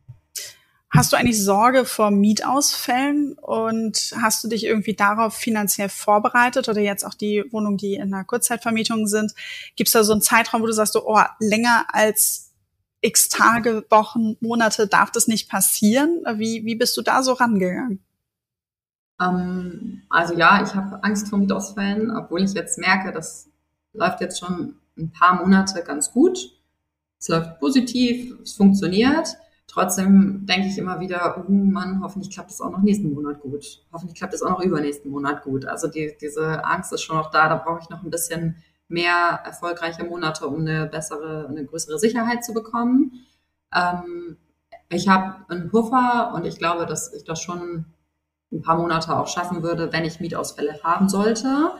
Hast 0.92 1.14
du 1.14 1.18
eigentlich 1.18 1.44
Sorge 1.44 1.86
vor 1.86 2.10
Mietausfällen 2.10 3.34
und 3.34 4.12
hast 4.20 4.44
du 4.44 4.48
dich 4.48 4.66
irgendwie 4.66 4.96
darauf 4.96 5.36
finanziell 5.36 5.88
vorbereitet 5.88 6.68
oder 6.68 6.82
jetzt 6.82 7.06
auch 7.06 7.14
die 7.14 7.44
Wohnungen, 7.52 7.78
die 7.78 7.94
in 7.94 8.14
einer 8.14 8.24
Kurzzeitvermietung 8.24 9.06
sind? 9.06 9.34
Gibt 9.76 9.90
es 9.90 9.94
da 9.94 10.04
so 10.04 10.14
einen 10.14 10.22
Zeitraum, 10.22 10.64
wo 10.64 10.66
du 10.66 10.74
sagst, 10.74 10.96
oh, 10.96 11.20
länger 11.40 11.86
als 11.90 12.52
x 13.02 13.30
Tage, 13.30 13.86
Wochen, 13.90 14.36
Monate 14.40 14.88
darf 14.88 15.12
das 15.12 15.28
nicht 15.28 15.48
passieren? 15.48 16.24
Wie, 16.36 16.66
wie 16.66 16.76
bist 16.76 16.98
du 16.98 17.04
da 17.04 17.22
so 17.22 17.34
rangegangen? 17.34 18.04
Ähm, 19.22 20.02
also 20.10 20.34
ja, 20.34 20.64
ich 20.64 20.74
habe 20.74 21.04
Angst 21.04 21.30
vor 21.30 21.38
Mietausfällen, 21.38 22.10
obwohl 22.16 22.44
ich 22.44 22.54
jetzt 22.54 22.80
merke, 22.80 23.12
das 23.12 23.48
läuft 23.94 24.22
jetzt 24.22 24.40
schon 24.40 24.76
ein 24.98 25.12
paar 25.12 25.36
Monate 25.36 25.84
ganz 25.84 26.12
gut. 26.12 26.40
Es 27.20 27.28
läuft 27.28 27.60
positiv, 27.60 28.40
es 28.42 28.54
funktioniert. 28.54 29.38
Trotzdem 29.70 30.48
denke 30.48 30.68
ich 30.68 30.80
immer 30.80 31.00
wieder, 31.00 31.38
oh 31.38 31.52
Mann, 31.52 32.02
hoffentlich 32.02 32.34
klappt 32.34 32.50
es 32.50 32.60
auch 32.60 32.72
noch 32.72 32.82
nächsten 32.82 33.14
Monat 33.14 33.40
gut. 33.40 33.84
Hoffentlich 33.94 34.18
klappt 34.18 34.34
es 34.34 34.42
auch 34.42 34.50
noch 34.50 34.62
übernächsten 34.62 35.12
Monat 35.12 35.44
gut. 35.44 35.66
Also 35.66 35.88
die, 35.88 36.18
diese 36.20 36.66
Angst 36.66 36.92
ist 36.92 37.04
schon 37.04 37.18
noch 37.18 37.30
da. 37.30 37.48
Da 37.48 37.56
brauche 37.58 37.80
ich 37.80 37.90
noch 37.90 38.02
ein 38.02 38.10
bisschen 38.10 38.56
mehr 38.88 39.42
erfolgreiche 39.46 40.04
Monate, 40.04 40.48
um 40.48 40.62
eine 40.62 40.88
bessere, 40.88 41.48
eine 41.48 41.66
größere 41.66 42.00
Sicherheit 42.00 42.44
zu 42.44 42.52
bekommen. 42.52 43.12
Ähm, 43.72 44.38
ich 44.90 45.08
habe 45.08 45.46
einen 45.50 45.70
Puffer 45.70 46.34
und 46.34 46.46
ich 46.46 46.58
glaube, 46.58 46.88
dass 46.88 47.14
ich 47.14 47.24
das 47.24 47.40
schon 47.40 47.86
ein 48.52 48.64
paar 48.64 48.78
Monate 48.80 49.16
auch 49.16 49.28
schaffen 49.28 49.62
würde, 49.62 49.94
wenn 49.94 50.04
ich 50.04 50.20
Mietausfälle 50.20 50.80
haben 50.84 51.10
sollte. 51.10 51.74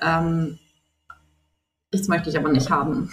Ähm, 0.00 0.60
das 1.90 2.06
möchte 2.06 2.30
ich 2.30 2.38
aber 2.38 2.50
nicht 2.50 2.70
haben. 2.70 3.10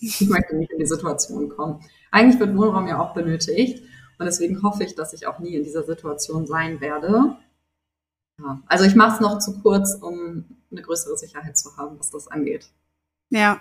Ich 0.00 0.26
möchte 0.28 0.56
nicht 0.56 0.72
in 0.72 0.78
die 0.78 0.86
Situation 0.86 1.50
kommen. 1.50 1.84
Eigentlich 2.10 2.40
wird 2.40 2.56
Wohnraum 2.56 2.86
ja 2.88 3.00
auch 3.00 3.14
benötigt 3.14 3.82
und 4.18 4.26
deswegen 4.26 4.62
hoffe 4.62 4.84
ich, 4.84 4.94
dass 4.94 5.12
ich 5.12 5.26
auch 5.26 5.38
nie 5.38 5.54
in 5.54 5.64
dieser 5.64 5.84
Situation 5.84 6.46
sein 6.46 6.80
werde. 6.80 7.36
Ja. 8.38 8.62
Also 8.66 8.84
ich 8.84 8.94
mache 8.94 9.14
es 9.14 9.20
noch 9.20 9.38
zu 9.38 9.60
kurz, 9.60 9.94
um 9.94 10.44
eine 10.70 10.82
größere 10.82 11.16
Sicherheit 11.16 11.56
zu 11.56 11.76
haben, 11.76 11.98
was 11.98 12.10
das 12.10 12.28
angeht. 12.28 12.68
Ja, 13.28 13.60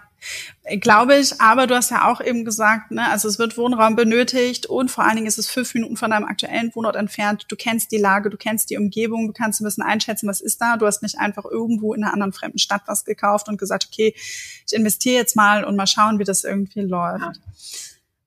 glaube 0.80 1.18
ich. 1.18 1.42
Aber 1.42 1.66
du 1.66 1.76
hast 1.76 1.90
ja 1.90 2.08
auch 2.08 2.22
eben 2.22 2.46
gesagt, 2.46 2.92
ne, 2.92 3.10
also 3.10 3.28
es 3.28 3.40
wird 3.40 3.58
Wohnraum 3.58 3.96
benötigt 3.96 4.68
und 4.68 4.92
vor 4.92 5.04
allen 5.04 5.16
Dingen 5.16 5.28
ist 5.28 5.40
es 5.40 5.50
fünf 5.50 5.74
Minuten 5.74 5.98
von 5.98 6.12
deinem 6.12 6.26
aktuellen 6.26 6.74
Wohnort 6.76 6.96
entfernt. 6.96 7.46
Du 7.50 7.56
kennst 7.56 7.92
die 7.92 7.98
Lage, 7.98 8.30
du 8.30 8.38
kennst 8.38 8.70
die 8.70 8.78
Umgebung, 8.78 9.28
du 9.28 9.34
kannst 9.34 9.62
ein 9.62 9.64
bisschen 9.64 9.84
einschätzen, 9.84 10.28
was 10.28 10.40
ist 10.40 10.62
da. 10.62 10.78
Du 10.78 10.86
hast 10.86 11.02
nicht 11.02 11.18
einfach 11.18 11.46
irgendwo 11.46 11.96
in 11.96 12.04
einer 12.04 12.14
anderen 12.14 12.32
fremden 12.32 12.60
Stadt 12.60 12.84
was 12.86 13.06
gekauft 13.06 13.50
und 13.50 13.58
gesagt, 13.58 13.88
okay, 13.92 14.14
ich 14.16 14.74
investiere 14.74 15.16
jetzt 15.16 15.36
mal 15.36 15.64
und 15.64 15.76
mal 15.76 15.88
schauen, 15.88 16.20
wie 16.20 16.26
das 16.26 16.44
irgendwie 16.44 16.82
läuft. 16.82 17.22
Ja. 17.22 17.34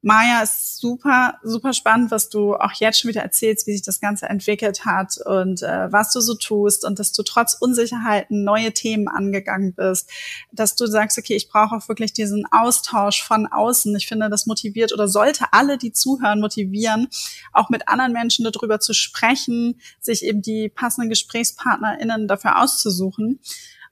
Maja, 0.00 0.42
ist 0.42 0.78
super, 0.78 1.38
super 1.42 1.72
spannend, 1.72 2.12
was 2.12 2.28
du 2.28 2.54
auch 2.54 2.70
jetzt 2.74 3.00
schon 3.00 3.08
wieder 3.08 3.22
erzählst, 3.22 3.66
wie 3.66 3.72
sich 3.72 3.82
das 3.82 4.00
Ganze 4.00 4.28
entwickelt 4.28 4.84
hat 4.84 5.18
und 5.24 5.62
äh, 5.62 5.90
was 5.90 6.12
du 6.12 6.20
so 6.20 6.34
tust 6.34 6.84
und 6.84 7.00
dass 7.00 7.12
du 7.12 7.24
trotz 7.24 7.54
Unsicherheiten 7.54 8.44
neue 8.44 8.72
Themen 8.72 9.08
angegangen 9.08 9.74
bist, 9.74 10.08
dass 10.52 10.76
du 10.76 10.86
sagst, 10.86 11.18
okay, 11.18 11.34
ich 11.34 11.48
brauche 11.48 11.74
auch 11.74 11.88
wirklich 11.88 12.12
diesen 12.12 12.46
Austausch 12.52 13.24
von 13.24 13.48
außen. 13.48 13.94
Ich 13.96 14.06
finde, 14.06 14.30
das 14.30 14.46
motiviert 14.46 14.92
oder 14.92 15.08
sollte 15.08 15.46
alle, 15.50 15.78
die 15.78 15.92
zuhören, 15.92 16.38
motivieren, 16.38 17.08
auch 17.52 17.68
mit 17.68 17.88
anderen 17.88 18.12
Menschen 18.12 18.44
darüber 18.44 18.78
zu 18.78 18.94
sprechen, 18.94 19.80
sich 19.98 20.24
eben 20.24 20.42
die 20.42 20.68
passenden 20.68 21.08
GesprächspartnerInnen 21.08 22.28
dafür 22.28 22.62
auszusuchen. 22.62 23.40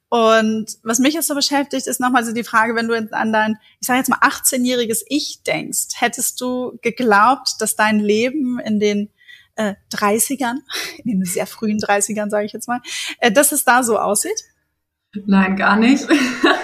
Und 0.09 0.67
was 0.85 1.01
mich 1.01 1.15
jetzt 1.15 1.27
so 1.27 1.35
beschäftigt, 1.35 1.87
ist 1.87 2.01
nochmal 2.01 2.25
so 2.25 2.33
die 2.33 2.45
Frage, 2.45 2.77
wenn 2.77 2.87
du 2.87 2.95
an 3.13 3.33
dein, 3.33 3.59
ich 3.81 3.87
sage 3.87 3.99
jetzt 3.99 4.09
mal 4.09 4.21
18-jähriges 4.21 5.03
Ich 5.09 5.43
denkst, 5.45 6.01
hättest 6.01 6.41
du 6.41 6.79
geglaubt, 6.81 7.57
dass 7.61 7.75
dein 7.75 7.99
Leben 7.99 8.61
in 8.61 8.79
den 8.79 9.11
äh, 9.57 9.75
30ern, 9.93 10.59
in 11.05 11.11
den 11.11 11.25
sehr 11.25 11.47
frühen 11.47 11.79
30ern, 11.79 12.31
sage 12.31 12.47
ich 12.47 12.53
jetzt 12.53 12.69
mal, 12.69 12.81
äh, 13.19 13.33
dass 13.33 13.53
es 13.53 13.65
da 13.65 13.83
so 13.83 13.99
aussieht? 13.99 14.45
Nein, 15.27 15.57
gar 15.57 15.77
nicht. 15.77 16.07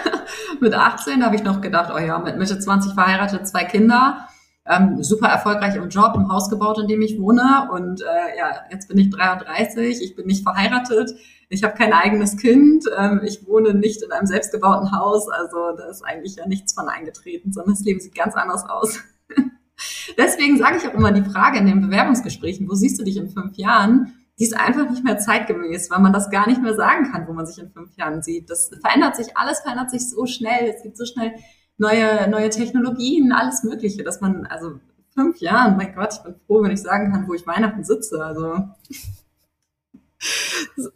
mit 0.60 0.74
18 0.74 1.24
habe 1.24 1.34
ich 1.34 1.42
noch 1.42 1.60
gedacht, 1.60 1.92
oh 1.94 1.98
ja, 1.98 2.18
mit 2.18 2.36
Mitte 2.36 2.58
20 2.58 2.94
verheiratet, 2.94 3.48
zwei 3.48 3.64
Kinder. 3.64 4.28
ähm, 4.64 5.02
super 5.02 5.28
erfolgreich 5.28 5.74
im 5.74 5.88
Job, 5.88 6.14
im 6.14 6.30
Haus 6.30 6.48
gebaut, 6.48 6.78
in 6.78 6.86
dem 6.86 7.02
ich 7.02 7.18
wohne. 7.18 7.68
Und 7.72 8.02
äh, 8.02 8.38
ja, 8.38 8.60
jetzt 8.70 8.88
bin 8.88 8.98
ich 8.98 9.10
33, 9.10 10.00
ich 10.00 10.14
bin 10.14 10.26
nicht 10.26 10.44
verheiratet, 10.44 11.12
ich 11.52 11.64
habe 11.64 11.76
kein 11.76 11.92
eigenes 11.92 12.38
Kind, 12.38 12.86
ähm, 12.98 13.20
ich 13.24 13.46
wohne 13.46 13.74
nicht 13.74 14.02
in 14.02 14.10
einem 14.10 14.26
selbstgebauten 14.26 14.90
Haus. 14.92 15.28
Also 15.28 15.76
da 15.76 15.86
ist 15.90 16.02
eigentlich 16.02 16.36
ja 16.36 16.48
nichts 16.48 16.72
von 16.72 16.88
eingetreten, 16.88 17.52
sondern 17.52 17.74
das 17.74 17.84
Leben 17.84 18.00
sieht 18.00 18.14
ganz 18.14 18.34
anders 18.34 18.64
aus. 18.68 18.98
Deswegen 20.16 20.56
sage 20.56 20.78
ich 20.78 20.88
auch 20.88 20.94
immer 20.94 21.12
die 21.12 21.28
Frage 21.28 21.58
in 21.58 21.66
den 21.66 21.82
Bewerbungsgesprächen, 21.82 22.68
wo 22.68 22.74
siehst 22.74 22.98
du 22.98 23.04
dich 23.04 23.18
in 23.18 23.28
fünf 23.28 23.56
Jahren? 23.56 24.14
Die 24.38 24.44
ist 24.44 24.58
einfach 24.58 24.88
nicht 24.90 25.04
mehr 25.04 25.18
zeitgemäß, 25.18 25.90
weil 25.90 26.00
man 26.00 26.14
das 26.14 26.30
gar 26.30 26.48
nicht 26.48 26.62
mehr 26.62 26.74
sagen 26.74 27.12
kann, 27.12 27.28
wo 27.28 27.34
man 27.34 27.46
sich 27.46 27.62
in 27.62 27.70
fünf 27.70 27.94
Jahren 27.96 28.22
sieht. 28.22 28.48
Das 28.48 28.70
verändert 28.80 29.16
sich, 29.16 29.36
alles 29.36 29.60
verändert 29.60 29.90
sich 29.90 30.08
so 30.08 30.24
schnell. 30.24 30.72
Es 30.74 30.82
gibt 30.82 30.96
so 30.96 31.04
schnell 31.04 31.32
neue, 31.76 32.28
neue 32.30 32.48
Technologien, 32.48 33.32
alles 33.32 33.62
Mögliche, 33.62 34.02
dass 34.04 34.22
man, 34.22 34.46
also 34.46 34.80
fünf 35.14 35.38
Jahren, 35.40 35.76
mein 35.76 35.94
Gott, 35.94 36.14
ich 36.14 36.22
bin 36.22 36.34
froh, 36.46 36.62
wenn 36.62 36.70
ich 36.70 36.80
sagen 36.80 37.12
kann, 37.12 37.28
wo 37.28 37.34
ich 37.34 37.46
Weihnachten 37.46 37.84
sitze. 37.84 38.24
Also 38.24 38.70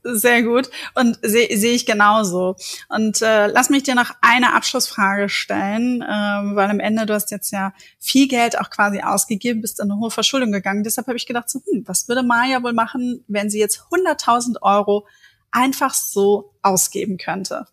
sehr 0.03 0.43
gut 0.43 0.71
und 0.95 1.19
sehe 1.23 1.57
seh 1.57 1.73
ich 1.73 1.87
genauso. 1.87 2.57
Und 2.89 3.23
äh, 3.23 3.47
lass 3.49 3.71
mich 3.71 3.83
dir 3.83 3.95
noch 3.95 4.11
eine 4.21 4.55
Abschlussfrage 4.55 5.29
stellen, 5.29 6.03
äh, 6.03 6.07
weil 6.07 6.71
am 6.71 6.81
Ende 6.81 7.07
du 7.07 7.15
hast 7.15 7.31
jetzt 7.31 7.51
ja 7.53 7.73
viel 7.99 8.29
Geld 8.29 8.59
auch 8.59 8.71
quasi 8.71 9.01
ausgegeben, 9.01 9.61
bist 9.61 9.81
in 9.81 9.91
eine 9.91 10.01
hohe 10.01 10.11
Verschuldung 10.11 10.53
gegangen. 10.53 10.85
Deshalb 10.85 11.07
habe 11.07 11.17
ich 11.17 11.27
gedacht, 11.27 11.51
so, 11.51 11.61
hm, 11.71 11.85
was 11.87 12.09
würde 12.09 12.23
Maya 12.23 12.62
wohl 12.62 12.73
machen, 12.73 13.25
wenn 13.29 13.51
sie 13.51 13.59
jetzt 13.59 13.83
100.000 13.91 14.62
Euro 14.62 15.07
einfach 15.51 15.95
so 15.95 16.53
ausgeben 16.62 17.19
könnte? 17.19 17.67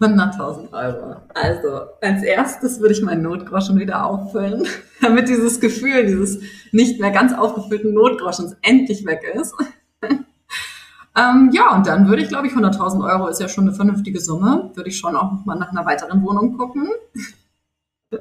100.000 0.00 0.72
Euro. 0.72 1.16
Also, 1.32 1.86
als 2.02 2.22
erstes 2.22 2.80
würde 2.80 2.92
ich 2.92 3.02
meinen 3.02 3.22
Notgroschen 3.22 3.78
wieder 3.78 4.04
auffüllen, 4.04 4.66
damit 5.00 5.28
dieses 5.28 5.58
Gefühl 5.60 6.06
dieses 6.06 6.40
nicht 6.72 7.00
mehr 7.00 7.10
ganz 7.10 7.32
aufgefüllten 7.32 7.94
Notgroschens 7.94 8.56
endlich 8.62 9.06
weg 9.06 9.22
ist. 9.34 9.54
ähm, 10.02 11.50
ja, 11.52 11.74
und 11.74 11.86
dann 11.86 12.08
würde 12.08 12.22
ich, 12.22 12.28
glaube 12.28 12.46
ich, 12.46 12.52
100.000 12.52 13.10
Euro 13.10 13.28
ist 13.28 13.40
ja 13.40 13.48
schon 13.48 13.64
eine 13.64 13.74
vernünftige 13.74 14.20
Summe. 14.20 14.70
Würde 14.74 14.90
ich 14.90 14.98
schon 14.98 15.16
auch 15.16 15.44
mal 15.46 15.56
nach 15.56 15.70
einer 15.70 15.86
weiteren 15.86 16.22
Wohnung 16.22 16.58
gucken. 16.58 16.90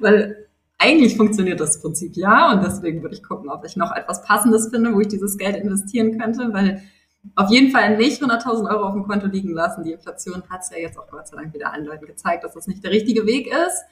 Weil 0.00 0.48
eigentlich 0.78 1.16
funktioniert 1.16 1.60
das 1.60 1.80
Prinzip 1.80 2.16
ja 2.16 2.52
und 2.52 2.64
deswegen 2.64 3.02
würde 3.02 3.14
ich 3.14 3.22
gucken, 3.22 3.48
ob 3.48 3.64
ich 3.64 3.76
noch 3.76 3.94
etwas 3.94 4.24
Passendes 4.24 4.68
finde, 4.68 4.92
wo 4.92 5.00
ich 5.00 5.06
dieses 5.06 5.38
Geld 5.38 5.54
investieren 5.54 6.18
könnte, 6.18 6.52
weil 6.52 6.82
auf 7.36 7.50
jeden 7.50 7.70
Fall 7.70 7.96
nicht 7.96 8.22
100.000 8.22 8.68
Euro 8.70 8.84
auf 8.86 8.94
dem 8.94 9.04
Konto 9.04 9.26
liegen 9.26 9.52
lassen. 9.52 9.84
Die 9.84 9.92
Inflation 9.92 10.42
hat 10.48 10.62
es 10.62 10.70
ja 10.70 10.78
jetzt 10.78 10.98
auch 10.98 11.08
Gott 11.08 11.28
sei 11.28 11.36
Dank 11.36 11.54
wieder 11.54 11.72
andeutend 11.72 12.06
gezeigt, 12.06 12.44
dass 12.44 12.54
das 12.54 12.66
nicht 12.66 12.82
der 12.82 12.90
richtige 12.90 13.26
Weg 13.26 13.46
ist. 13.46 13.84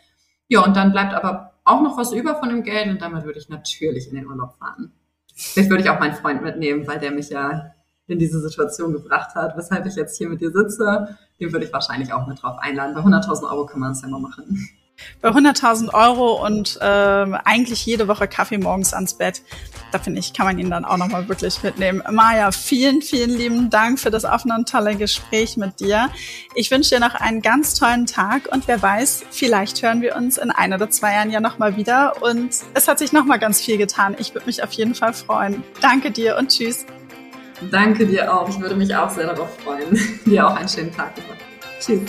Ja, 0.48 0.64
und 0.64 0.76
dann 0.76 0.92
bleibt 0.92 1.14
aber 1.14 1.52
auch 1.64 1.80
noch 1.80 1.96
was 1.96 2.12
über 2.12 2.34
von 2.36 2.48
dem 2.48 2.64
Geld 2.64 2.88
und 2.88 3.00
damit 3.00 3.24
würde 3.24 3.38
ich 3.38 3.48
natürlich 3.48 4.08
in 4.08 4.16
den 4.16 4.26
Urlaub 4.26 4.56
fahren. 4.58 4.92
Vielleicht 5.34 5.70
würde 5.70 5.84
ich 5.84 5.90
auch 5.90 6.00
meinen 6.00 6.14
Freund 6.14 6.42
mitnehmen, 6.42 6.86
weil 6.86 6.98
der 6.98 7.12
mich 7.12 7.30
ja 7.30 7.72
in 8.08 8.18
diese 8.18 8.40
Situation 8.40 8.92
gebracht 8.92 9.34
hat, 9.36 9.56
weshalb 9.56 9.86
ich 9.86 9.94
jetzt 9.94 10.18
hier 10.18 10.28
mit 10.28 10.40
dir 10.40 10.50
sitze. 10.50 11.16
Den 11.38 11.52
würde 11.52 11.64
ich 11.66 11.72
wahrscheinlich 11.72 12.12
auch 12.12 12.26
mit 12.26 12.42
drauf 12.42 12.58
einladen. 12.58 12.94
Bei 12.94 13.00
100.000 13.00 13.48
Euro 13.48 13.66
kann 13.66 13.80
man 13.80 13.92
das 13.92 14.02
ja 14.02 14.08
mal 14.08 14.20
machen. 14.20 14.68
Bei 15.20 15.30
100.000 15.30 15.92
Euro 15.92 16.44
und 16.44 16.78
äh, 16.80 16.84
eigentlich 16.84 17.84
jede 17.86 18.08
Woche 18.08 18.28
Kaffee 18.28 18.58
morgens 18.58 18.94
ans 18.94 19.14
Bett, 19.14 19.42
da 19.92 19.98
finde 19.98 20.20
ich, 20.20 20.32
kann 20.32 20.46
man 20.46 20.58
ihn 20.58 20.70
dann 20.70 20.84
auch 20.84 20.96
nochmal 20.96 21.28
wirklich 21.28 21.62
mitnehmen. 21.62 22.02
Maja, 22.10 22.52
vielen, 22.52 23.02
vielen 23.02 23.30
lieben 23.30 23.70
Dank 23.70 23.98
für 23.98 24.10
das 24.10 24.24
offene 24.24 24.54
und 24.54 24.68
tolle 24.68 24.96
Gespräch 24.96 25.56
mit 25.56 25.80
dir. 25.80 26.08
Ich 26.54 26.70
wünsche 26.70 26.90
dir 26.90 27.00
noch 27.00 27.14
einen 27.14 27.42
ganz 27.42 27.74
tollen 27.74 28.06
Tag 28.06 28.48
und 28.52 28.66
wer 28.68 28.80
weiß, 28.80 29.24
vielleicht 29.30 29.82
hören 29.82 30.00
wir 30.00 30.16
uns 30.16 30.38
in 30.38 30.50
ein 30.50 30.72
oder 30.72 30.90
zwei 30.90 31.14
Jahren 31.14 31.30
ja 31.30 31.40
nochmal 31.40 31.76
wieder 31.76 32.22
und 32.22 32.50
es 32.74 32.88
hat 32.88 32.98
sich 32.98 33.12
nochmal 33.12 33.38
ganz 33.38 33.60
viel 33.60 33.78
getan. 33.78 34.16
Ich 34.18 34.34
würde 34.34 34.46
mich 34.46 34.62
auf 34.62 34.72
jeden 34.72 34.94
Fall 34.94 35.12
freuen. 35.12 35.62
Danke 35.80 36.10
dir 36.10 36.36
und 36.38 36.48
tschüss. 36.48 36.86
Danke 37.70 38.06
dir 38.06 38.32
auch. 38.32 38.48
Ich 38.48 38.58
würde 38.60 38.74
mich 38.74 38.94
auch 38.94 39.10
sehr 39.10 39.26
darauf 39.26 39.50
freuen. 39.62 39.98
dir 40.24 40.46
auch 40.46 40.56
einen 40.56 40.68
schönen 40.68 40.94
Tag. 40.94 41.12
Tschüss. 41.80 42.00